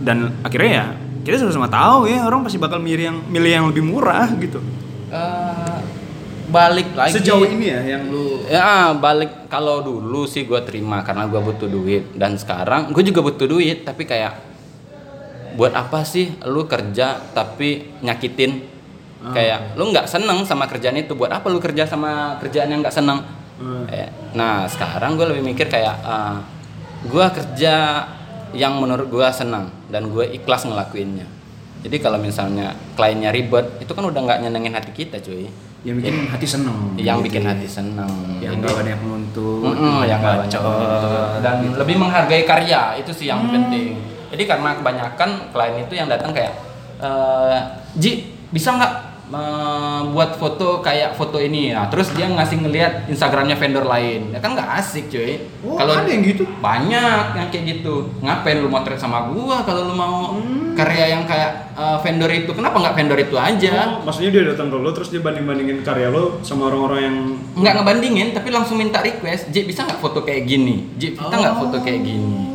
Dan 0.01 0.33
akhirnya 0.41 0.71
ya 0.73 0.85
kita 1.21 1.37
sama-sama 1.41 1.69
tahu 1.69 2.09
ya 2.09 2.25
orang 2.25 2.41
pasti 2.41 2.57
bakal 2.57 2.81
milih 2.81 3.05
yang 3.13 3.17
milih 3.29 3.51
yang 3.53 3.65
lebih 3.69 3.85
murah 3.85 4.33
gitu. 4.41 4.57
Eh, 5.13 5.74
balik 6.49 6.93
lagi. 6.93 7.17
Sejauh 7.17 7.45
ini 7.45 7.71
ya 7.71 7.81
yang 7.97 8.09
lu 8.09 8.45
ya 8.45 8.93
balik. 8.97 9.49
Kalau 9.49 9.81
dulu 9.81 10.27
sih 10.29 10.45
gue 10.45 10.59
terima 10.65 11.01
karena 11.01 11.25
gue 11.25 11.41
butuh 11.41 11.69
duit. 11.69 12.13
Dan 12.13 12.37
sekarang 12.37 12.93
gue 12.93 13.03
juga 13.05 13.25
butuh 13.25 13.47
duit 13.49 13.83
tapi 13.85 14.05
kayak 14.05 14.33
buat 15.55 15.71
apa 15.71 16.03
sih 16.03 16.35
lu 16.45 16.67
kerja 16.67 17.21
tapi 17.33 17.99
nyakitin? 18.03 18.73
Kayak 19.25 19.73
lu 19.73 19.89
nggak 19.89 20.05
seneng 20.05 20.45
sama 20.45 20.69
kerjaan 20.69 21.01
itu. 21.01 21.17
Buat 21.17 21.41
apa 21.41 21.49
lu 21.49 21.57
kerja 21.57 21.89
sama 21.89 22.37
kerjaan 22.37 22.69
yang 22.69 22.85
nggak 22.85 22.93
seneng? 22.93 23.25
Eh, 23.87 24.11
nah 24.35 24.67
sekarang 24.67 25.15
gue 25.15 25.31
lebih 25.31 25.55
mikir 25.55 25.71
kayak 25.71 25.95
eh, 26.03 26.37
gua 27.07 27.31
kerja 27.31 28.03
yang 28.51 28.83
menurut 28.83 29.07
gua 29.07 29.31
senang 29.31 29.71
dan 29.87 30.11
gue 30.11 30.27
ikhlas 30.35 30.67
ngelakuinnya. 30.67 31.23
Jadi 31.85 31.97
kalau 32.03 32.19
misalnya 32.19 32.75
kliennya 32.99 33.31
ribet 33.31 33.79
itu 33.79 33.93
kan 33.95 34.03
udah 34.03 34.17
nggak 34.17 34.39
nyenengin 34.43 34.73
hati 34.73 34.91
kita 34.91 35.21
cuy 35.21 35.47
yang 35.85 35.95
bikin 35.95 36.25
hati 36.25 36.47
seneng 36.47 36.77
yang 36.97 37.17
gitu 37.19 37.29
bikin 37.29 37.41
ya. 37.41 37.53
hati 37.53 37.67
seneng 37.69 38.09
yang 38.41 38.53
Ini- 38.53 38.65
gak 38.65 38.73
banyak 38.75 38.99
nuntut 38.99 39.61
Mm-mm, 39.63 40.01
yang 40.03 40.17
nggak 40.17 40.35
banyak 40.41 40.49
bacot. 40.49 40.81
gitu. 40.81 41.09
dan 41.39 41.55
lebih 41.77 41.95
menghargai 41.95 42.43
karya 42.43 42.81
itu 42.97 43.11
sih 43.13 43.27
yang 43.27 43.45
penting 43.45 43.93
jadi 44.27 44.43
karena 44.47 44.69
kebanyakan 44.75 45.29
klien 45.53 45.75
itu 45.79 45.93
yang 45.93 46.09
datang 46.09 46.33
kayak 46.33 46.53
eh 46.97 47.57
Ji 47.95 48.11
bisa 48.49 48.73
nggak 48.73 48.91
eh, 49.29 49.99
buat 50.11 50.37
foto 50.37 50.81
kayak 50.85 51.17
foto 51.17 51.41
ini. 51.41 51.73
Nah 51.73 51.89
terus 51.89 52.13
dia 52.13 52.29
ngasih 52.29 52.61
ngelihat 52.61 52.93
Instagramnya 53.09 53.57
vendor 53.57 53.85
lain. 53.85 54.33
Ya 54.33 54.39
kan 54.39 54.53
nggak 54.53 54.69
asik 54.81 55.09
cuy. 55.09 55.45
Oh, 55.65 55.79
ada 55.81 56.05
yang 56.05 56.21
gitu? 56.21 56.45
banyak 56.61 57.23
yang 57.37 57.47
kayak 57.49 57.65
gitu. 57.79 58.09
Ngapain 58.21 58.61
lu 58.61 58.69
motret 58.69 59.01
sama 59.01 59.29
gua 59.29 59.65
kalau 59.65 59.89
lu 59.89 59.95
mau 59.97 60.37
karya 60.75 61.17
yang 61.17 61.23
kayak 61.25 61.75
eh, 61.77 61.97
vendor 62.01 62.31
itu? 62.31 62.51
Kenapa 62.53 62.77
nggak 62.81 62.95
vendor 62.95 63.19
itu 63.19 63.35
aja? 63.37 63.99
Oh, 63.99 64.05
maksudnya 64.07 64.31
dia 64.33 64.43
datang 64.53 64.69
ke 64.69 64.77
lo 64.77 64.89
terus 64.93 65.09
dia 65.09 65.21
banding-bandingin 65.21 65.81
karya 65.81 66.09
lo 66.13 66.39
sama 66.45 66.69
orang-orang 66.69 66.99
yang 67.01 67.17
nggak 67.55 67.73
ngebandingin 67.81 68.27
tapi 68.33 68.49
langsung 68.53 68.77
minta 68.77 69.01
request. 69.01 69.49
J 69.49 69.65
bisa 69.65 69.83
nggak 69.85 69.99
foto 70.01 70.21
kayak 70.21 70.45
gini? 70.45 70.89
J 70.97 71.17
bisa 71.17 71.33
nggak 71.33 71.57
foto 71.57 71.77
kayak 71.81 72.01
gini. 72.03 72.54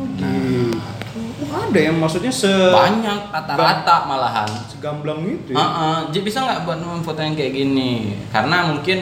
ada 1.71 1.79
yang 1.81 1.95
maksudnya 1.95 2.29
se 2.29 2.51
banyak 2.51 3.31
rata-rata 3.31 3.95
malahan. 4.05 4.49
segamblang 4.67 5.23
gitu 5.23 5.55
ya. 5.55 5.57
Heeh, 5.57 5.95
J 6.11 6.15
bisa 6.21 6.37
nggak 6.43 6.59
buat 6.67 6.79
foto 7.01 7.19
yang 7.19 7.33
kayak 7.33 7.53
gini? 7.55 8.19
Karena 8.29 8.67
mungkin 8.67 8.97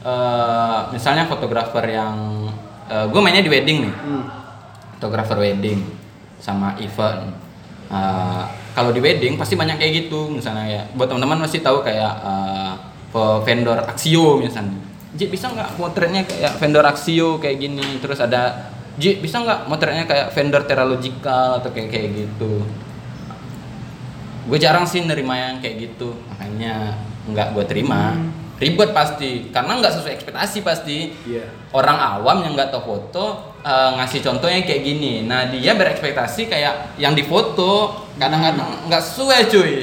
eh, 0.00 0.78
misalnya 0.92 1.24
fotografer 1.24 1.84
yang 1.88 2.46
gue 3.08 3.20
mainnya 3.20 3.40
di 3.40 3.48
wedding 3.48 3.88
nih. 3.88 3.94
Hmm. 3.96 4.24
fotografer 4.94 5.40
wedding 5.40 5.80
sama 6.36 6.76
event. 6.76 7.32
Eh, 7.88 8.42
kalau 8.70 8.92
di 8.92 9.00
wedding 9.00 9.34
pasti 9.34 9.56
banyak 9.56 9.80
kayak 9.80 9.92
gitu 10.06 10.28
misalnya 10.28 10.68
ya. 10.68 10.82
Buat 10.92 11.10
teman-teman 11.10 11.40
pasti 11.42 11.58
tahu 11.58 11.80
kayak 11.80 12.12
eh, 12.20 12.72
pe- 13.08 13.40
vendor 13.42 13.80
Axio 13.88 14.36
misalnya. 14.36 14.76
J 15.10 15.26
bisa 15.26 15.50
nggak 15.50 15.74
potretnya 15.74 16.22
kayak 16.22 16.54
vendor 16.58 16.84
Axio 16.84 17.40
kayak 17.40 17.58
gini? 17.58 17.98
Terus 17.98 18.20
ada 18.22 18.70
J 18.98 19.22
bisa 19.22 19.42
nggak 19.44 19.70
motretnya 19.70 20.04
kayak 20.08 20.34
vendor 20.34 20.62
Teralogical 20.66 21.62
atau 21.62 21.70
kayak 21.70 21.88
kayak 21.92 22.08
gitu? 22.16 22.64
Gue 24.50 24.58
jarang 24.58 24.88
sih 24.88 25.04
nerima 25.06 25.38
yang 25.38 25.62
kayak 25.62 25.76
gitu 25.78 26.16
makanya 26.32 26.98
nggak 27.30 27.54
gue 27.54 27.64
terima. 27.68 28.18
Ribet 28.60 28.92
pasti 28.92 29.48
karena 29.54 29.80
nggak 29.80 29.92
sesuai 30.00 30.14
ekspektasi 30.20 30.58
pasti. 30.60 30.98
Iya. 31.24 31.48
orang 31.70 31.96
awam 31.96 32.42
yang 32.42 32.58
nggak 32.58 32.74
tahu 32.74 32.82
foto 32.82 33.54
eh, 33.62 33.90
ngasih 33.94 34.20
contohnya 34.26 34.66
kayak 34.66 34.82
gini. 34.82 35.22
Nah 35.24 35.46
dia 35.48 35.78
berekspektasi 35.78 36.50
kayak 36.50 36.98
yang 36.98 37.14
difoto 37.14 38.04
kadang-kadang 38.18 38.90
nggak 38.90 39.00
sesuai 39.00 39.40
cuy 39.48 39.74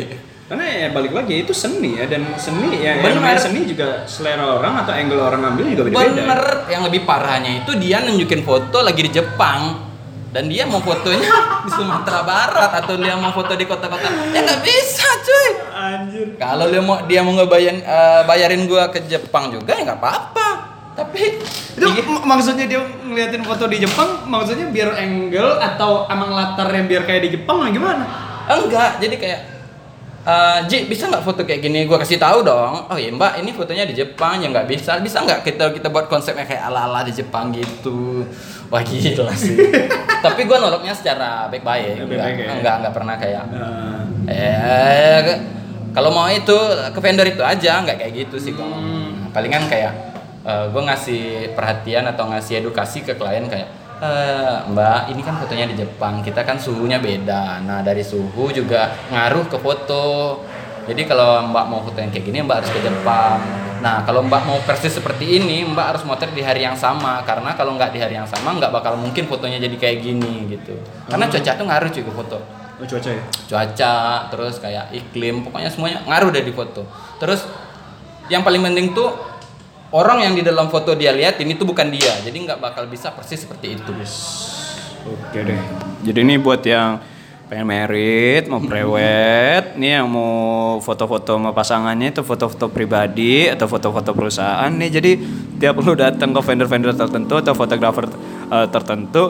Karena 0.48 0.64
ya 0.64 0.88
balik 0.89 1.12
lagi 1.12 1.43
itu 1.43 1.52
seni 1.52 2.00
ya 2.00 2.08
dan 2.08 2.24
seni 2.39 2.80
ya 2.80 2.95
yang 2.95 3.04
Bener. 3.04 3.20
namanya 3.20 3.39
seni 3.41 3.68
juga 3.68 4.08
selera 4.08 4.56
orang 4.56 4.80
atau 4.80 4.95
angle 4.95 5.20
orang 5.20 5.43
ambil 5.43 5.68
juga 5.68 5.84
beda-beda. 5.86 6.24
bener 6.24 6.41
yang 6.68 6.82
lebih 6.88 7.04
parahnya 7.04 7.52
itu 7.62 7.76
dia 7.76 8.00
nunjukin 8.00 8.41
foto 8.41 8.80
lagi 8.80 9.04
di 9.04 9.12
Jepang 9.12 9.84
dan 10.32 10.48
dia 10.48 10.64
mau 10.64 10.80
fotonya 10.80 11.28
di 11.68 11.70
Sumatera 11.70 12.24
Barat 12.24 12.72
atau 12.80 12.95
dia 12.95 13.20
mau 13.20 13.36
foto 13.36 13.54
di 13.54 13.68
kota-kota 13.68 14.08
ya 14.32 14.39
nggak 14.39 14.62
bisa 14.64 15.08
cuy 15.20 15.50
Anjir. 15.78 16.28
Kalau 16.36 16.66
dia 16.68 16.80
mau 16.80 16.95
dia 17.04 17.20
mau 17.22 17.34
ngebayarin 17.34 17.78
eh, 17.80 18.22
bayarin 18.24 18.62
gua 18.66 18.88
ke 18.88 19.04
Jepang 19.04 19.52
juga 19.52 19.76
ya 19.76 19.84
nggak 19.84 20.00
apa-apa. 20.00 20.48
Tapi 20.95 21.43
Itu 21.76 21.86
mak- 22.08 22.26
maksudnya 22.26 22.66
dia 22.66 22.82
ngeliatin 22.82 23.43
foto 23.43 23.68
di 23.68 23.78
Jepang, 23.78 24.26
maksudnya 24.26 24.66
biar 24.68 24.98
angle 24.98 25.60
atau 25.60 26.08
emang 26.08 26.32
latar 26.32 26.72
yang 26.72 26.88
biar 26.88 27.04
kayak 27.04 27.22
di 27.22 27.36
Jepang 27.36 27.62
lah 27.62 27.70
gimana? 27.70 28.04
enggak, 28.48 28.98
jadi 28.98 29.16
kayak 29.16 29.39
eh, 30.28 30.59
Ji 30.65 30.78
bisa 30.86 31.07
nggak 31.07 31.23
foto 31.23 31.41
kayak 31.41 31.61
gini? 31.61 31.84
Gua 31.84 31.97
kasih 31.97 32.17
tahu 32.17 32.43
dong. 32.43 32.86
Oh 32.86 32.95
iya 32.95 33.09
Mbak, 33.09 33.39
ini 33.39 33.49
fotonya 33.49 33.84
di 33.84 33.93
Jepang 33.93 34.38
ya 34.38 34.47
nggak 34.47 34.67
bisa. 34.67 34.99
Bisa 34.99 35.23
nggak 35.23 35.41
kita 35.41 35.71
kita 35.71 35.88
buat 35.88 36.05
konsepnya 36.05 36.43
kayak 36.43 36.63
ala-ala 36.63 37.01
di 37.01 37.11
Jepang 37.11 37.49
gitu? 37.49 38.28
Wah 38.67 38.82
gila 38.82 39.32
sih. 39.32 39.55
Tapi 40.25 40.43
gua 40.43 40.59
noloknya 40.59 40.91
secara 40.91 41.47
baik-baik. 41.47 41.95
Ya, 41.95 42.03
Enggak, 42.03 42.28
ya. 42.36 42.51
enggak, 42.53 42.75
enggak 42.78 42.93
pernah 42.93 43.15
kayak 43.15 43.43
Nah, 43.47 44.03
Eh, 44.28 45.19
ke- 45.23 45.41
kalau 45.91 46.11
mau 46.11 46.28
itu 46.28 46.51
ke 46.91 46.99
vendor 46.99 47.23
itu 47.23 47.39
aja, 47.39 47.80
nggak 47.82 47.95
kayak 47.95 48.13
gitu 48.13 48.36
sih. 48.38 48.51
Hmm. 48.51 49.32
Palingan 49.32 49.65
kayak 49.65 49.93
gue 50.43 50.80
ngasih 50.80 51.23
perhatian 51.53 52.07
atau 52.07 52.28
ngasih 52.28 52.59
edukasi 52.59 53.03
ke 53.03 53.15
klien 53.15 53.43
kayak, 53.45 53.67
"Eh, 53.98 54.58
Mbak, 54.72 55.02
ini 55.14 55.22
kan 55.26 55.36
fotonya 55.41 55.66
di 55.70 55.76
Jepang, 55.78 56.22
kita 56.22 56.45
kan 56.45 56.58
suhunya 56.62 57.02
beda. 57.02 57.62
Nah 57.66 57.82
dari 57.82 58.06
suhu 58.06 58.54
juga 58.54 58.93
ngaruh 59.10 59.50
ke 59.50 59.58
foto. 59.58 60.06
Jadi 60.88 61.04
kalau 61.04 61.43
Mbak 61.52 61.66
mau 61.68 61.82
foto 61.84 62.00
yang 62.00 62.14
kayak 62.14 62.26
gini, 62.26 62.45
Mbak 62.45 62.58
harus 62.64 62.72
ke 62.72 62.80
Jepang. 62.80 63.39
Nah 63.82 64.02
kalau 64.08 64.24
Mbak 64.24 64.41
mau 64.48 64.58
persis 64.64 64.93
seperti 64.93 65.41
ini, 65.41 65.66
Mbak 65.66 65.86
harus 65.95 66.04
motret 66.06 66.32
di 66.32 66.45
hari 66.45 66.64
yang 66.64 66.78
sama. 66.78 67.26
Karena 67.28 67.58
kalau 67.58 67.76
nggak 67.76 67.91
di 67.91 68.00
hari 68.00 68.16
yang 68.16 68.30
sama, 68.30 68.56
nggak 68.56 68.72
bakal 68.72 68.95
mungkin 68.95 69.26
fotonya 69.26 69.58
jadi 69.60 69.76
kayak 69.76 69.98
gini 70.00 70.48
gitu. 70.54 70.78
Karena 71.10 71.26
cuaca 71.28 71.52
tuh 71.58 71.66
ngaruh 71.66 71.89
cuy 71.91 72.04
ke 72.06 72.14
foto 72.14 72.39
oh 72.78 72.86
cuaca 72.86 73.10
ya. 73.10 73.24
cuaca 73.50 73.95
terus 74.30 74.56
kayak 74.62 74.93
iklim 74.93 75.41
pokoknya 75.41 75.70
semuanya 75.74 76.00
ngaruh 76.06 76.30
di 76.30 76.54
foto 76.54 76.86
terus 77.18 77.50
yang 78.30 78.45
paling 78.45 78.62
penting 78.62 78.93
tuh 78.93 79.10
orang 79.92 80.28
yang 80.28 80.34
di 80.36 80.44
dalam 80.44 80.68
foto 80.68 80.96
dia 80.96 81.16
lihat 81.16 81.40
ini 81.40 81.56
tuh 81.56 81.68
bukan 81.68 81.88
dia 81.92 82.20
jadi 82.24 82.36
nggak 82.36 82.60
bakal 82.60 82.88
bisa 82.90 83.14
persis 83.16 83.44
seperti 83.44 83.80
itu 83.80 83.92
Oke 85.08 85.40
deh. 85.44 85.60
Jadi 86.04 86.20
ini 86.20 86.36
buat 86.36 86.60
yang 86.68 87.00
pengen 87.48 87.64
merit, 87.64 88.44
mau 88.52 88.60
prewed, 88.60 89.72
nih 89.80 90.04
yang 90.04 90.08
mau 90.12 90.78
foto-foto 90.84 91.40
sama 91.40 91.56
pasangannya 91.56 92.12
itu 92.12 92.22
foto-foto 92.28 92.68
pribadi 92.68 93.48
atau 93.48 93.72
foto-foto 93.72 94.12
perusahaan 94.12 94.68
nih. 94.68 94.90
Jadi 94.92 95.12
tiap 95.64 95.80
lu 95.80 95.96
datang 95.96 96.36
ke 96.36 96.42
vendor-vendor 96.44 96.94
tertentu 96.96 97.40
atau 97.40 97.54
fotografer 97.56 98.06
eh, 98.52 98.68
tertentu 98.68 99.24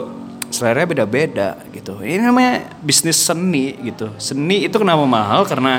selera 0.50 0.82
beda-beda 0.82 1.62
gitu. 1.70 2.02
Ini 2.02 2.26
namanya 2.26 2.66
bisnis 2.82 3.20
seni 3.20 3.78
gitu. 3.86 4.10
Seni 4.18 4.66
itu 4.66 4.74
kenapa 4.80 5.06
mahal 5.06 5.46
karena 5.46 5.78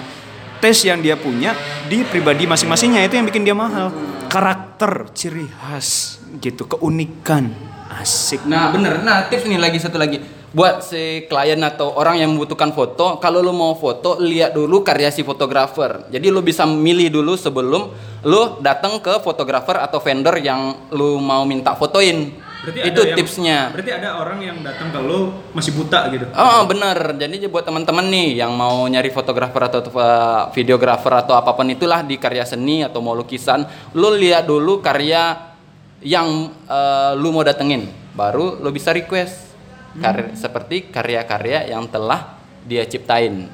tes 0.59 0.85
yang 0.85 0.99
dia 0.99 1.15
punya 1.15 1.55
di 1.87 2.03
pribadi 2.03 2.45
masing-masingnya 2.45 3.07
itu 3.07 3.15
yang 3.17 3.27
bikin 3.27 3.43
dia 3.47 3.55
mahal. 3.55 3.91
Karakter, 4.29 5.09
ciri 5.15 5.49
khas 5.49 6.21
gitu, 6.39 6.69
keunikan. 6.69 7.69
Asik. 7.89 8.45
nah 8.45 8.69
bener 8.69 9.01
nah 9.01 9.25
tips 9.25 9.49
nih 9.49 9.57
lagi 9.57 9.81
satu 9.81 9.97
lagi 9.97 10.21
buat 10.53 10.85
si 10.85 11.25
klien 11.25 11.57
atau 11.61 11.93
orang 11.97 12.21
yang 12.21 12.33
membutuhkan 12.33 12.69
foto 12.69 13.17
kalau 13.17 13.41
lu 13.41 13.49
mau 13.49 13.73
foto 13.73 14.21
lihat 14.21 14.53
dulu 14.53 14.85
karya 14.85 15.09
si 15.09 15.25
fotografer 15.25 16.05
jadi 16.13 16.29
lu 16.29 16.45
bisa 16.45 16.69
milih 16.69 17.09
dulu 17.09 17.33
sebelum 17.33 17.89
lu 18.25 18.41
datang 18.61 19.01
ke 19.01 19.21
fotografer 19.25 19.77
atau 19.81 19.97
vendor 20.01 20.37
yang 20.37 20.89
lu 20.93 21.17
mau 21.17 21.45
minta 21.49 21.73
fotoin 21.73 22.29
itu 22.67 23.01
tipsnya. 23.15 23.71
Berarti 23.71 23.91
ada 23.95 24.19
orang 24.19 24.39
yang 24.43 24.57
datang 24.59 24.91
ke 24.91 24.99
lo 24.99 25.47
masih 25.55 25.71
buta 25.79 26.11
gitu. 26.11 26.27
Oh 26.35 26.67
bener, 26.67 27.15
jadi 27.15 27.47
buat 27.47 27.63
teman-teman 27.63 28.05
nih 28.11 28.43
yang 28.43 28.51
mau 28.51 28.83
nyari 28.87 29.07
fotografer 29.11 29.63
atau 29.71 29.79
uh, 29.95 30.51
videografer 30.51 31.13
atau 31.23 31.39
apa 31.39 31.55
pun 31.55 31.67
itulah 31.71 32.03
di 32.03 32.19
karya 32.19 32.43
seni 32.43 32.83
atau 32.83 32.99
mau 32.99 33.15
lukisan, 33.15 33.63
lu 33.95 34.11
lihat 34.15 34.43
dulu 34.49 34.83
karya 34.83 35.55
yang 36.03 36.51
uh, 36.67 37.15
lu 37.15 37.31
mau 37.31 37.43
datengin, 37.43 37.87
baru 38.15 38.59
lu 38.59 38.71
bisa 38.71 38.91
request. 38.95 39.51
Kar- 39.89 40.37
seperti 40.37 40.93
karya-karya 40.93 41.73
yang 41.73 41.89
telah 41.89 42.37
dia 42.61 42.85
ciptain. 42.85 43.49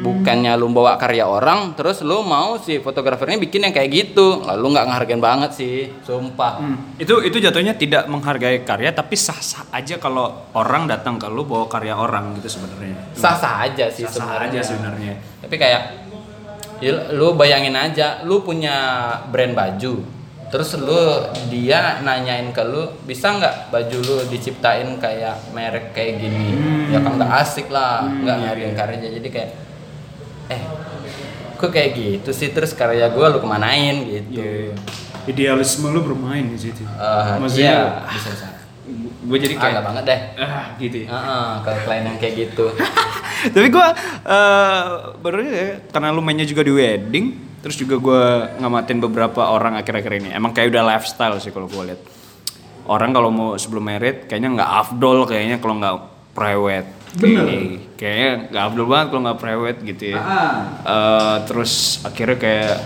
Bukannya 0.00 0.56
lu 0.56 0.72
bawa 0.72 0.96
karya 0.96 1.28
orang, 1.28 1.76
terus 1.76 2.00
lu 2.00 2.24
mau 2.24 2.56
si 2.56 2.80
fotografernya 2.80 3.36
bikin 3.36 3.68
yang 3.68 3.74
kayak 3.76 3.90
gitu, 3.92 4.40
lalu 4.44 4.72
nggak 4.72 4.86
ngehargain 4.88 5.20
banget 5.20 5.50
sih, 5.52 5.92
sumpah. 6.00 6.56
Itu 6.96 7.20
itu 7.20 7.36
jatuhnya 7.36 7.76
tidak 7.76 8.08
menghargai 8.08 8.64
karya 8.64 8.96
tapi 8.96 9.12
sah-sah 9.12 9.68
aja 9.68 10.00
kalau 10.00 10.48
orang 10.56 10.88
datang 10.88 11.20
ke 11.20 11.28
lu 11.28 11.44
bawa 11.44 11.68
karya 11.68 11.92
orang 11.92 12.32
gitu 12.40 12.60
sebenarnya. 12.60 12.96
Sah-sah 13.12 13.68
aja 13.68 13.92
sih 13.92 14.08
Sah-sah 14.08 14.24
sebenarnya. 14.40 14.48
aja 14.48 14.60
sebenarnya. 14.64 15.12
tapi 15.40 15.54
kayak 15.60 15.82
ya 16.80 17.12
lu 17.12 17.36
bayangin 17.36 17.76
aja 17.76 18.24
lu 18.24 18.40
punya 18.40 18.76
brand 19.28 19.52
baju 19.52 20.00
terus 20.50 20.74
lu 20.80 21.02
dia 21.52 22.00
nanyain 22.02 22.50
ke 22.50 22.62
lu 22.64 22.88
bisa 23.04 23.36
nggak 23.36 23.70
baju 23.70 23.96
lu 24.02 24.16
diciptain 24.32 24.98
kayak 24.98 25.52
merek 25.54 25.92
kayak 25.94 26.18
gini 26.18 26.56
ya 26.90 26.98
kan 27.04 27.20
nggak 27.20 27.32
asik 27.38 27.68
lah 27.70 28.02
nggak 28.02 28.36
ngehargain 28.40 28.74
karyanya 28.74 29.10
jadi 29.20 29.28
kayak 29.30 29.50
eh 30.50 30.62
kok 31.54 31.70
kayak 31.70 31.90
gitu 31.92 32.30
sih 32.30 32.50
terus 32.50 32.72
karya 32.72 33.08
gua 33.08 33.28
lu 33.28 33.38
kemanain 33.38 34.02
gitu 34.02 34.40
Iya. 34.40 34.74
Idealisme 35.22 35.86
lu 35.86 36.00
bermain 36.00 36.42
di 36.42 36.56
situ. 36.56 36.80
Eh, 36.80 37.36
Maksudnya 37.36 37.74
iya, 37.76 38.08
bisa 38.08 38.28
bisa 38.32 38.46
gue 39.20 39.38
jadi 39.38 39.54
ah, 39.54 39.58
kayak 39.60 39.72
nggak 39.72 39.86
banget 39.86 40.04
deh 40.04 40.20
ah 40.40 40.64
gitu 40.76 40.96
ya. 40.96 41.08
Heeh, 41.08 41.48
kalau 41.62 41.78
klien 41.84 42.02
yang 42.02 42.18
kayak 42.18 42.34
gitu 42.36 42.64
Tapi 43.54 43.66
gue 43.68 43.86
eh 44.26 44.82
baru 45.16 45.36
ya, 45.40 45.64
karena 45.88 46.08
lu 46.10 46.20
mainnya 46.20 46.42
juga 46.42 46.60
di 46.60 46.72
wedding, 46.72 47.26
terus 47.60 47.76
juga 47.76 47.94
gue 47.96 48.22
ngamatin 48.58 48.98
beberapa 48.98 49.46
orang 49.46 49.76
akhir-akhir 49.76 50.12
ini. 50.18 50.28
Emang 50.32 50.50
kayak 50.50 50.72
udah 50.72 50.82
lifestyle 50.88 51.36
sih 51.38 51.48
kalau 51.48 51.68
gue 51.68 51.84
lihat. 51.86 52.00
orang 52.84 53.14
kalau 53.14 53.30
mau 53.30 53.54
sebelum 53.54 53.86
merit 53.86 54.26
kayaknya 54.26 54.50
nggak 54.56 54.70
afdol 54.82 55.22
kayaknya 55.22 55.62
kalau 55.62 55.78
nggak 55.78 55.94
private. 56.32 56.88
Bener. 57.18 57.44
Kayaknya 57.98 58.30
nggak 58.48 58.64
afdol 58.70 58.86
banget 58.86 59.06
kalau 59.10 59.22
nggak 59.26 59.40
private 59.42 59.78
gitu 59.84 60.04
ya. 60.14 60.20
Eh, 60.86 61.36
terus 61.50 61.72
akhirnya 62.02 62.38
kayak 62.38 62.76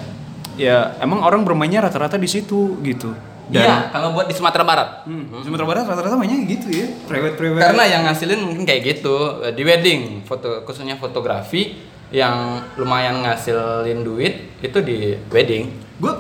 ya 0.54 0.76
emang 1.02 1.20
orang 1.20 1.42
bermainnya 1.42 1.84
rata-rata 1.84 2.16
di 2.16 2.30
situ 2.30 2.78
gitu. 2.80 3.12
Iya, 3.44 3.92
kalau 3.92 4.16
buat 4.16 4.24
di 4.24 4.32
Sumatera 4.32 4.64
Barat. 4.64 5.04
Hmm. 5.04 5.28
Sumatera 5.44 5.68
Barat 5.68 5.84
rata-rata 5.84 6.16
mainnya 6.16 6.40
gitu 6.48 6.72
ya, 6.72 6.88
private 7.04 7.36
private. 7.36 7.60
Karena 7.60 7.84
yang 7.84 8.02
ngasilin 8.08 8.40
mungkin 8.40 8.64
kayak 8.64 8.80
gitu 8.88 9.16
di 9.52 9.62
wedding, 9.62 10.24
foto 10.24 10.64
khususnya 10.64 10.96
fotografi 10.96 11.76
yang 12.08 12.64
lumayan 12.80 13.20
ngasilin 13.20 14.00
duit 14.00 14.56
itu 14.64 14.78
di 14.80 15.12
wedding. 15.28 15.68
gue 16.00 16.12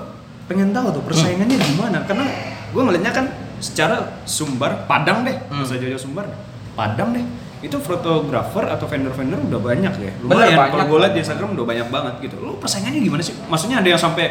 pengen 0.44 0.70
tahu 0.76 1.00
tuh 1.00 1.02
persaingannya 1.02 1.56
gimana 1.56 2.04
karena 2.04 2.28
gue 2.70 2.82
ngeliatnya 2.84 3.10
kan 3.10 3.26
secara 3.58 4.20
sumber 4.28 4.84
Padang 4.84 5.24
deh, 5.24 5.32
Hmm. 5.48 5.64
masa 5.64 5.80
jauh 5.80 5.96
sumber 5.96 6.28
Padang 6.74 7.14
deh. 7.14 7.24
Itu 7.64 7.80
fotografer 7.80 8.68
atau 8.68 8.84
vendor-vendor 8.84 9.40
udah 9.48 9.60
banyak 9.62 9.94
ya. 9.96 10.12
Bener, 10.20 10.52
Lumayan 10.52 10.58
kalau 10.68 10.68
banyak. 10.68 10.86
gue 10.90 10.98
liat 11.00 11.12
di 11.16 11.20
Instagram 11.24 11.48
udah 11.56 11.66
banyak 11.66 11.88
banget 11.88 12.14
gitu. 12.28 12.36
Lu 12.44 12.52
persaingannya 12.60 13.00
gimana 13.00 13.22
sih? 13.24 13.34
Maksudnya 13.48 13.80
ada 13.80 13.88
yang 13.88 14.00
sampai 14.02 14.26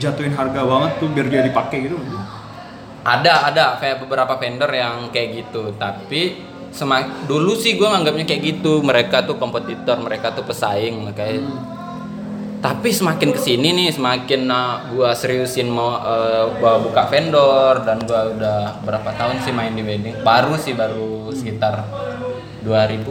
jatuhin 0.00 0.32
harga 0.32 0.64
banget 0.64 0.90
tuh 0.96 1.08
biar 1.12 1.26
dia 1.28 1.42
dipakai 1.44 1.78
gitu. 1.84 2.00
Ada 3.02 3.50
ada 3.50 3.64
kayak 3.82 4.06
beberapa 4.06 4.38
vendor 4.38 4.70
yang 4.70 5.10
kayak 5.10 5.28
gitu, 5.42 5.74
tapi 5.74 6.38
semak 6.72 7.28
dulu 7.28 7.52
sih 7.58 7.76
gue 7.76 7.84
nganggapnya 7.84 8.24
kayak 8.24 8.42
gitu. 8.46 8.80
Mereka 8.80 9.28
tuh 9.28 9.36
kompetitor, 9.36 10.00
mereka 10.00 10.32
tuh 10.32 10.46
pesaing 10.46 11.12
kayak. 11.12 11.44
Tapi 12.62 12.88
semakin 12.88 13.34
ke 13.34 13.40
sini 13.42 13.74
nih, 13.74 13.90
semakin 13.90 14.46
uh, 14.46 14.86
gua 14.88 15.10
seriusin 15.12 15.66
mau 15.66 15.98
uh, 15.98 16.46
gua 16.56 16.78
buka 16.78 17.10
vendor 17.10 17.82
dan 17.82 17.98
gua 18.00 18.30
udah 18.30 18.58
berapa 18.80 19.10
tahun 19.12 19.42
sih 19.42 19.50
main 19.50 19.74
di 19.74 19.82
wedding. 19.82 20.22
Baru 20.22 20.54
sih 20.54 20.70
baru 20.72 21.26
sekitar 21.28 21.82
2000 22.62 23.02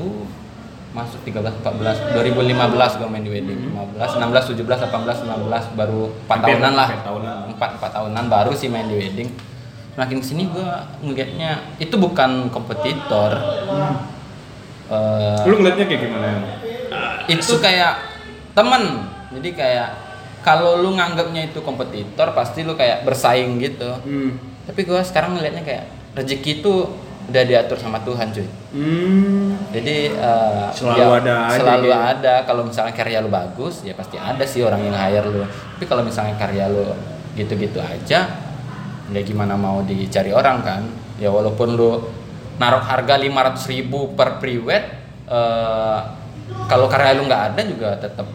masuk 0.91 1.20
13 1.24 1.64
14 1.64 2.16
2015 2.16 2.95
gua 2.95 3.08
main 3.08 3.20
di 3.20 3.28
wedding. 3.30 3.76
15 3.76 4.24
16 4.24 4.56
17 4.56 4.88
18 4.88 5.28
19 5.28 5.76
baru 5.76 6.02
4 6.24 6.32
Hampir- 6.32 6.56
tahunan 6.56 6.74
lah. 6.74 6.88
tahunan. 6.97 7.36
4 7.52 7.60
4 7.60 7.91
tahunan 7.91 8.26
baru 8.32 8.52
sih 8.56 8.72
main 8.72 8.88
di 8.88 8.95
wedding. 8.95 9.30
Makin 9.91 10.18
ke 10.18 10.26
sini 10.26 10.47
gua 10.47 10.88
ngelihatnya 11.04 11.76
itu 11.76 11.99
bukan 11.99 12.47
kompetitor. 12.47 13.36
Eh, 14.88 15.43
Lu 15.43 15.60
ngeliatnya 15.60 15.86
kayak 15.86 16.02
gimana? 16.02 16.28
itu 17.24 17.54
kayak 17.60 17.99
temen 18.52 19.11
jadi 19.32 19.49
kayak 19.51 19.89
kalau 20.41 20.75
lu 20.75 20.91
nganggapnya 20.91 21.47
itu 21.47 21.61
kompetitor 21.61 22.34
pasti 22.34 22.61
lu 22.61 22.73
kayak 22.73 23.03
bersaing 23.03 23.57
gitu 23.57 23.91
Hmm. 24.01 24.36
tapi 24.63 24.84
gua 24.84 25.01
sekarang 25.01 25.36
ngelihatnya 25.36 25.61
kayak 25.61 25.86
rezeki 26.13 26.51
itu 26.59 26.73
udah 27.23 27.43
diatur 27.45 27.77
sama 27.77 28.01
Tuhan 28.01 28.29
cuy 28.29 28.47
Hmm. 28.71 29.55
jadi 29.69 29.95
eh, 30.11 30.67
Selalu 30.71 31.11
ada 31.17 31.36
aja 31.45 31.57
selalu 31.57 31.88
gitu. 31.88 32.01
ada 32.09 32.34
kalau 32.43 32.63
misalnya 32.63 32.93
karya 32.93 33.19
lu 33.19 33.29
bagus 33.29 33.82
ya 33.82 33.93
pasti 33.93 34.15
ada 34.15 34.41
sih 34.43 34.61
orang 34.61 34.82
yang 34.82 34.93
hire 34.93 35.25
lu 35.25 35.43
tapi 35.45 35.86
kalau 35.86 36.01
misalnya 36.01 36.36
karya 36.36 36.65
lu 36.67 36.91
gitu-gitu 37.32 37.79
aja 37.79 38.19
ya 39.07 39.21
gimana 39.21 39.53
mau 39.53 39.79
dicari 39.82 40.32
orang 40.32 40.59
kan 40.61 40.82
ya 41.15 41.27
walaupun 41.27 41.69
lu 41.71 41.99
naruh 42.57 42.79
harga 42.79 43.15
500.000 43.15 43.69
ribu 43.69 43.99
per 44.11 44.39
pre-wed 44.39 44.84
eh, 45.27 45.99
kalau 46.65 46.88
karya 46.88 47.13
lu 47.13 47.25
nggak 47.25 47.43
ada 47.53 47.61
juga 47.61 47.89
tetap 47.95 48.27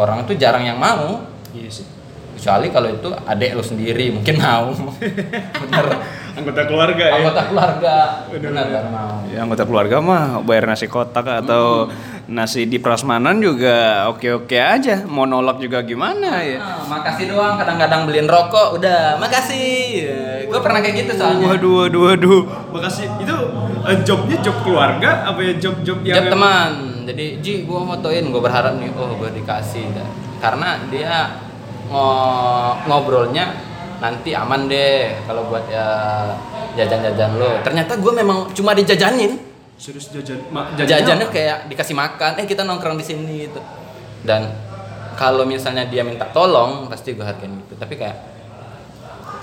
orang 0.00 0.24
itu 0.24 0.32
jarang 0.40 0.64
yang 0.64 0.80
mau. 0.80 1.20
Iya 1.52 1.68
sih. 1.68 1.86
kecuali 2.30 2.72
kalau 2.72 2.88
itu 2.88 3.08
adek 3.12 3.52
lu 3.52 3.60
sendiri 3.60 4.16
mungkin 4.16 4.40
mau. 4.40 4.72
Bener. 5.60 5.86
Anggota 6.30 6.62
keluarga 6.64 7.04
ya. 7.04 7.12
anggota 7.20 7.42
keluarga. 7.52 7.96
Bener 8.32 8.48
bener 8.54 8.86
mau. 8.88 9.28
Ya, 9.28 9.38
anggota 9.44 9.64
keluarga 9.68 9.96
mah 10.00 10.40
bayar 10.40 10.64
nasi 10.70 10.86
kotak 10.88 11.26
atau 11.26 11.92
nasi 12.30 12.64
di 12.64 12.80
prasmanan 12.80 13.42
juga 13.44 14.08
oke-oke 14.08 14.56
aja. 14.56 15.04
Mau 15.04 15.28
nolak 15.28 15.60
juga 15.60 15.84
gimana 15.84 16.40
ya? 16.40 16.58
Ah, 16.62 16.80
makasih 16.88 17.34
doang. 17.34 17.60
Kadang-kadang 17.60 18.08
beliin 18.08 18.30
rokok. 18.30 18.78
Udah 18.80 19.20
makasih. 19.20 20.08
Gue 20.48 20.60
pernah 20.62 20.80
kayak 20.80 20.96
gitu 21.04 21.12
soalnya. 21.20 21.44
Waduh, 21.44 21.72
waduh, 21.84 22.00
waduh. 22.08 22.42
Makasih. 22.72 23.06
Itu 23.20 23.36
eh, 23.84 23.98
jobnya 24.06 24.38
job 24.40 24.56
keluarga 24.64 25.28
apa 25.28 25.40
ya? 25.44 25.52
Job-job 25.60 25.98
yang 26.06 26.16
Jab 26.24 26.32
teman 26.32 26.89
jadi 27.04 27.38
Ji 27.38 27.64
gue 27.64 27.80
fotoin 27.80 28.24
gue 28.28 28.42
berharap 28.42 28.76
nih 28.76 28.90
oh 28.96 29.16
gue 29.16 29.30
dikasih. 29.36 29.84
Dah. 29.92 30.08
karena 30.40 30.80
dia 30.88 31.36
ngo- 31.92 32.80
ngobrolnya 32.88 33.52
nanti 34.00 34.32
aman 34.32 34.64
deh 34.64 35.12
kalau 35.28 35.44
buat 35.52 35.68
ya 35.68 35.84
jajan-jajan 36.80 37.36
lo. 37.36 37.60
Ternyata 37.60 38.00
gue 38.00 38.12
memang 38.14 38.48
cuma 38.56 38.72
dijajanin. 38.72 39.36
Serius 39.76 40.08
jajan, 40.12 40.40
ma, 40.52 40.72
jajannya 40.76 41.28
kayak 41.28 41.68
dikasih 41.68 41.96
makan 41.96 42.36
eh 42.40 42.44
kita 42.48 42.64
nongkrong 42.64 42.96
di 42.96 43.04
sini 43.04 43.48
gitu. 43.48 43.60
Dan 44.24 44.48
kalau 45.16 45.44
misalnya 45.44 45.84
dia 45.88 46.00
minta 46.00 46.24
tolong 46.32 46.88
pasti 46.88 47.12
gue 47.12 47.24
hargain 47.24 47.52
gitu. 47.64 47.76
Tapi 47.76 48.00
kayak 48.00 48.16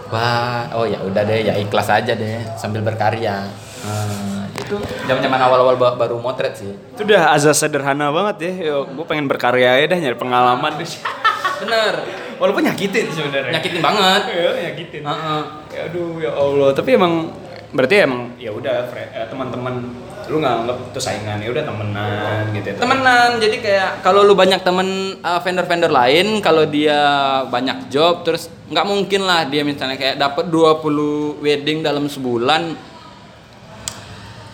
wah 0.10 0.66
oh 0.74 0.86
ya 0.89 0.97
udah 1.03 1.22
deh 1.22 1.45
ya 1.45 1.53
ikhlas 1.62 1.93
aja 1.93 2.18
deh 2.18 2.41
sambil 2.58 2.82
berkarya. 2.82 3.45
Hmm, 3.86 4.46
itu 4.68 4.76
zaman 5.07 5.22
zaman 5.24 5.39
awal 5.39 5.59
awal 5.63 5.76
baru 5.95 6.20
motret 6.20 6.53
sih 6.59 6.76
Itu 6.93 7.07
udah 7.07 7.32
azas 7.32 7.55
sederhana 7.55 8.11
banget 8.11 8.36
ya. 8.43 8.51
Gue 8.84 9.05
pengen 9.07 9.32
berkarya 9.32 9.80
aja 9.80 9.95
dah 9.95 9.99
nyari 10.03 10.18
pengalaman 10.20 10.72
deh. 10.76 10.89
bener 11.63 11.93
Walaupun 12.38 12.61
nyakitin 12.70 13.09
sebenarnya. 13.09 13.49
nyakitin 13.57 13.82
banget 13.82 14.22
Ya, 14.30 14.49
nyakitin. 14.70 15.01
Heeh. 15.01 15.41
Ya, 15.74 15.82
aduh 15.89 16.22
ya 16.22 16.32
Allah. 16.36 16.70
Tapi 16.76 16.89
emang 16.93 17.34
berarti 17.74 17.95
emang 18.05 18.32
ya 18.39 18.51
udah 18.53 18.88
eh, 18.93 19.28
teman-teman 19.28 19.91
lu 20.28 20.43
nggak 20.43 20.55
anggap 20.63 20.78
itu 20.91 20.99
saingan 20.99 21.39
ya 21.39 21.49
udah 21.55 21.63
temenan 21.63 22.41
gitu 22.51 22.68
ya. 22.68 22.76
temenan 22.76 23.30
jadi 23.39 23.57
kayak 23.63 23.89
kalau 24.03 24.28
lu 24.28 24.36
banyak 24.36 24.59
temen 24.59 25.15
uh, 25.24 25.39
vendor-vendor 25.39 25.88
lain 25.88 26.43
kalau 26.43 26.68
dia 26.68 26.99
banyak 27.47 27.88
job 27.88 28.28
terus 28.28 28.51
nggak 28.68 28.88
mungkin 28.88 29.24
lah 29.24 29.47
dia 29.47 29.63
misalnya 29.63 29.95
kayak 29.95 30.20
dapat 30.20 30.51
20 30.51 31.39
wedding 31.39 31.80
dalam 31.80 32.11
sebulan 32.11 32.76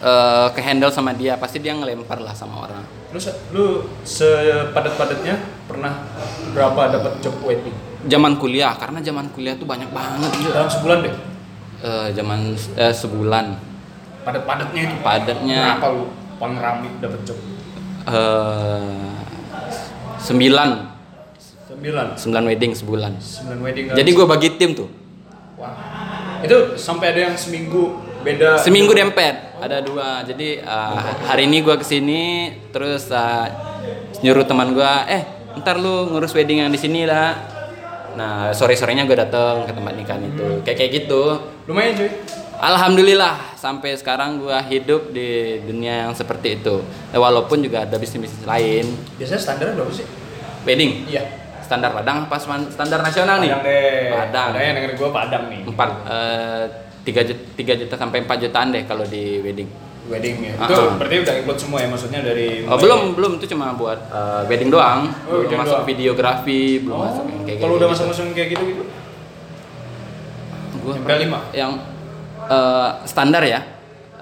eh 0.03 0.47
ke 0.51 0.59
handle 0.59 0.91
sama 0.91 1.11
dia 1.11 1.33
pasti 1.35 1.57
dia 1.57 1.71
ngelempar 1.71 2.19
lah 2.19 2.31
sama 2.31 2.67
orang 2.67 2.83
Lu 3.09 3.19
lu 3.51 3.65
sepadat-padatnya 4.03 5.35
pernah 5.63 6.03
berapa 6.49 6.91
dapat 6.91 7.13
job 7.19 7.39
wedding? 7.41 7.71
zaman 8.03 8.35
kuliah 8.35 8.73
karena 8.73 8.99
zaman 8.99 9.31
kuliah 9.31 9.53
tuh 9.53 9.63
banyak 9.63 9.87
banget 9.87 10.27
gitu 10.35 10.51
Dalam 10.51 10.67
sebulan 10.67 10.97
deh. 10.99 11.15
Eh, 11.79 12.07
zaman 12.11 12.39
eh, 12.75 12.91
sebulan 12.91 13.45
Padat-padatnya 14.21 14.81
itu. 14.83 14.95
padatnya 14.99 15.59
Berapa 15.77 15.87
lu 15.89 16.03
paling 16.35 16.57
rame 16.57 16.89
dapat 16.99 17.19
job? 17.23 17.37
eh 18.03 19.07
sembilan 20.17 20.69
Sembilan. 21.63 22.07
sembilan 22.15 22.43
wedding 22.45 22.71
sebulan 22.73 23.11
Sembilan 23.17 23.59
wedding. 23.61 23.85
jadi 23.93 24.09
gue 24.09 24.25
bagi 24.25 24.49
tim 24.53 24.71
tuh 24.73 24.89
Wah. 25.55 25.73
Itu 26.41 26.75
sampai 26.75 27.15
ada 27.15 27.31
yang 27.31 27.35
seminggu 27.35 28.03
beda 28.23 28.49
seminggu 28.63 28.95
dempet 28.95 29.59
ada 29.59 29.83
dua 29.83 30.23
jadi 30.23 30.63
uh, 30.63 31.27
hari 31.27 31.45
ini 31.45 31.59
gue 31.59 31.75
ke 31.75 31.85
sini 31.85 32.23
terus 32.71 33.11
uh, 33.11 33.47
nyuruh 34.23 34.47
teman 34.47 34.71
gue 34.71 34.93
eh 35.11 35.23
ntar 35.59 35.77
lu 35.77 36.09
ngurus 36.09 36.33
wedding 36.33 36.63
yang 36.63 36.71
di 36.71 36.79
sini 36.79 37.03
lah 37.03 37.35
nah 38.15 38.55
sore 38.55 38.79
sorenya 38.79 39.03
gue 39.03 39.17
dateng 39.17 39.67
ke 39.67 39.73
tempat 39.75 39.93
nikahan 39.93 40.23
itu 40.23 40.63
kayak 40.63 40.77
kayak 40.79 40.91
gitu 41.03 41.23
lumayan 41.67 41.93
cuy 41.99 42.11
Alhamdulillah 42.63 43.59
sampai 43.59 43.91
sekarang 43.99 44.39
gue 44.39 44.55
hidup 44.71 45.11
di 45.11 45.59
dunia 45.67 46.07
yang 46.07 46.15
seperti 46.15 46.63
itu. 46.63 46.79
Walaupun 47.11 47.59
juga 47.59 47.83
ada 47.83 47.99
bisnis-bisnis 47.99 48.47
lain. 48.47 48.87
Biasanya 49.19 49.41
standarnya 49.41 49.73
berapa 49.75 49.91
sih? 49.91 50.07
Wedding? 50.63 51.11
Iya. 51.11 51.27
Standar 51.59 51.91
Padang 51.91 52.31
pas 52.31 52.39
standar 52.45 53.03
nasional 53.03 53.43
Padang 53.43 53.43
nih? 53.43 53.51
Padang 53.51 53.67
deh. 53.67 54.03
Padang. 54.15 54.49
Padang 54.55 54.63
yang 54.63 54.75
denger 54.79 54.91
gue 54.95 55.09
Padang 55.11 55.43
nih. 55.51 55.61
Empat. 55.67 55.89
Uh, 56.07 56.63
3 57.03 57.27
juta, 57.27 57.41
3 57.59 57.81
juta 57.83 57.95
sampai 57.99 58.23
4 58.23 58.43
jutaan 58.47 58.67
deh 58.71 58.83
kalau 58.87 59.03
di 59.03 59.43
wedding 59.43 59.69
wedding 60.07 60.35
ya. 60.43 60.53
Uh, 60.59 60.67
itu 60.67 60.75
ah. 60.75 60.95
berarti 60.99 61.15
udah 61.23 61.33
include 61.39 61.59
semua 61.59 61.79
ya 61.79 61.87
maksudnya 61.87 62.21
dari 62.23 62.67
oh, 62.67 62.75
belum 62.75 62.99
ya? 62.99 63.13
belum 63.15 63.31
itu 63.39 63.45
cuma 63.55 63.65
buat 63.75 63.99
uh, 64.11 64.43
wedding 64.51 64.69
oh, 64.71 64.79
doang. 64.79 64.99
Oh, 65.07 65.11
belum 65.27 65.41
wedding 65.47 65.59
masuk 65.63 65.77
doang. 65.79 65.87
videografi, 65.87 66.63
belum 66.83 66.95
oh, 66.95 67.03
masuk 67.07 67.23
yang 67.23 67.43
kayak 67.43 67.43
Kalau 67.43 67.55
gitu 67.55 67.63
kalau 67.63 67.73
udah 67.79 67.87
masuk-masuk 67.91 68.23
kayak 68.35 68.49
gitu 68.51 68.63
gitu. 68.67 68.83
Gua 70.83 70.93
yang 70.99 71.21
lima 71.23 71.39
yang 71.55 71.71
uh, 72.51 72.89
standar 73.07 73.43
ya. 73.47 73.61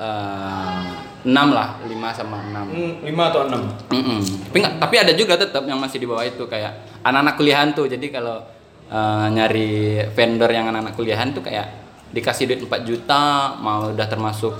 Eh, 0.01 0.05
uh, 0.05 1.09
6 1.21 1.29
lah, 1.53 1.77
lima 1.85 2.09
sama 2.09 2.41
enam 2.41 2.65
hmm, 2.65 3.05
lima 3.05 3.29
atau 3.29 3.45
enam 3.45 3.61
Mm 3.93 4.01
-mm. 4.01 4.19
Tapi 4.49 4.57
enggak, 4.57 4.73
tapi 4.81 4.95
ada 4.97 5.13
juga 5.13 5.37
tetap 5.37 5.61
yang 5.69 5.77
masih 5.77 6.01
di 6.01 6.09
bawah 6.09 6.25
itu 6.25 6.49
kayak 6.49 6.97
anak-anak 7.05 7.37
kuliahan 7.37 7.69
tuh. 7.77 7.85
Jadi 7.85 8.09
kalau 8.09 8.41
uh, 8.89 9.27
nyari 9.29 10.01
vendor 10.17 10.49
yang 10.49 10.73
anak-anak 10.73 10.97
kuliahan 10.97 11.29
tuh 11.29 11.45
kayak 11.45 11.80
dikasih 12.11 12.47
duit 12.47 12.61
4 12.61 12.83
juta, 12.83 13.55
mau 13.57 13.89
udah 13.89 14.07
termasuk 14.07 14.53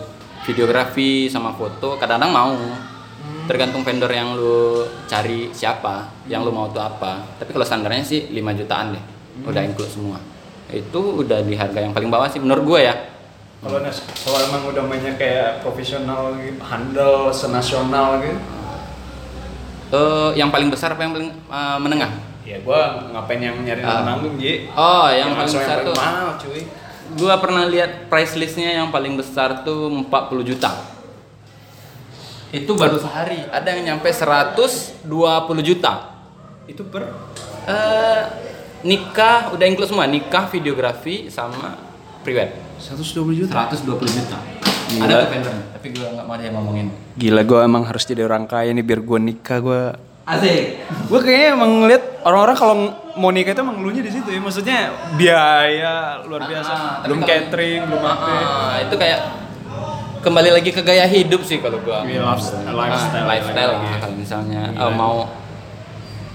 videografi 0.44 1.28
sama 1.28 1.54
foto, 1.54 1.96
kadang-kadang 1.96 2.32
mau. 2.32 2.56
Tergantung 3.46 3.84
vendor 3.84 4.08
yang 4.10 4.34
lu 4.34 4.82
cari 5.06 5.52
siapa, 5.52 6.08
yang 6.26 6.42
lu 6.42 6.50
mau 6.50 6.72
tuh 6.72 6.80
apa. 6.80 7.20
Tapi 7.36 7.52
kalau 7.52 7.66
standarnya 7.68 8.02
sih 8.02 8.32
5 8.32 8.40
jutaan 8.56 8.96
deh. 8.96 9.04
Udah 9.44 9.62
include 9.62 9.92
semua. 9.92 10.18
Itu 10.72 11.20
udah 11.20 11.44
di 11.44 11.54
harga 11.54 11.84
yang 11.84 11.92
paling 11.92 12.08
bawah 12.08 12.32
sih 12.32 12.40
menurut 12.40 12.64
gue 12.64 12.80
ya. 12.88 12.96
Kalau 13.62 13.78
kalau 14.26 14.40
emang 14.42 14.74
udah 14.74 14.84
mainnya 14.88 15.14
kayak 15.20 15.62
profesional, 15.62 16.34
gitu, 16.40 16.58
handle 16.64 17.30
senasional 17.30 18.18
gitu. 18.24 18.40
Eh, 19.92 20.30
yang 20.40 20.50
paling 20.50 20.72
besar 20.72 20.96
apa 20.96 21.04
yang 21.04 21.14
paling 21.14 21.30
eh, 21.30 21.78
menengah? 21.78 22.12
Ya 22.42 22.58
gua 22.66 23.06
ngapain 23.14 23.38
yang 23.38 23.60
nyari 23.62 23.84
Ah. 23.86 24.02
nanggung 24.02 24.34
Ji? 24.42 24.66
Oh, 24.74 25.06
yang 25.14 25.30
Yang 25.30 25.38
paling 25.38 25.54
besar 25.62 25.76
yang 25.78 25.88
tuh. 25.88 25.94
paling 25.94 26.16
mahal 26.16 26.30
cuy. 26.42 26.62
Gua 27.18 27.36
pernah 27.40 27.68
lihat 27.68 28.08
price 28.08 28.40
listnya 28.40 28.72
yang 28.72 28.88
paling 28.94 29.20
besar 29.20 29.68
tuh 29.68 29.92
40 29.92 30.48
juta. 30.48 30.72
Itu 32.52 32.76
baru 32.76 33.00
sehari. 33.00 33.48
Ada 33.48 33.76
yang 33.76 33.96
nyampe 33.96 34.12
120 34.12 35.02
juta. 35.64 36.20
Itu 36.68 36.88
per 36.88 37.08
Eh 37.62 38.24
nikah 38.82 39.54
udah 39.54 39.66
include 39.70 39.94
semua, 39.94 40.10
nikah, 40.10 40.50
videografi 40.50 41.30
sama 41.30 41.78
prewed. 42.26 42.50
120 42.82 43.46
juta. 43.46 43.70
120 43.70 44.02
juta. 44.10 44.38
Gila. 44.92 45.06
Ada 45.06 45.16
tuh 45.30 45.56
tapi 45.78 45.88
gua 45.96 46.08
nggak 46.14 46.26
mau 46.26 46.36
dia 46.36 46.50
ngomongin. 46.52 46.88
Gila 47.16 47.42
gua 47.46 47.60
emang 47.64 47.84
harus 47.86 48.04
jadi 48.04 48.26
orang 48.26 48.50
kaya 48.50 48.74
nih 48.74 48.84
biar 48.84 49.00
gua 49.06 49.20
nikah 49.22 49.60
gua. 49.62 49.82
Asik. 50.22 50.86
Gue 51.10 51.20
kayaknya 51.20 51.58
emang 51.58 51.72
ngeliat 51.82 52.04
orang-orang 52.22 52.56
kalau 52.56 52.76
mau 53.18 53.34
nikah 53.34 53.52
itu 53.52 53.62
emang 53.62 53.78
di 53.82 54.12
situ 54.12 54.30
ya. 54.30 54.40
Maksudnya 54.40 54.80
biaya 55.18 55.94
luar 56.24 56.46
biasa. 56.46 56.72
Ah, 56.72 56.96
belum 57.04 57.20
catering, 57.26 57.82
belum 57.90 58.04
apa. 58.04 58.32
Ah, 58.32 58.76
itu 58.80 58.96
kayak 58.96 59.20
kembali 60.22 60.50
lagi 60.54 60.70
ke 60.70 60.82
gaya 60.82 61.10
hidup 61.10 61.42
sih 61.42 61.58
kalau 61.58 61.82
gua. 61.82 62.06
Iya, 62.06 62.22
lifestyle- 62.22 62.70
Ah, 62.70 62.74
lifestyle 62.78 63.26
lifestyle 63.26 63.72
lah 63.74 63.98
kalau 63.98 64.16
misalnya 64.16 64.62
Gila. 64.70 64.86
eh, 64.86 64.94
mau 64.94 65.16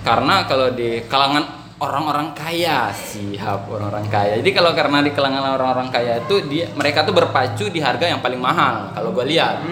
karena 0.03 0.35
kalau 0.45 0.69
di 0.71 1.03
kalangan 1.07 1.45
orang-orang 1.79 2.35
kaya 2.35 2.91
siap 2.91 3.71
orang-orang 3.71 4.11
kaya. 4.11 4.43
Jadi 4.43 4.51
kalau 4.51 4.75
karena 4.75 4.99
di 5.01 5.15
kalangan 5.15 5.55
orang-orang 5.55 5.89
kaya 5.89 6.19
itu 6.19 6.43
dia 6.51 6.67
mereka 6.75 7.07
tuh 7.07 7.15
berpacu 7.15 7.71
di 7.71 7.79
harga 7.79 8.11
yang 8.11 8.19
paling 8.19 8.43
mahal 8.43 8.91
kalau 8.91 9.15
gua 9.15 9.23
lihat. 9.23 9.63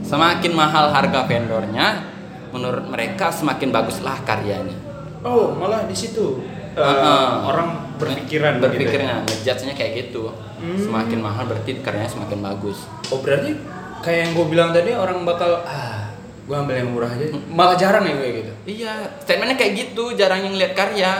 Semakin 0.00 0.54
mahal 0.54 0.88
harga 0.88 1.26
vendornya, 1.26 2.15
menurut 2.56 2.88
mereka 2.88 3.28
semakin 3.28 3.68
baguslah 3.68 4.16
karyanya. 4.24 4.72
Oh, 5.20 5.52
malah 5.52 5.84
di 5.84 5.92
situ 5.92 6.40
Ah, 6.76 6.84
ah. 6.84 7.28
orang 7.48 7.96
berpikiran 7.96 8.60
berpikirnya 8.60 9.24
gitu 9.24 9.32
ngejudge-nya 9.32 9.72
kayak 9.72 9.92
gitu. 10.04 10.28
Semakin 10.76 11.20
mahal 11.20 11.44
berarti 11.44 11.80
karyanya 11.80 12.08
semakin 12.08 12.40
bagus. 12.40 12.84
ya. 12.84 13.12
Oh, 13.12 13.20
berarti 13.20 13.56
kayak 14.00 14.18
yang 14.20 14.32
gue 14.32 14.46
bilang 14.46 14.70
tadi 14.72 14.92
orang 14.92 15.24
bakal 15.24 15.64
ah, 15.64 16.12
gue 16.44 16.52
ambil 16.52 16.76
yang 16.76 16.92
murah 16.92 17.08
aja. 17.08 17.32
Malah 17.48 17.76
jarang 17.76 18.04
ya 18.04 18.14
kayak 18.14 18.34
gitu. 18.34 18.52
Iya, 18.76 18.92
statementnya 19.20 19.56
kayak 19.56 19.72
gitu, 19.72 20.12
jarang 20.12 20.44
yang 20.44 20.54
lihat 20.54 20.72
karya. 20.72 21.12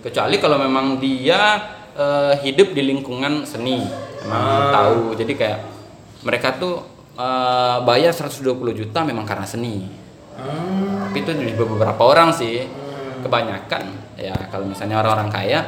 Kecuali 0.00 0.36
kalau 0.36 0.60
memang 0.60 1.00
dia 1.00 1.64
eh, 1.96 2.34
hidup 2.44 2.76
di 2.76 2.84
lingkungan 2.84 3.48
seni, 3.48 3.80
memang 4.20 4.68
Ah. 4.68 4.68
tahu. 4.70 5.16
Jadi 5.16 5.32
kayak 5.32 5.58
mereka 6.20 6.60
tuh 6.60 6.84
eh, 7.16 7.76
bayar 7.82 8.12
120 8.12 8.52
juta 8.74 9.00
memang 9.00 9.24
karena 9.24 9.48
seni. 9.48 10.03
Ah. 10.38 11.08
Tapi 11.10 11.18
itu 11.22 11.30
di 11.34 11.54
beberapa 11.54 12.02
orang 12.02 12.34
sih. 12.34 12.64
Kebanyakan 13.24 13.84
ya 14.20 14.36
kalau 14.52 14.68
misalnya 14.68 15.00
orang-orang 15.00 15.32
kaya 15.32 15.64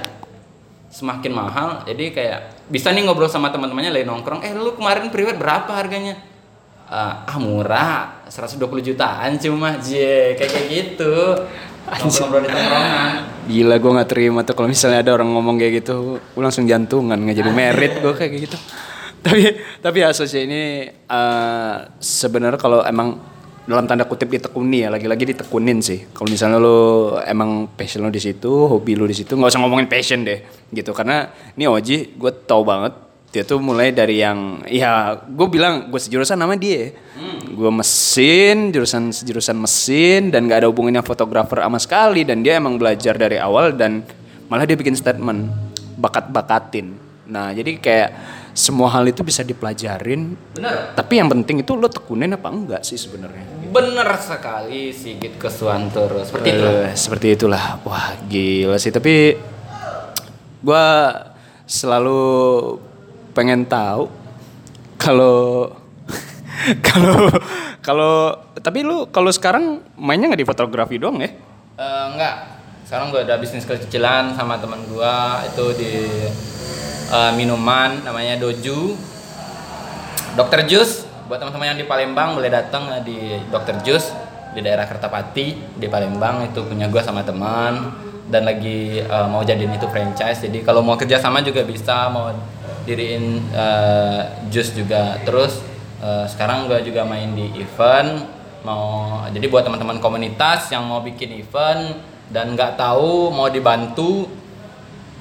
semakin 0.93 1.33
mahal, 1.33 1.69
jadi 1.89 2.05
kayak 2.13 2.41
bisa 2.69 2.93
nih 2.93 3.09
ngobrol 3.09 3.33
sama 3.33 3.49
teman-temannya 3.49 3.97
lagi 3.97 4.05
nongkrong, 4.05 4.45
eh 4.45 4.53
lu 4.53 4.77
kemarin 4.77 5.09
private 5.09 5.41
berapa 5.41 5.73
harganya? 5.73 6.21
ah 6.87 7.27
ah, 7.27 7.39
murah 7.43 8.23
120 8.31 8.63
jutaan 8.95 9.35
cuma 9.43 9.75
je 9.83 10.39
kayak 10.39 10.51
kayak 10.55 10.67
gitu 10.71 11.35
ngobrol-ngobrol 11.91 12.41
di 12.47 12.51
tongkrongan 12.51 13.15
Gila 13.47 13.75
gue 13.79 13.91
nggak 13.95 14.11
terima 14.11 14.41
tuh 14.47 14.55
kalau 14.55 14.69
misalnya 14.71 15.03
ada 15.07 15.15
orang 15.15 15.31
ngomong 15.31 15.55
kayak 15.55 15.83
gitu, 15.83 16.19
gue 16.19 16.43
langsung 16.43 16.67
jantungan 16.67 17.15
nggak 17.15 17.37
jadi 17.43 17.51
merit 17.55 17.93
gue 18.03 18.15
kayak 18.15 18.33
gitu. 18.43 18.59
tapi 19.27 19.59
tapi 19.83 19.99
asosiasi 20.03 20.47
ini 20.47 20.63
eh, 20.91 21.77
sebenarnya 21.99 22.59
kalau 22.59 22.83
emang 22.83 23.19
dalam 23.67 23.85
tanda 23.91 24.07
kutip 24.07 24.31
ditekuni 24.31 24.87
ya 24.87 24.89
lagi-lagi 24.95 25.35
ditekunin 25.35 25.83
sih. 25.83 26.07
Kalau 26.15 26.31
misalnya 26.31 26.63
lo 26.63 26.79
emang 27.27 27.67
passion 27.75 28.07
lo 28.07 28.15
di 28.15 28.23
situ, 28.23 28.49
hobi 28.49 28.95
lo 28.95 29.11
di 29.11 29.15
situ, 29.19 29.35
nggak 29.35 29.51
usah 29.51 29.61
ngomongin 29.61 29.91
passion 29.91 30.23
deh 30.23 30.41
gitu. 30.71 30.95
Karena 30.95 31.27
ini 31.59 31.67
Oji 31.67 32.15
gue 32.15 32.33
tau 32.47 32.63
banget 32.63 32.95
dia 33.35 33.43
tuh 33.43 33.61
mulai 33.61 33.91
dari 33.93 34.23
yang 34.23 34.65
ya 34.65 35.19
gue 35.19 35.47
bilang 35.51 35.91
gue 35.91 36.01
sejurusan 36.01 36.39
sama 36.39 36.55
dia. 36.55 36.95
Gue 37.47 37.69
mesin 37.75 38.71
jurusan 38.71 39.11
jurusan 39.11 39.59
mesin 39.59 40.31
dan 40.31 40.47
gak 40.47 40.63
ada 40.65 40.69
hubungannya 40.71 41.03
fotografer 41.03 41.61
sama 41.61 41.83
sekali. 41.83 42.23
Dan 42.23 42.47
dia 42.47 42.57
emang 42.57 42.79
belajar 42.79 43.19
dari 43.19 43.37
awal 43.37 43.75
dan 43.75 44.07
malah 44.47 44.63
dia 44.63 44.79
bikin 44.79 44.95
statement 44.95 45.51
bakat-bakatin. 45.99 46.95
Nah 47.27 47.51
jadi 47.51 47.83
kayak 47.83 48.11
semua 48.57 48.89
hal 48.89 49.05
itu 49.05 49.21
bisa 49.21 49.45
dipelajarin. 49.45 50.33
Bener 50.57 50.97
tapi 50.97 51.21
yang 51.21 51.29
penting 51.29 51.61
itu 51.61 51.77
lo 51.77 51.93
tekunin 51.93 52.33
apa 52.33 52.49
enggak 52.49 52.83
sih 52.83 52.97
sebenarnya? 52.97 53.45
Bener 53.69 54.09
sekali 54.17 54.97
Sigit 54.97 55.37
Keswantoro 55.37 56.25
seperti 56.25 56.49
itu. 56.57 56.65
Eh, 56.65 56.97
seperti 56.97 57.27
itulah. 57.37 57.77
Wah 57.85 58.17
gila 58.25 58.81
sih. 58.81 58.89
Tapi 58.89 59.37
gua 60.65 61.13
selalu 61.69 62.25
pengen 63.37 63.69
tahu 63.69 64.09
kalau 64.97 65.77
kalau 66.89 67.29
kalau 67.85 68.15
tapi 68.57 68.81
lu 68.81 69.13
kalau 69.13 69.29
sekarang 69.29 69.85
mainnya 70.01 70.33
nggak 70.33 70.41
di 70.41 70.49
fotografi 70.49 70.97
doang 70.97 71.21
ya? 71.21 71.29
Eh, 71.77 72.05
enggak. 72.17 72.57
Sekarang 72.87 73.11
gue 73.11 73.19
ada 73.19 73.35
bisnis 73.43 73.67
kecil-kecilan 73.67 74.39
sama 74.39 74.63
teman 74.63 74.79
gue 74.87 75.15
itu 75.51 75.65
di 75.75 75.93
eh, 77.11 77.33
minuman 77.35 78.03
namanya 78.03 78.39
Doju. 78.41 78.97
Dokter 80.37 80.69
Jus 80.69 81.09
buat 81.27 81.41
teman-teman 81.41 81.73
yang 81.75 81.79
di 81.81 81.87
Palembang 81.89 82.37
boleh 82.37 82.51
datang 82.53 82.93
eh, 82.93 83.03
di 83.03 83.19
Dokter 83.49 83.81
Jus 83.83 84.13
di 84.53 84.61
daerah 84.65 84.85
Kertapati 84.89 85.79
di 85.79 85.87
Palembang. 85.87 86.47
Itu 86.51 86.67
punya 86.67 86.91
gue 86.91 87.03
sama 87.03 87.23
teman. 87.23 88.05
Dan 88.27 88.43
lagi 88.43 89.01
eh, 89.01 89.27
mau 89.31 89.47
jadiin 89.47 89.79
itu 89.79 89.87
franchise. 89.87 90.43
Jadi 90.43 90.67
kalau 90.67 90.83
mau 90.83 90.99
kerjasama 90.99 91.43
juga 91.47 91.63
bisa 91.63 92.11
mau 92.11 92.35
diriin 92.87 93.43
eh, 93.55 94.21
jus 94.51 94.75
juga. 94.75 95.19
Terus 95.23 95.63
eh, 96.03 96.27
sekarang 96.27 96.67
gue 96.67 96.83
juga 96.91 97.07
main 97.07 97.33
di 97.33 97.55
event. 97.63 98.27
Mau 98.67 99.23
jadi 99.31 99.47
buat 99.47 99.63
teman-teman 99.63 100.03
komunitas 100.03 100.75
yang 100.75 100.91
mau 100.91 100.99
bikin 100.99 101.39
event 101.39 102.03
dan 102.35 102.59
nggak 102.59 102.75
tahu 102.75 103.31
mau 103.31 103.47
dibantu 103.47 104.27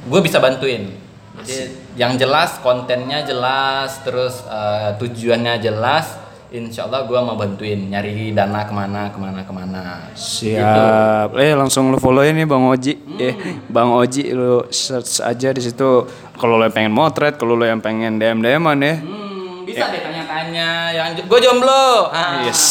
gue 0.06 0.22
bisa 0.22 0.42
bantuin 0.42 1.05
jadi 1.44 1.66
yang 2.00 2.16
jelas 2.16 2.62
kontennya 2.64 3.28
jelas 3.28 4.00
terus 4.08 4.46
eh, 4.48 4.96
tujuannya 4.96 5.60
jelas 5.60 6.26
insya 6.56 6.88
Allah 6.88 7.04
gue 7.04 7.20
mau 7.20 7.36
bantuin 7.36 7.76
nyari 7.76 8.32
dana 8.32 8.64
ke 8.64 8.74
mana 8.74 9.12
ke 9.12 9.18
mana 9.20 9.40
ke 9.44 9.52
mana. 9.52 9.84
Siap. 10.16 11.36
Eh 11.36 11.52
langsung 11.52 11.92
lu 11.92 12.00
follow 12.00 12.24
nih 12.24 12.48
bang 12.48 12.64
Oji. 12.64 12.94
Eh 13.20 13.36
bang 13.68 13.90
Oji 13.92 14.32
lu 14.32 14.64
search 14.72 15.20
aja 15.20 15.52
di 15.52 15.62
situ. 15.62 16.08
Kalau 16.40 16.56
lo 16.56 16.64
yang 16.64 16.76
pengen 16.76 16.94
motret 16.96 17.36
kalau 17.36 17.60
lo 17.60 17.68
yang 17.68 17.84
pengen 17.84 18.16
dm 18.16 18.40
dman 18.40 18.78
ya. 18.80 18.96
Hmm, 19.04 19.68
bisa 19.68 19.92
deh 19.92 20.00
tanya-tanya. 20.00 20.96
Yang 20.96 21.28
gue 21.28 21.40
jomblo. 21.44 22.12
Ah. 22.14 22.48
yes. 22.48 22.64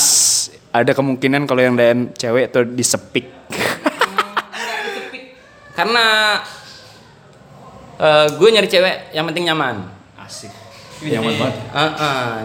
Ada 0.75 0.97
kemungkinan 0.97 1.45
kalau 1.45 1.61
yang 1.61 1.77
dm 1.77 2.17
cewek 2.17 2.51
tuh 2.51 2.65
disepik. 2.65 3.29
Karena 5.75 6.39
gue 8.39 8.49
nyari 8.51 8.69
cewek 8.69 9.15
yang 9.15 9.25
penting 9.31 9.51
nyaman. 9.51 9.87
Asik. 10.19 10.51
Nyaman 11.05 11.33
banget. 11.37 11.57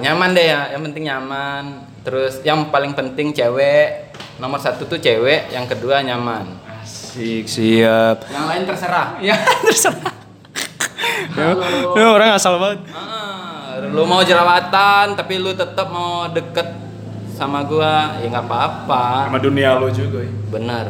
Nyaman 0.04 0.30
deh 0.36 0.46
ya 0.46 0.62
yang 0.76 0.82
penting 0.90 1.04
nyaman. 1.08 1.64
Terus 2.04 2.42
yang 2.48 2.72
paling 2.72 2.96
penting 2.96 3.36
cewek 3.36 4.14
nomor 4.40 4.60
satu 4.60 4.88
tuh 4.88 5.00
cewek 5.00 5.52
yang 5.52 5.68
kedua 5.68 6.02
nyaman. 6.04 6.48
Asik 6.84 7.46
siap. 7.48 8.28
Yang 8.30 8.46
lain 8.46 8.62
terserah. 8.68 9.08
Ya 9.20 9.36
terserah. 9.68 10.14
Ya, 11.96 12.06
orang 12.10 12.36
asal 12.36 12.60
banget. 12.60 12.84
Ah, 12.92 13.80
lu 13.92 14.04
mau 14.08 14.24
jerawatan 14.24 15.16
tapi 15.16 15.40
lu 15.40 15.52
tetap 15.56 15.88
mau 15.92 16.28
deket 16.32 16.68
sama 17.36 17.64
gua 17.64 18.20
ya 18.20 18.28
nggak 18.28 18.46
apa-apa. 18.48 19.32
Sama 19.32 19.40
dunia 19.40 19.80
lo 19.80 19.88
juga 19.88 20.20
ya. 20.24 20.32
bener 20.52 20.86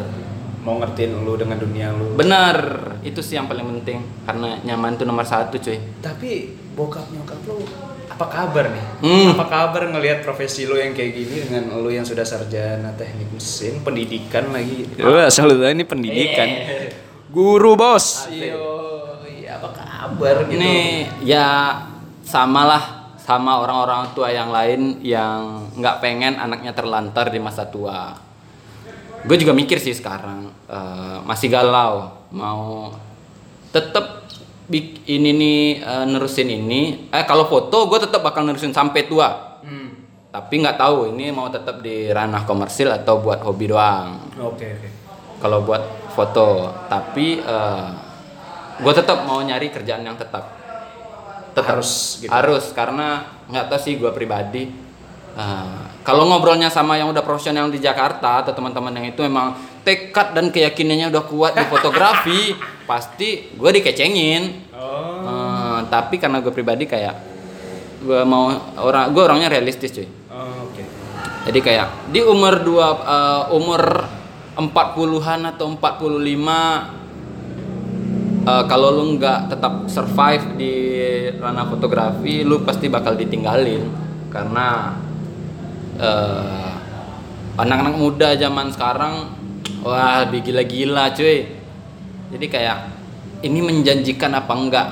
mau 0.64 0.80
ngertiin 0.80 1.24
lu 1.24 1.34
dengan 1.40 1.58
dunia 1.60 1.92
lu. 1.96 2.16
Bener 2.20 2.58
itu 3.06 3.24
sih 3.24 3.40
yang 3.40 3.48
paling 3.48 3.64
penting 3.80 4.04
karena 4.28 4.60
nyaman 4.64 5.00
tuh 5.00 5.06
nomor 5.08 5.24
satu 5.24 5.56
cuy. 5.60 5.80
Tapi 6.04 6.56
bokap 6.76 7.08
nyokap 7.12 7.40
lu 7.48 7.64
apa 8.10 8.26
kabar 8.28 8.66
nih? 8.74 8.86
Hmm. 9.00 9.32
apa 9.38 9.46
kabar 9.48 9.82
ngelihat 9.96 10.26
profesi 10.26 10.68
lu 10.68 10.76
yang 10.76 10.92
kayak 10.92 11.12
gini 11.16 11.36
dengan 11.48 11.72
lu 11.80 11.88
yang 11.88 12.04
sudah 12.04 12.28
sarjana 12.28 12.92
teknik 13.00 13.32
mesin 13.32 13.80
pendidikan 13.80 14.52
lagi? 14.52 14.88
Lu 15.00 15.16
asal 15.16 15.48
lu 15.48 15.56
tahu 15.60 15.72
ini 15.72 15.86
pendidikan. 15.88 16.48
Iya. 16.48 16.92
guru 17.30 17.78
bos. 17.78 18.28
Iya 18.28 18.58
apa 19.60 19.70
kabar 19.76 20.48
gitu? 20.48 20.56
Ini 20.56 20.76
ya 21.26 21.78
samalah 22.24 23.14
sama 23.20 23.62
orang-orang 23.62 24.16
tua 24.18 24.34
yang 24.34 24.50
lain 24.50 25.04
yang 25.06 25.70
nggak 25.78 26.02
pengen 26.02 26.40
anaknya 26.40 26.74
terlantar 26.74 27.30
di 27.30 27.38
masa 27.38 27.68
tua. 27.68 28.29
Gue 29.26 29.36
juga 29.36 29.52
mikir 29.52 29.78
sih 29.84 29.92
sekarang 29.92 30.48
eh, 30.68 31.18
masih 31.28 31.52
galau 31.52 32.08
mau 32.32 32.94
tetap 33.70 34.24
ini 35.06 35.30
nih 35.34 35.60
eh, 35.82 36.06
nerusin 36.08 36.48
ini. 36.48 37.12
Eh 37.12 37.24
kalau 37.28 37.50
foto 37.50 37.90
gue 37.90 38.00
tetap 38.00 38.24
bakal 38.24 38.48
nerusin 38.48 38.72
sampai 38.72 39.10
tua. 39.10 39.60
Tapi 40.30 40.62
nggak 40.62 40.78
tahu 40.78 41.10
ini 41.10 41.34
mau 41.34 41.50
tetap 41.50 41.82
di 41.82 42.06
ranah 42.14 42.46
komersil 42.46 42.94
atau 42.94 43.18
buat 43.18 43.42
hobi 43.42 43.66
doang. 43.66 44.30
Oke 44.38 44.78
oke. 44.78 44.90
kalau 45.42 45.66
buat 45.66 45.82
foto. 46.14 46.70
Tapi 46.86 47.42
gue 48.80 48.94
tetap 48.94 49.26
mau 49.26 49.42
nyari 49.42 49.74
kerjaan 49.74 50.06
yang 50.06 50.16
tetap. 50.16 50.54
Tetap 51.50 51.82
Harus 51.82 52.22
gitu. 52.22 52.30
harus 52.30 52.70
karena 52.78 53.26
nggak 53.50 53.74
tahu 53.74 53.80
sih 53.82 53.98
gue 53.98 54.14
pribadi 54.14 54.70
eh, 55.38 55.90
kalau 56.02 56.26
ngobrolnya 56.26 56.74
sama 56.74 56.98
yang 56.98 57.14
udah 57.14 57.22
profesional 57.22 57.70
di 57.70 57.78
Jakarta 57.78 58.42
atau 58.42 58.56
teman-teman 58.56 58.98
yang 58.98 59.14
itu 59.14 59.22
memang 59.22 59.54
tekad 59.86 60.34
dan 60.34 60.50
keyakinannya 60.50 61.14
udah 61.14 61.24
kuat 61.30 61.54
di 61.54 61.66
fotografi 61.70 62.58
pasti 62.90 63.54
gue 63.54 63.70
dikecengin. 63.78 64.74
Eh, 64.74 65.80
tapi 65.92 66.18
karena 66.18 66.42
gue 66.42 66.50
pribadi 66.50 66.90
kayak 66.90 67.16
gue 68.00 68.22
mau 68.24 68.50
orang 68.80 69.12
gue 69.12 69.22
orangnya 69.22 69.52
realistis 69.52 69.92
cuy. 69.92 70.08
Oh, 70.32 70.72
Oke. 70.72 70.88
jadi 71.52 71.60
kayak 71.60 71.88
di 72.16 72.24
umur 72.24 72.64
dua 72.64 72.88
eh, 72.96 73.44
umur 73.58 73.82
40-an 74.60 75.56
atau 75.56 75.72
45 75.78 75.80
eh, 78.48 78.64
kalau 78.66 78.90
lu 78.92 79.20
nggak 79.20 79.52
tetap 79.52 79.74
survive 79.92 80.46
di 80.58 80.74
ranah 81.38 81.68
fotografi, 81.68 82.44
lu 82.44 82.64
pasti 82.64 82.90
bakal 82.90 83.14
ditinggalin. 83.20 83.84
Karena 84.30 84.96
eh, 86.00 86.70
anak-anak 87.60 87.96
muda 88.00 88.34
zaman 88.40 88.72
sekarang 88.72 89.36
wah 89.84 90.24
lebih 90.26 90.50
gila-gila 90.50 91.12
cuy. 91.12 91.60
Jadi 92.30 92.46
kayak 92.48 92.78
ini 93.44 93.60
menjanjikan 93.60 94.32
apa 94.34 94.54
enggak? 94.56 94.88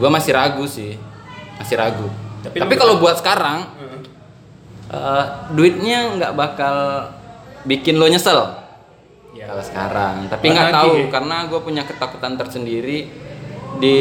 Gua 0.00 0.08
masih 0.08 0.32
ragu 0.32 0.64
sih, 0.64 0.96
masih 1.60 1.76
ragu. 1.76 2.08
Tapi 2.38 2.62
Tapi, 2.62 2.74
kalau 2.78 2.96
buat 3.02 3.18
sekarang 3.20 3.66
eh, 4.88 5.24
duitnya 5.52 6.16
nggak 6.16 6.32
bakal 6.32 6.76
bikin 7.68 8.00
lo 8.00 8.08
nyesel 8.08 8.68
Ya. 9.36 9.46
kalau 9.46 9.62
sekarang 9.62 10.14
tapi 10.26 10.50
nggak 10.50 10.72
tahu 10.72 10.92
karena 11.14 11.46
gue 11.46 11.60
punya 11.62 11.86
ketakutan 11.86 12.34
tersendiri 12.34 13.06
di 13.78 13.98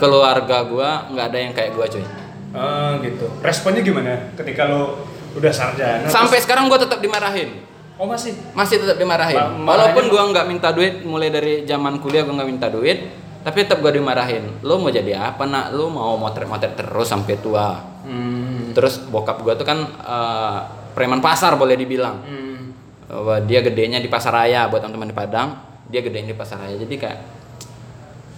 keluarga 0.00 0.64
gue 0.64 0.90
nggak 1.12 1.26
ada 1.26 1.38
yang 1.42 1.52
kayak 1.52 1.76
gue 1.76 1.86
cuy 1.98 2.06
Oh 2.50 2.90
gitu. 2.98 3.26
Responnya 3.38 3.80
gimana 3.80 4.34
ketika 4.34 4.66
lo 4.66 5.06
udah 5.30 5.48
sarjana? 5.48 6.04
sampai 6.04 6.36
terus- 6.36 6.44
sekarang 6.44 6.66
gue 6.66 6.78
tetap 6.80 6.98
dimarahin 6.98 7.62
Oh 7.94 8.04
masih. 8.04 8.34
masih 8.50 8.80
tetap 8.80 8.96
dimarahin 8.96 9.38
Ma- 9.60 9.70
walaupun 9.70 10.08
gue 10.08 10.22
nggak 10.26 10.46
minta 10.46 10.68
duit 10.70 11.04
mulai 11.04 11.28
dari 11.28 11.62
zaman 11.62 11.96
kuliah 11.96 12.22
gue 12.22 12.32
nggak 12.32 12.48
minta 12.48 12.66
duit 12.66 13.06
tapi 13.40 13.62
tetap 13.62 13.78
gue 13.78 13.94
dimarahin 13.94 14.58
lo 14.60 14.76
mau 14.76 14.90
jadi 14.90 15.30
apa 15.30 15.44
nak 15.44 15.70
lo 15.70 15.86
mau 15.86 16.16
motret-motret 16.16 16.74
terus 16.74 17.06
sampai 17.06 17.36
tua 17.36 17.78
Hmm. 18.00 18.72
terus 18.72 18.98
bokap 19.04 19.38
gue 19.38 19.54
tuh 19.54 19.62
kan 19.62 19.78
eh, 19.84 20.58
preman 20.90 21.20
pasar 21.20 21.54
boleh 21.54 21.76
dibilang 21.76 22.18
Hmm. 22.18 22.74
bahwa 23.06 23.38
dia 23.40 23.60
gedenya 23.60 23.96
di 23.96 24.08
pasar 24.08 24.34
raya 24.34 24.66
buat 24.66 24.80
teman-teman 24.80 25.06
di 25.06 25.14
Padang 25.14 25.48
dia 25.86 26.00
gedenya 26.00 26.32
di 26.32 26.38
pasar 26.40 26.58
raya 26.60 26.74
jadi 26.76 26.94
kayak 26.96 27.18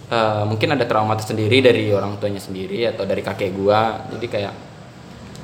eh, 0.09 0.43
mungkin 0.47 0.75
ada 0.75 0.83
trauma 0.83 1.15
tersendiri 1.15 1.61
dari 1.61 1.91
orang 1.91 2.17
tuanya 2.17 2.41
sendiri 2.41 2.87
atau 2.87 3.03
dari 3.03 3.21
kakek 3.23 3.51
gua. 3.53 4.07
Jadi 4.11 4.25
kayak 4.27 4.53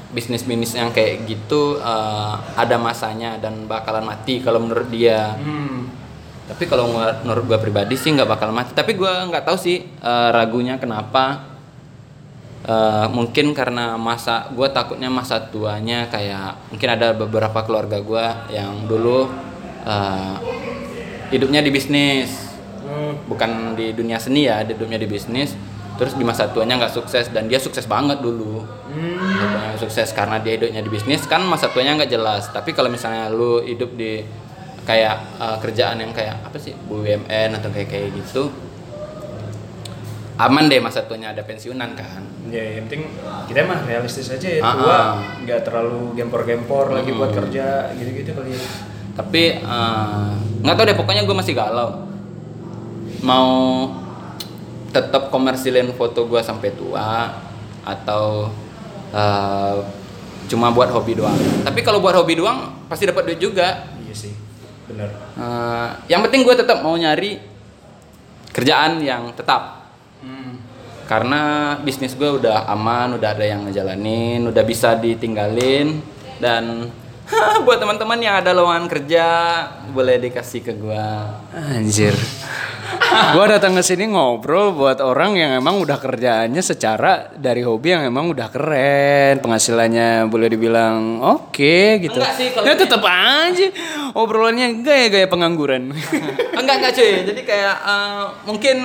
bisnis 0.09 0.41
bisnis 0.41 0.73
yang 0.73 0.89
kayak 0.89 1.29
gitu 1.29 1.77
eh, 1.77 2.33
ada 2.57 2.75
masanya 2.81 3.37
dan 3.37 3.69
bakalan 3.69 4.03
mati 4.03 4.41
kalau 4.41 4.59
menurut 4.63 4.89
dia. 4.89 5.35
Hmm. 5.37 6.01
tapi 6.49 6.65
kalau 6.65 6.89
menurut- 6.89 7.45
gua 7.45 7.61
pribadi 7.61 7.93
sih 7.93 8.09
nggak 8.09 8.25
bakal 8.25 8.49
mati. 8.49 8.73
Tapi 8.73 8.97
gua 8.97 9.21
nggak 9.29 9.45
tahu 9.45 9.57
sih 9.61 9.85
eh, 9.85 10.29
ragunya 10.33 10.81
kenapa. 10.81 11.45
Eh, 12.59 13.07
mungkin 13.15 13.55
karena 13.55 13.95
masa 13.95 14.51
gue 14.51 14.67
takutnya 14.69 15.07
masa 15.07 15.39
tuanya 15.39 16.11
kayak 16.11 16.69
mungkin 16.69 16.89
ada 16.91 17.15
beberapa 17.15 17.63
keluarga 17.63 17.97
gue 18.03 18.25
yang 18.51 18.83
dulu 18.83 19.31
eh, 19.87 20.35
hidupnya 21.31 21.63
di 21.63 21.71
bisnis 21.71 22.48
Bukan 23.27 23.75
di 23.75 23.91
dunia 23.93 24.17
seni 24.17 24.47
ya 24.47 24.63
di 24.63 24.73
hidupnya 24.75 24.99
di 24.99 25.07
bisnis. 25.09 25.55
Terus 25.99 26.15
di 26.15 26.23
masa 26.23 26.47
tuanya 26.47 26.79
nggak 26.79 26.95
sukses 26.95 27.27
dan 27.35 27.51
dia 27.51 27.59
sukses 27.59 27.83
banget 27.83 28.23
dulu. 28.23 28.63
Hidupnya 28.89 29.75
sukses 29.75 30.15
karena 30.15 30.39
dia 30.39 30.55
hidupnya 30.55 30.81
di 30.83 30.91
bisnis. 30.91 31.23
Kan 31.27 31.43
masa 31.43 31.67
tuanya 31.71 31.99
nggak 31.99 32.11
jelas. 32.11 32.47
Tapi 32.51 32.71
kalau 32.71 32.87
misalnya 32.87 33.27
lu 33.27 33.59
hidup 33.63 33.93
di 33.99 34.23
kayak 34.87 35.15
eh, 35.37 35.57
kerjaan 35.61 36.01
yang 36.01 36.11
kayak 36.15 36.39
apa 36.41 36.57
sih 36.57 36.73
BUMN 36.87 37.61
atau 37.61 37.69
kayak 37.69 37.89
kayak 37.93 38.09
gitu 38.15 38.49
aman 40.39 40.71
deh 40.71 40.79
masa 40.79 41.03
tuanya 41.03 41.35
ada 41.35 41.43
pensiunan 41.43 41.91
kan. 41.99 42.23
Ya, 42.47 42.79
yang 42.79 42.87
penting 42.87 43.11
kita 43.51 43.67
mah 43.67 43.83
realistis 43.83 44.31
aja 44.31 44.47
ya. 44.47 44.63
Ah, 44.63 44.73
Tua. 44.79 44.87
ah. 44.87 45.11
nggak 45.43 45.67
terlalu 45.67 46.15
gempor-gempor 46.15 46.95
lagi 46.95 47.11
buat 47.11 47.35
kerja 47.35 47.91
gitu-gitu 47.99 48.31
kali 48.31 48.55
ya. 48.55 48.63
tapi 49.19 49.59
eh, 49.59 50.31
nggak 50.63 50.75
tahu 50.79 50.85
deh 50.87 50.95
pokoknya 50.95 51.27
gue 51.27 51.35
masih 51.35 51.51
galau 51.51 52.07
mau 53.21 53.49
tetap 54.89 55.29
komersilin 55.29 55.93
foto 55.93 56.25
gue 56.25 56.41
sampai 56.41 56.69
tua 56.73 57.29
atau 57.85 58.49
eh, 59.13 59.77
cuma 60.49 60.73
buat 60.73 60.89
hobi 60.89 61.19
doang 61.19 61.37
tapi 61.61 61.85
kalau 61.85 62.01
buat 62.01 62.17
hobi 62.17 62.41
doang 62.41 62.87
pasti 62.89 63.05
dapat 63.05 63.29
duit 63.29 63.41
juga 63.41 63.85
Iya 64.09 64.15
sih. 64.17 64.33
Benar. 64.89 65.09
Eh, 65.37 65.89
yang 66.09 66.25
penting 66.25 66.41
gue 66.41 66.55
tetap 66.57 66.81
mau 66.81 66.97
nyari 66.97 67.37
kerjaan 68.49 69.05
yang 69.05 69.29
tetap 69.37 69.79
karena 71.09 71.73
bisnis 71.81 72.13
gue 72.13 72.29
udah 72.37 72.69
aman 72.69 73.17
udah 73.17 73.33
ada 73.33 73.41
yang 73.41 73.65
ngejalanin 73.65 74.45
udah 74.45 74.61
bisa 74.61 74.93
ditinggalin 74.93 76.05
dan 76.37 76.85
buat 77.65 77.77
teman-teman 77.77 78.19
yang 78.19 78.35
ada 78.37 78.51
lowongan 78.51 78.85
kerja 78.87 79.25
boleh 79.89 80.17
dikasih 80.19 80.61
ke 80.61 80.73
gue 80.73 81.05
Anjir. 81.53 82.15
gua 83.09 83.45
datang 83.47 83.73
ke 83.73 83.81
sini 83.81 84.05
ngobrol 84.05 84.73
buat 84.73 84.97
orang 84.99 85.33
yang 85.33 85.51
emang 85.55 85.77
udah 85.77 85.97
kerjaannya 85.97 86.59
secara 86.59 87.29
dari 87.31 87.61
hobi 87.61 87.93
yang 87.93 88.03
emang 88.03 88.29
udah 88.29 88.49
keren, 88.49 89.37
penghasilannya 89.39 90.25
boleh 90.25 90.49
dibilang 90.49 91.17
oke 91.17 92.01
gitu. 92.01 92.17
Enggak 92.17 92.33
sih, 92.33 92.49
kalau 92.49 92.65
ya 92.65 92.73
tetap 92.73 93.01
aja 93.01 93.65
obrolannya 94.13 94.81
gaya-gaya 94.81 95.25
pengangguran. 95.25 95.89
enggak 96.59 96.75
enggak 96.81 96.93
cuy 96.93 97.11
jadi 97.25 97.41
kayak 97.41 97.75
eh, 97.81 98.23
mungkin 98.45 98.77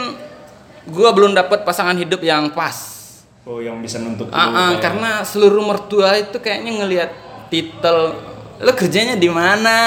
gue 0.85 1.09
belum 1.11 1.33
dapat 1.33 1.65
pasangan 1.65 1.97
hidup 1.97 2.21
yang 2.21 2.53
pas 2.53 2.93
Oh, 3.45 3.61
yang 3.61 3.77
bisa 3.85 4.01
nuntut 4.01 4.33
ah, 4.33 4.73
kayak- 4.73 4.81
karena 4.81 5.11
seluruh 5.21 5.61
mertua 5.61 6.17
itu 6.17 6.41
kayaknya 6.41 6.81
ngelihat 6.81 7.11
titel 7.53 8.17
lo 8.63 8.73
kerjanya 8.75 9.19
di 9.19 9.31
mana 9.31 9.79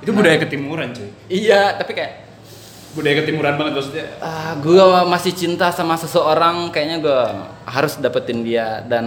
itu 0.00 0.12
budaya 0.12 0.38
ketimuran, 0.40 0.92
cuy. 0.92 1.08
iya 1.28 1.74
tapi 1.76 1.92
kayak 1.96 2.14
Budaya 2.96 3.20
ketimuran 3.20 3.60
banget 3.60 3.76
maksudnya. 3.76 4.08
ah 4.24 4.56
gue 4.56 4.80
masih 5.04 5.36
cinta 5.36 5.68
sama 5.68 6.00
seseorang 6.00 6.72
kayaknya 6.72 7.04
gue 7.04 7.20
harus 7.68 8.00
dapetin 8.00 8.40
dia 8.40 8.80
dan 8.88 9.04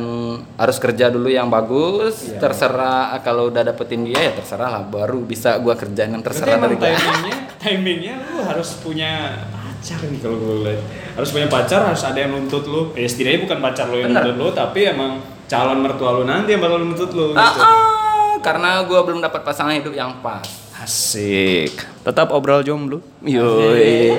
harus 0.61 0.77
kerja 0.77 1.09
dulu 1.09 1.25
yang 1.25 1.49
bagus 1.49 2.29
terserah 2.37 3.17
kalau 3.25 3.49
udah 3.49 3.65
dapetin 3.65 4.05
dia 4.05 4.29
ya 4.29 4.31
terserah 4.37 4.69
lah 4.77 4.83
baru 4.85 5.25
bisa 5.25 5.57
gue 5.57 5.73
kerjain 5.73 6.13
yang 6.13 6.21
Berarti 6.21 6.37
terserah 6.37 6.61
dari 6.61 6.77
emang 6.77 6.81
dia 6.85 6.93
timingnya, 7.01 7.35
timingnya 7.57 8.13
lu 8.29 8.37
harus 8.45 8.69
punya 8.77 9.41
pacar 9.79 9.99
nih 10.05 10.19
kalau 10.21 10.37
gue 10.37 10.55
lihat. 10.69 10.81
Harus 11.17 11.29
punya 11.31 11.47
pacar, 11.49 11.81
harus 11.87 12.03
ada 12.03 12.19
yang 12.19 12.31
nuntut 12.35 12.63
lu. 12.67 12.93
Ya 12.93 13.07
setidaknya 13.07 13.47
bukan 13.47 13.57
pacar 13.63 13.85
lu 13.87 13.97
yang 13.97 14.11
Bener. 14.11 14.21
nuntut 14.21 14.35
lu, 14.37 14.47
tapi 14.51 14.79
emang 14.85 15.11
calon 15.47 15.79
mertua 15.81 16.19
lu 16.19 16.23
nanti 16.27 16.51
yang 16.53 16.61
bakal 16.61 16.83
nuntut 16.83 17.09
lu. 17.15 17.31
Ah, 17.33 17.47
gitu. 17.47 17.63
ah, 17.63 17.98
karena 18.39 18.83
gue 18.83 18.99
belum 18.99 19.19
dapat 19.19 19.41
pasangan 19.43 19.75
hidup 19.75 19.93
yang 19.95 20.19
pas 20.23 20.69
Asik. 20.79 21.75
Tetap 22.07 22.31
obrol 22.31 22.63
jomblo. 22.63 23.03
Yoi. 23.19 24.15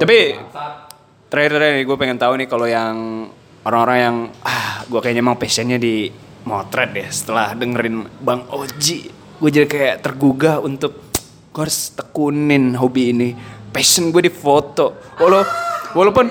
Tapi 0.00 0.18
terakhir-terakhir 1.28 1.84
gue 1.84 1.96
pengen 2.00 2.16
tahu 2.16 2.32
nih 2.40 2.48
kalau 2.48 2.64
yang 2.64 3.28
orang-orang 3.60 3.98
yang 4.00 4.16
ah 4.40 4.86
gue 4.88 5.00
kayaknya 5.04 5.20
emang 5.20 5.36
passionnya 5.36 5.76
di 5.76 6.08
motret 6.46 6.94
deh 6.94 7.08
setelah 7.10 7.52
dengerin 7.52 8.06
Bang 8.22 8.46
Oji 8.48 9.10
gue 9.36 9.50
jadi 9.52 9.66
kayak 9.68 9.96
tergugah 10.06 10.62
untuk 10.62 10.96
gue 11.50 11.60
harus 11.60 11.92
tekunin 11.92 12.78
hobi 12.78 13.10
ini 13.10 13.28
passion 13.74 14.14
gue 14.14 14.30
di 14.30 14.32
foto 14.32 14.96
walau 15.18 15.42
walaupun 15.96 16.28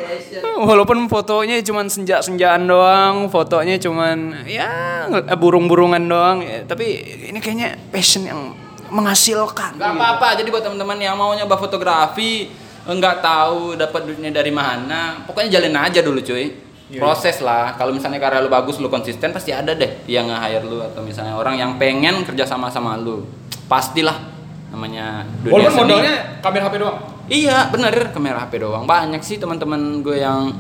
walaupun 0.61 1.09
fotonya 1.09 1.57
cuman 1.65 1.89
senja-senjaan 1.89 2.69
doang 2.69 3.25
fotonya 3.33 3.81
cuman 3.81 4.45
ya 4.45 4.69
eh, 5.09 5.37
burung-burungan 5.37 6.05
doang 6.05 6.45
ya, 6.45 6.61
tapi 6.69 6.85
ini 7.33 7.41
kayaknya 7.41 7.73
passion 7.89 8.29
yang 8.29 8.53
menghasilkan 8.93 9.81
Gak 9.81 9.91
apa-apa, 9.97 10.37
jadi 10.37 10.47
buat 10.53 10.61
teman-teman 10.61 11.01
yang 11.01 11.17
mau 11.17 11.33
nyoba 11.33 11.57
fotografi 11.57 12.53
nggak 12.85 13.17
tahu 13.25 13.73
dapat 13.73 14.05
duitnya 14.05 14.29
dari 14.29 14.53
mana, 14.53 15.25
pokoknya 15.25 15.57
jalin 15.57 15.73
aja 15.73 16.05
dulu 16.05 16.21
cuy. 16.21 16.53
Proses 17.01 17.41
lah, 17.41 17.73
kalau 17.81 17.89
misalnya 17.89 18.21
karya 18.21 18.45
lu 18.45 18.49
bagus, 18.53 18.77
lu 18.77 18.93
konsisten 18.93 19.33
pasti 19.33 19.49
ada 19.49 19.73
deh 19.73 20.05
yang 20.05 20.29
nge-hire 20.29 20.61
lu 20.69 20.85
atau 20.85 21.01
misalnya 21.01 21.33
orang 21.33 21.57
yang 21.57 21.81
pengen 21.81 22.21
kerja 22.21 22.45
sama 22.45 22.69
sama 22.69 22.93
lu. 22.93 23.25
Pastilah 23.65 24.21
namanya 24.69 25.25
dunia 25.41 25.65
Walaupun 25.65 25.73
seni. 25.73 25.81
modalnya 25.81 26.13
kamera 26.45 26.63
HP 26.69 26.73
doang. 26.77 26.97
Iya 27.25 27.69
bener. 27.73 28.13
Kamera 28.13 28.45
HP 28.45 28.61
doang. 28.61 28.85
Banyak 28.85 29.21
sih 29.25 29.41
teman-teman 29.41 30.05
gue 30.05 30.21
yang 30.21 30.53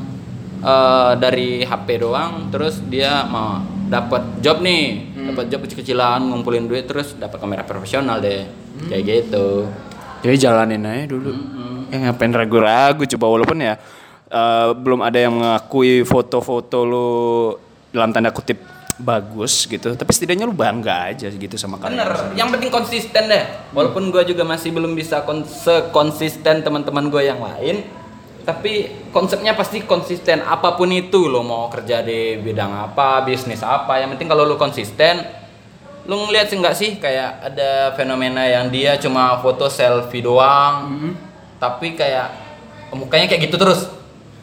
eh, 0.61 1.13
dari 1.17 1.61
HP 1.61 2.01
doang. 2.01 2.49
Terus 2.49 2.81
dia 2.89 3.25
mau 3.29 3.61
dapat 3.89 4.41
job 4.41 4.61
nih. 4.65 5.13
Dapat 5.33 5.49
job 5.49 5.65
kecil-kecilan 5.65 6.21
ngumpulin 6.21 6.69
duit 6.69 6.85
terus 6.85 7.13
dapat 7.17 7.37
kamera 7.37 7.65
profesional 7.65 8.21
deh. 8.21 8.45
Kayak 8.89 9.03
gitu. 9.05 9.69
Jadi 10.25 10.35
jalanin 10.41 10.85
aja 10.85 11.05
dulu. 11.05 11.31
Ya 11.93 12.09
ngapain 12.09 12.33
ragu-ragu 12.33 13.05
coba 13.05 13.25
walaupun 13.29 13.57
ya 13.61 13.77
eh, 14.29 14.69
belum 14.73 15.05
ada 15.05 15.17
yang 15.21 15.37
mengakui 15.37 16.01
foto-foto 16.01 16.77
lu 16.81 17.09
dalam 17.93 18.11
tanda 18.11 18.33
kutip 18.33 18.74
bagus 18.95 19.67
gitu. 19.67 19.91
Tapi 19.91 20.11
setidaknya 20.15 20.47
lu 20.47 20.55
bangga 20.55 21.11
aja 21.11 21.27
gitu 21.27 21.55
sama 21.59 21.75
karya. 21.75 21.99
bener 21.99 22.11
yang 22.39 22.47
penting 22.47 22.71
konsisten 22.71 23.27
deh 23.27 23.43
walaupun 23.75 24.07
gue 24.07 24.23
juga 24.23 24.47
masih 24.47 24.71
belum 24.71 24.95
bisa 24.95 25.23
kon 25.27 25.43
sekonsisten 25.43 26.63
teman-teman 26.63 27.11
gue 27.11 27.23
yang 27.23 27.43
lain 27.43 27.83
tapi 28.45 28.87
konsepnya 29.09 29.57
pasti 29.57 29.81
konsisten 29.83 30.45
apa 30.45 30.77
pun 30.77 30.87
itu 30.93 31.25
lo 31.25 31.41
mau 31.41 31.65
kerja 31.67 32.05
di 32.05 32.37
bidang 32.37 32.71
apa 32.71 33.25
bisnis 33.25 33.65
apa 33.65 33.97
yang 33.97 34.13
penting 34.13 34.29
kalau 34.29 34.45
lo 34.45 34.55
konsisten 34.55 35.25
lo 36.05 36.29
ngeliat 36.29 36.53
sih 36.53 36.57
nggak 36.61 36.75
sih 36.77 36.89
kayak 37.01 37.41
ada 37.41 37.97
fenomena 37.97 38.45
yang 38.45 38.69
dia 38.69 39.01
cuma 39.01 39.41
foto 39.41 39.65
selfie 39.65 40.21
doang 40.21 41.11
tapi 41.57 41.97
kayak 41.97 42.29
mukanya 42.93 43.25
kayak 43.25 43.49
gitu 43.49 43.57
terus 43.57 43.89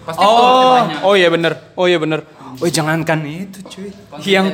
pasti 0.03 0.19
Oh, 0.19 0.83
oh 1.07 1.15
iya 1.15 1.31
bener, 1.31 1.55
oh 1.79 1.87
iya 1.87 2.03
bener. 2.03 2.27
Oh 2.61 2.69
jangankan 2.69 3.25
itu 3.25 3.59
cuy, 3.65 3.89
Konsisten. 4.11 4.29
yang 4.29 4.47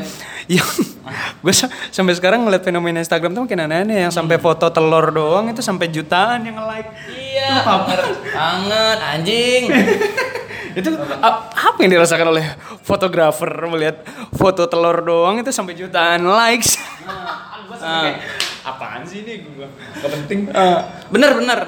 yang 0.47 0.69
gue 1.43 1.55
sampai 1.91 2.15
sekarang 2.15 2.47
ngeliat 2.47 2.63
fenomena 2.63 3.03
Instagram 3.03 3.35
tuh 3.35 3.43
makin 3.49 3.65
aneh-aneh 3.67 4.07
yang 4.07 4.13
sampai 4.13 4.37
foto 4.39 4.69
telur 4.71 5.09
doang 5.11 5.51
itu 5.51 5.65
sampai 5.65 5.91
jutaan 5.91 6.47
yang 6.47 6.61
nge-like. 6.61 6.91
iya 7.11 7.65
banget 7.65 8.01
banget 8.31 8.99
anjing 9.03 9.63
Itu 10.79 10.95
apa 10.95 11.75
yang 11.83 11.91
dirasakan 11.91 12.39
oleh 12.39 12.55
fotografer 12.87 13.51
melihat 13.67 13.99
foto 14.31 14.63
telur 14.71 15.03
doang 15.03 15.43
itu 15.43 15.51
sampai 15.51 15.75
jutaan 15.75 16.23
likes. 16.29 16.79
Ah. 17.79 18.11
Apaan 18.67 19.07
sih 19.07 19.23
ini 19.23 19.39
gue? 19.39 19.63
Gak 20.03 20.11
penting. 20.11 20.51
bener 21.15 21.31
bener 21.39 21.59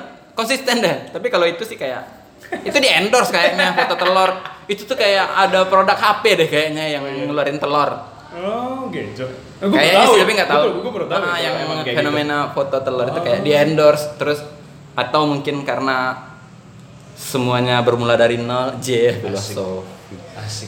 konsisten 0.40 0.80
deh 0.80 0.96
tapi 1.12 1.28
kalau 1.28 1.44
itu 1.44 1.62
sih 1.68 1.76
kayak 1.76 2.19
itu 2.66 2.78
di 2.82 2.88
endorse 2.90 3.30
kayaknya 3.30 3.72
foto 3.78 3.94
telur. 3.94 4.30
Itu 4.66 4.86
tuh 4.86 4.98
kayak 4.98 5.26
ada 5.48 5.66
produk 5.66 5.98
HP 5.98 6.24
deh 6.38 6.48
kayaknya 6.50 6.84
yang 6.98 7.04
ngeluarin 7.06 7.58
telur. 7.58 8.10
Oh 8.30 8.86
gitu. 8.94 9.26
kayaknya 9.58 10.06
sih 10.06 10.20
tapi 10.22 10.32
nggak 10.38 10.50
tahu. 10.50 10.62
Gue 10.86 10.92
baru 10.94 11.06
tahu. 11.10 11.18
Ah, 11.18 11.34
kalau 11.34 11.38
yang 11.42 11.54
emang 11.66 11.78
kayak 11.82 11.94
gitu. 11.94 11.98
fenomena 11.98 12.36
foto 12.54 12.76
telur 12.78 13.06
itu 13.10 13.20
kayak 13.26 13.40
di 13.42 13.52
endorse 13.54 14.06
terus 14.14 14.40
atau 14.94 15.26
mungkin 15.26 15.66
karena 15.66 16.30
semuanya 17.18 17.82
bermula 17.82 18.14
dari 18.14 18.38
nol. 18.38 18.78
J 18.78 19.18
filosofi. 19.18 20.14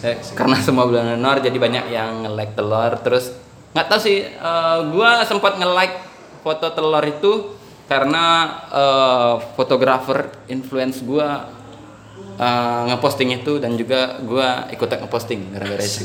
Eh, 0.02 0.18
karena 0.34 0.58
semua 0.58 0.90
bulan 0.90 1.14
nol 1.14 1.38
jadi 1.38 1.54
banyak 1.54 1.84
yang 1.94 2.26
nge-like 2.26 2.54
telur. 2.58 2.92
Terus 2.98 3.30
nggak 3.72 3.86
tahu 3.86 4.00
sih 4.02 4.26
eh, 4.26 4.78
gua 4.90 5.22
sempat 5.22 5.54
nge-like 5.62 5.96
foto 6.42 6.66
telur 6.74 7.04
itu 7.06 7.54
karena 7.86 8.58
eh, 8.74 9.34
fotografer 9.54 10.50
influence 10.50 10.98
gua 11.06 11.61
eh, 12.38 12.80
ngeposting 12.92 13.30
itu 13.32 13.58
dan 13.58 13.74
juga 13.76 14.20
gua 14.22 14.68
ikut 14.72 14.88
ngeposting 14.88 15.52
gara-gara 15.56 15.84
itu 15.84 16.04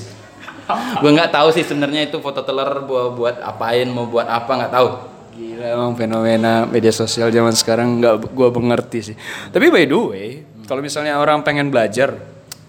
gua 1.00 1.12
nggak 1.16 1.32
tahu 1.32 1.48
sih 1.56 1.64
sebenarnya 1.64 2.12
itu 2.12 2.18
foto 2.20 2.44
telur 2.44 2.84
buat 2.84 3.16
buat 3.16 3.36
apain 3.44 3.88
mau 3.88 4.08
buat 4.08 4.28
apa 4.28 4.52
nggak 4.52 4.74
tahu 4.74 4.90
Gila 5.38 5.70
emang 5.70 5.94
fenomena 5.94 6.66
media 6.66 6.90
sosial 6.90 7.30
zaman 7.30 7.54
sekarang 7.54 8.02
nggak 8.02 8.34
gua 8.34 8.50
mengerti 8.50 9.14
sih. 9.14 9.16
Tapi 9.54 9.70
by 9.70 9.86
the 9.86 9.94
way, 9.94 10.30
kalau 10.66 10.82
misalnya 10.82 11.22
orang 11.22 11.46
pengen 11.46 11.70
belajar, 11.70 12.18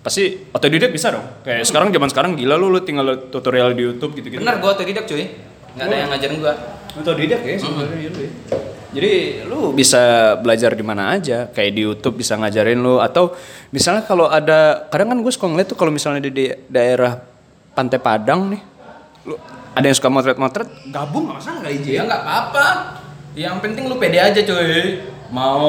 pasti 0.04 0.52
otodidak 0.52 0.92
bisa 0.92 1.09
dong. 1.09 1.24
Kayak 1.48 1.64
sekarang 1.64 1.88
zaman 1.96 2.12
sekarang 2.12 2.36
gila 2.36 2.61
lu 2.61 2.68
lu 2.68 2.84
tinggal 2.84 3.32
tutorial 3.32 3.72
di 3.72 3.88
YouTube 3.88 4.12
gitu-gitu. 4.20 4.44
bener 4.44 4.61
gua 4.61 4.76
otodidak 4.76 5.09
cuy 5.09 5.32
nggak 5.80 5.86
ada 5.88 5.96
yang 5.96 6.09
ngajarin 6.12 6.38
gua 6.44 6.54
Otodidak 6.98 7.40
ya 7.46 7.54
sebenarnya 7.54 8.11
ya. 8.11 8.30
Jadi 8.89 9.45
lu 9.45 9.76
bisa 9.76 10.32
belajar 10.41 10.72
di 10.72 10.80
mana 10.80 11.12
aja, 11.12 11.45
kayak 11.53 11.76
di 11.76 11.84
YouTube 11.84 12.24
bisa 12.24 12.41
ngajarin 12.41 12.80
lu 12.80 12.97
atau 13.05 13.36
misalnya 13.68 14.01
kalau 14.09 14.32
ada 14.32 14.89
kadang 14.89 15.12
kan 15.12 15.18
gue 15.20 15.32
suka 15.32 15.45
ngeliat 15.45 15.68
tuh 15.68 15.76
kalau 15.76 15.93
misalnya 15.93 16.24
di, 16.24 16.32
di 16.32 16.47
daerah 16.72 17.20
Pantai 17.76 18.01
Padang 18.01 18.49
nih, 18.49 18.62
lu 19.28 19.36
ada 19.76 19.84
yang 19.84 19.95
suka 19.95 20.09
motret-motret, 20.09 20.66
gabung 20.89 21.28
nggak 21.28 21.36
masalah 21.36 21.59
nggak 21.62 21.84
Ya 21.84 22.03
nggak 22.09 22.22
apa-apa. 22.24 22.66
Yang 23.39 23.57
penting 23.62 23.84
lu 23.86 24.01
pede 24.01 24.18
aja 24.18 24.41
cuy. 24.43 25.05
Mau 25.28 25.68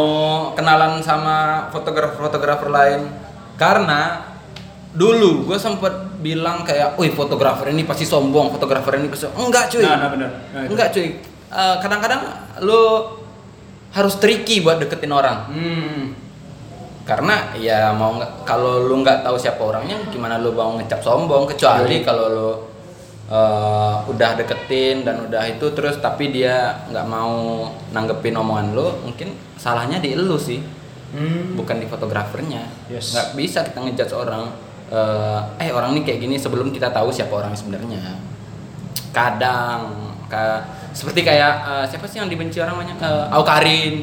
kenalan 0.55 1.03
sama 1.03 1.67
fotografer-fotografer 1.75 2.71
lain. 2.71 3.01
Karena 3.59 4.25
dulu 4.95 5.45
gue 5.45 5.59
sempet 5.59 6.17
bilang 6.23 6.65
kayak, 6.65 6.97
wih 6.97 7.13
fotografer 7.13 7.69
ini 7.69 7.85
pasti 7.85 8.07
sombong, 8.07 8.49
fotografer 8.49 8.97
ini 8.97 9.11
pasti 9.11 9.29
enggak 9.29 9.69
cuy. 9.69 9.85
Nah, 9.85 9.97
nah, 10.01 10.09
bener. 10.09 10.29
Nah, 10.55 10.63
enggak 10.65 10.89
cuy. 10.95 11.28
Eh, 11.49 11.75
kadang-kadang 11.81 12.21
lu 12.61 12.81
harus 13.89 14.21
tricky 14.21 14.61
buat 14.61 14.77
deketin 14.77 15.09
orang. 15.09 15.49
Hmm. 15.49 16.01
Karena 17.09 17.57
ya 17.57 17.89
mau 17.89 18.21
nggak 18.21 18.45
kalau 18.45 18.85
lu 18.85 19.01
nggak 19.01 19.25
tahu 19.25 19.33
siapa 19.33 19.57
orangnya, 19.57 19.97
gimana 20.13 20.37
lu 20.37 20.53
mau 20.53 20.77
ngecap 20.77 21.01
sombong? 21.01 21.49
Kecuali 21.49 22.05
kalau 22.05 22.25
lu 22.29 22.49
eh, 23.29 23.95
udah 24.05 24.31
deketin 24.37 25.01
dan 25.01 25.25
udah 25.25 25.41
itu 25.49 25.73
terus 25.73 25.97
tapi 25.97 26.29
dia 26.29 26.85
nggak 26.85 27.05
mau 27.09 27.65
nanggepin 27.89 28.37
omongan 28.37 28.77
lu, 28.77 28.85
mungkin 29.01 29.33
salahnya 29.57 29.97
di 29.97 30.13
lu 30.13 30.37
sih, 30.37 30.61
bukan 31.57 31.81
di 31.81 31.89
fotografernya. 31.89 32.61
Yes. 32.93 33.09
Nggak 33.17 33.27
bisa 33.33 33.59
kita 33.65 33.77
ngejudge 33.81 34.13
orang. 34.13 34.43
eh, 34.89 35.65
eh 35.65 35.69
orang 35.69 35.93
ini 35.93 36.01
kayak 36.01 36.17
gini 36.21 36.35
sebelum 36.37 36.69
kita 36.69 36.89
tahu 36.89 37.09
siapa 37.09 37.29
orang 37.33 37.53
sebenarnya. 37.53 38.17
Kadang 39.13 39.81
ka- 40.25 40.65
seperti 40.93 41.21
kayak 41.23 41.53
eh, 41.63 41.85
siapa 41.89 42.05
sih 42.09 42.17
yang 42.21 42.29
dibenci 42.29 42.57
orang 42.59 42.75
banyak? 42.81 42.97
Eh, 42.99 43.25
Aukarin, 43.35 43.93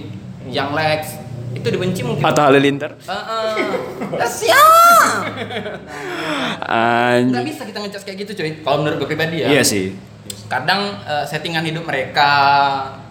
yang 0.50 0.72
Lex 0.72 1.18
itu 1.56 1.66
dibenci 1.72 2.00
mungkin 2.04 2.22
Atau 2.22 2.42
Halilintar. 2.46 3.00
Heeh. 3.00 3.48
Ya, 4.12 4.26
siap. 4.38 5.22
Anjing. 6.62 7.32
Nggak 7.32 7.44
bisa 7.48 7.62
kita 7.64 7.78
ngejudge 7.80 8.04
kayak 8.04 8.18
gitu, 8.26 8.32
cuy. 8.36 8.52
Kalau 8.60 8.76
menurut 8.84 8.96
gue 9.00 9.08
pribadi 9.08 9.36
ya. 9.42 9.48
Iya 9.50 9.62
sih. 9.64 9.96
Kadang 10.46 11.00
eh, 11.04 11.24
settingan 11.26 11.64
hidup 11.64 11.88
mereka, 11.88 12.30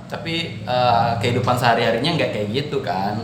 tapi 0.08 0.62
eh, 0.64 1.10
kehidupan 1.20 1.56
sehari-harinya 1.58 2.12
nggak 2.16 2.30
kayak 2.32 2.48
gitu 2.54 2.80
kan. 2.86 3.20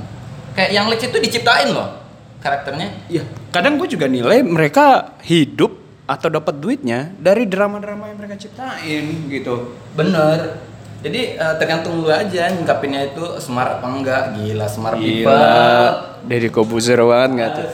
Kayak 0.58 0.72
yang 0.76 0.86
Lex 0.92 1.08
itu 1.08 1.18
diciptain 1.22 1.72
loh 1.72 2.02
karakternya. 2.42 2.90
Iya. 3.08 3.24
Kadang 3.54 3.78
gue 3.78 3.88
juga 3.88 4.10
nilai 4.10 4.42
mereka 4.42 5.16
hidup 5.22 5.81
atau 6.06 6.28
dapat 6.28 6.58
duitnya 6.58 7.14
dari 7.18 7.46
drama-drama 7.48 8.10
yang 8.10 8.18
mereka 8.18 8.36
ciptain 8.36 9.30
gitu. 9.30 9.78
Bener. 9.94 10.60
Jadi 11.02 11.34
eh, 11.34 11.56
tergantung 11.58 12.06
lu 12.06 12.14
aja 12.14 12.54
nyingkapinnya 12.54 13.14
itu 13.14 13.26
smart 13.42 13.82
apa 13.82 13.88
enggak. 13.90 14.24
Gila 14.38 14.68
smart 14.70 14.98
people. 15.02 15.34
Gila. 15.34 16.22
Deddy 16.26 16.50
Kobuzer 16.54 17.02
banget 17.02 17.30
nggak 17.34 17.50
tuh? 17.58 17.70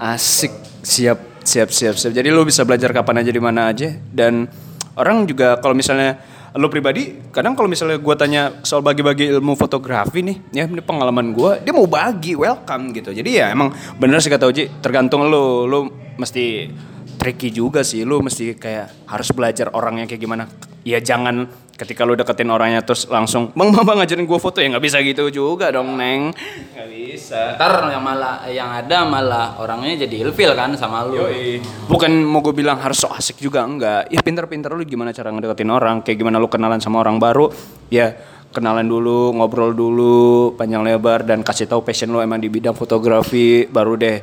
Asik. 0.00 0.52
Siap, 0.80 1.44
siap, 1.44 1.68
siap, 1.68 1.94
siap. 2.00 2.12
Jadi 2.16 2.32
lu 2.32 2.40
bisa 2.48 2.64
belajar 2.64 2.88
kapan 2.88 3.20
aja 3.20 3.30
di 3.32 3.42
mana 3.42 3.68
aja 3.68 3.92
dan 4.08 4.48
orang 4.96 5.28
juga 5.28 5.60
kalau 5.60 5.76
misalnya 5.76 6.16
lu 6.58 6.66
pribadi 6.66 7.14
kadang 7.30 7.54
kalau 7.54 7.70
misalnya 7.70 8.00
gua 8.02 8.18
tanya 8.18 8.58
soal 8.66 8.82
bagi-bagi 8.82 9.30
ilmu 9.38 9.54
fotografi 9.54 10.18
nih 10.18 10.36
ya 10.50 10.66
ini 10.66 10.82
pengalaman 10.82 11.30
gua 11.30 11.62
dia 11.62 11.70
mau 11.70 11.86
bagi 11.86 12.34
welcome 12.34 12.90
gitu 12.90 13.14
jadi 13.14 13.30
ya 13.30 13.46
emang 13.54 13.70
bener 14.02 14.18
sih 14.18 14.32
kata 14.32 14.50
Uji 14.50 14.82
tergantung 14.82 15.30
lu 15.30 15.70
lu 15.70 15.86
mesti 16.18 16.66
tricky 17.20 17.52
juga 17.52 17.84
sih. 17.84 18.00
Lu 18.08 18.24
mesti 18.24 18.56
kayak 18.56 19.04
harus 19.04 19.28
belajar 19.36 19.68
orangnya 19.76 20.08
kayak 20.08 20.22
gimana. 20.24 20.48
Ya 20.80 20.96
jangan 21.04 21.44
ketika 21.76 22.08
lu 22.08 22.16
deketin 22.16 22.48
orangnya 22.48 22.80
terus 22.80 23.04
langsung 23.08 23.52
bang 23.52 23.68
bang, 23.72 23.84
bang 23.84 23.96
ngajarin 24.00 24.24
gua 24.24 24.40
foto. 24.40 24.64
Ya 24.64 24.72
nggak 24.72 24.84
bisa 24.88 25.04
gitu 25.04 25.28
juga 25.28 25.68
dong 25.68 26.00
neng. 26.00 26.32
Nggak 26.72 26.88
bisa. 26.88 27.60
Ntar 27.60 27.92
yang 27.92 28.00
malah 28.00 28.48
yang 28.48 28.72
ada 28.72 29.04
malah 29.04 29.60
orangnya 29.60 30.08
jadi 30.08 30.24
ilfil 30.24 30.56
kan 30.56 30.72
sama 30.80 31.04
lu. 31.04 31.20
bukan 31.92 32.08
mau 32.24 32.40
gue 32.40 32.56
bilang 32.56 32.80
harus 32.80 33.04
so 33.04 33.10
asik 33.12 33.42
juga 33.42 33.66
enggak 33.66 34.08
ya 34.08 34.22
pinter-pinter 34.24 34.72
lu 34.72 34.88
gimana 34.88 35.12
cara 35.12 35.28
ngedeketin 35.28 35.68
orang. 35.68 36.00
Kayak 36.00 36.24
gimana 36.24 36.40
lu 36.40 36.48
kenalan 36.48 36.80
sama 36.80 37.04
orang 37.04 37.20
baru 37.20 37.52
ya 37.92 38.16
kenalan 38.50 38.88
dulu 38.88 39.36
ngobrol 39.36 39.76
dulu 39.76 40.56
panjang 40.56 40.82
lebar 40.82 41.22
dan 41.22 41.44
kasih 41.44 41.70
tahu 41.70 41.84
passion 41.84 42.08
lu 42.08 42.24
emang 42.24 42.40
di 42.40 42.48
bidang 42.48 42.72
fotografi. 42.72 43.68
Baru 43.68 44.00
deh 44.00 44.20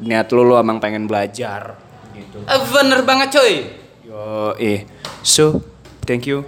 niat 0.00 0.32
lu 0.32 0.48
lu 0.48 0.54
emang 0.56 0.80
pengen 0.80 1.04
belajar 1.10 1.87
gitu 2.20 2.38
Eh, 2.40 2.60
bener 2.68 3.00
banget 3.02 3.28
cuy. 3.32 3.54
yo 4.02 4.20
eh 4.56 4.84
so 5.20 5.60
thank 6.02 6.24
you 6.24 6.42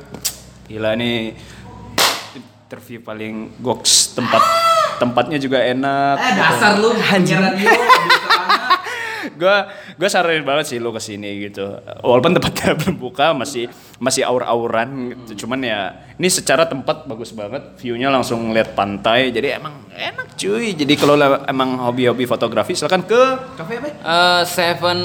gila 0.64 0.94
nih 0.94 1.34
interview 2.32 2.98
paling 3.00 3.34
goks 3.58 4.14
tempat 4.14 4.42
tempatnya 4.96 5.36
juga 5.36 5.58
enak 5.58 6.16
Eh 6.16 6.28
gitu. 6.28 6.40
dasar 6.40 6.72
lu 6.76 6.88
radio 6.92 7.36
bisa 7.36 7.38
banget. 7.42 7.99
Gue 9.36 9.56
gue 9.94 10.08
saranin 10.08 10.42
banget 10.42 10.66
sih 10.66 10.78
lo 10.78 10.90
ke 10.90 10.98
sini 10.98 11.46
gitu 11.46 11.76
walaupun 12.00 12.34
tempatnya 12.34 12.74
belum 12.80 12.96
buka 12.96 13.30
masih 13.32 13.68
masih 13.98 14.24
aur-auran 14.24 14.88
gitu 15.26 15.44
cuman 15.46 15.60
ya 15.60 15.80
ini 16.16 16.26
secara 16.26 16.64
tempat 16.64 17.04
bagus 17.04 17.30
banget 17.30 17.76
viewnya 17.76 18.08
langsung 18.08 18.40
ngeliat 18.48 18.72
pantai 18.72 19.30
jadi 19.30 19.60
emang 19.60 19.86
enak 19.90 20.34
cuy 20.34 20.72
jadi 20.72 20.94
kalau 20.94 21.14
la- 21.14 21.44
emang 21.44 21.76
hobi-hobi 21.80 22.24
fotografi 22.24 22.72
silakan 22.72 23.04
ke 23.04 23.22
kafe 23.54 23.76
apa 23.76 23.88
Eh, 24.00 24.42
Seven 24.46 25.00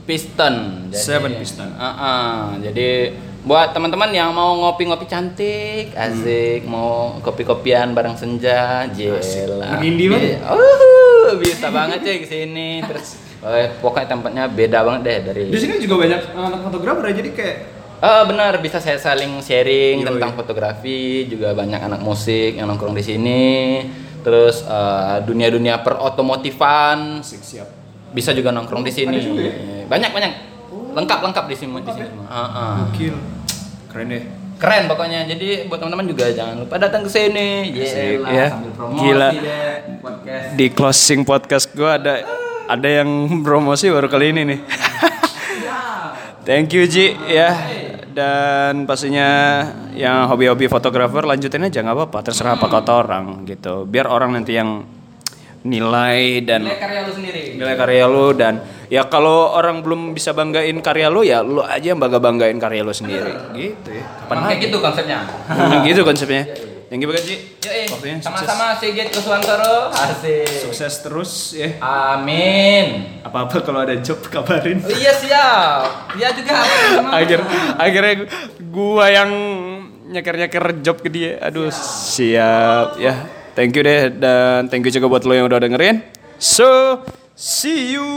Piston. 0.00 0.54
Seven 0.90 1.38
Piston. 1.38 1.70
Ah, 1.78 1.86
ah. 1.86 2.34
jadi 2.58 3.14
buat 3.40 3.70
teman-teman 3.70 4.10
yang 4.10 4.34
mau 4.34 4.58
ngopi-ngopi 4.58 5.06
cantik, 5.06 5.94
asik, 5.94 6.66
mau 6.66 7.14
kopi-kopian 7.22 7.94
bareng 7.94 8.18
senja, 8.18 8.90
jela. 8.90 9.78
Anak 9.78 9.86
indie 9.86 10.10
banget. 10.10 10.42
Uh, 10.44 11.38
bisa 11.38 11.70
banget 11.70 12.02
cuy 12.02 12.18
ke 12.20 12.26
sini. 12.26 12.82
Terus 12.82 13.16
eh, 13.46 13.68
pokoknya 13.80 14.08
tempatnya 14.08 14.44
beda 14.48 14.78
banget 14.84 15.00
deh 15.04 15.18
dari 15.32 15.42
di 15.48 15.58
sini 15.58 15.80
juga 15.80 16.04
banyak 16.04 16.20
anak 16.36 16.60
fotografer 16.66 17.04
ya 17.10 17.14
jadi 17.20 17.32
kayak 17.32 17.58
Eh 18.00 18.24
benar 18.24 18.56
bisa 18.64 18.80
saya 18.80 18.96
saling 18.96 19.44
sharing 19.44 20.00
Yoi. 20.00 20.08
tentang 20.08 20.32
fotografi 20.32 21.28
juga 21.28 21.52
banyak 21.52 21.84
anak 21.84 22.00
musik 22.00 22.56
yang 22.56 22.72
nongkrong 22.72 22.96
di 22.96 23.04
sini 23.04 23.44
terus 24.24 24.64
eh, 24.64 25.20
dunia-dunia 25.28 25.84
perotomotifan 25.84 27.20
siap 27.20 27.68
bisa 28.16 28.32
juga 28.32 28.56
nongkrong 28.56 28.88
di 28.88 28.92
sini 28.92 29.16
ya? 29.20 29.52
banyak 29.84 30.10
banyak 30.16 30.32
lengkap 30.96 31.18
lengkap 31.28 31.44
di 31.44 31.56
sini 31.60 31.76
di 31.84 31.92
sini. 31.92 32.08
Ah, 32.24 32.40
ah. 32.40 32.74
gokil 32.88 33.16
keren 33.92 34.08
deh 34.08 34.24
keren 34.56 34.82
pokoknya 34.88 35.28
jadi 35.28 35.68
buat 35.68 35.78
teman-teman 35.84 36.06
juga 36.08 36.24
jangan 36.32 36.56
lupa 36.64 36.80
datang 36.80 37.04
ke 37.04 37.10
sini 37.12 37.68
Yelah, 37.68 38.32
ya. 38.32 38.46
sambil 38.48 38.72
promosi 38.72 39.04
Gila. 39.04 39.28
deh 39.28 39.76
podcast 40.00 40.48
di 40.56 40.66
closing 40.72 41.20
podcast 41.28 41.66
gue 41.76 41.90
ada 41.90 42.14
ada 42.70 42.88
yang 43.02 43.42
promosi 43.42 43.90
baru 43.90 44.06
kali 44.06 44.30
ini 44.30 44.42
nih. 44.46 44.60
Thank 46.46 46.70
you 46.78 46.86
Ji 46.86 47.18
ya. 47.26 47.50
Dan 48.10 48.90
pastinya 48.90 49.62
yang 49.94 50.26
hobi-hobi 50.26 50.66
fotografer 50.66 51.22
lanjutin 51.22 51.66
aja 51.66 51.82
nggak 51.82 51.96
apa-apa. 51.98 52.18
Terserah 52.30 52.58
apa 52.58 52.66
kata 52.70 52.92
orang 52.94 53.42
gitu. 53.46 53.86
Biar 53.86 54.06
orang 54.06 54.38
nanti 54.38 54.54
yang 54.54 54.86
nilai 55.60 56.40
dan 56.40 56.64
nilai 56.64 56.80
karya 56.80 57.00
lu 57.04 57.12
sendiri. 57.12 57.42
nilai 57.60 57.76
karya 57.76 58.04
lu 58.08 58.32
dan 58.32 58.64
ya 58.88 59.04
kalau 59.12 59.52
orang 59.52 59.84
belum 59.84 60.16
bisa 60.16 60.32
banggain 60.32 60.72
karya 60.80 61.12
lu 61.12 61.20
ya 61.20 61.44
lu 61.44 61.60
aja 61.60 61.92
yang 61.92 62.00
bangga 62.00 62.16
banggain 62.16 62.56
karya 62.56 62.80
lu 62.80 62.94
sendiri. 62.96 63.28
Gitu 63.52 63.90
ya. 63.92 64.06
Kayak 64.24 64.58
gitu 64.70 64.76
konsepnya. 64.80 65.18
Gitu 65.84 66.00
konsepnya 66.00 66.42
you 66.98 67.06
banget 67.06 67.22
Ji 67.22 67.36
Yoi, 67.70 67.86
Waktunya 67.86 68.18
sama-sama 68.18 68.74
Sigit 68.74 69.14
Kuswantoro 69.14 69.94
asik. 69.94 70.66
Sukses 70.66 70.94
terus 71.06 71.54
ya. 71.54 71.78
Amin. 71.78 73.22
Apa-apa 73.22 73.62
kalau 73.62 73.86
ada 73.86 73.94
job 74.02 74.18
kabarin. 74.26 74.82
Oh 74.82 74.90
iya 74.90 75.14
siap. 75.14 76.10
Dia 76.18 76.34
juga 76.34 76.66
akhir 77.14 77.46
akhirnya 77.78 78.14
gua 78.74 79.06
yang 79.06 79.30
nyeker 80.10 80.34
nyeker 80.34 80.82
job 80.82 80.98
ke 80.98 81.06
dia. 81.14 81.38
Aduh 81.38 81.70
siap 81.70 82.98
ya. 82.98 83.14
Thank 83.54 83.78
you 83.78 83.86
deh 83.86 84.10
dan 84.10 84.66
thank 84.66 84.82
you 84.82 84.90
juga 84.90 85.06
buat 85.06 85.22
lo 85.22 85.30
yang 85.30 85.46
udah 85.46 85.62
dengerin. 85.62 86.02
So 86.42 86.98
see 87.38 87.94
you 87.94 88.10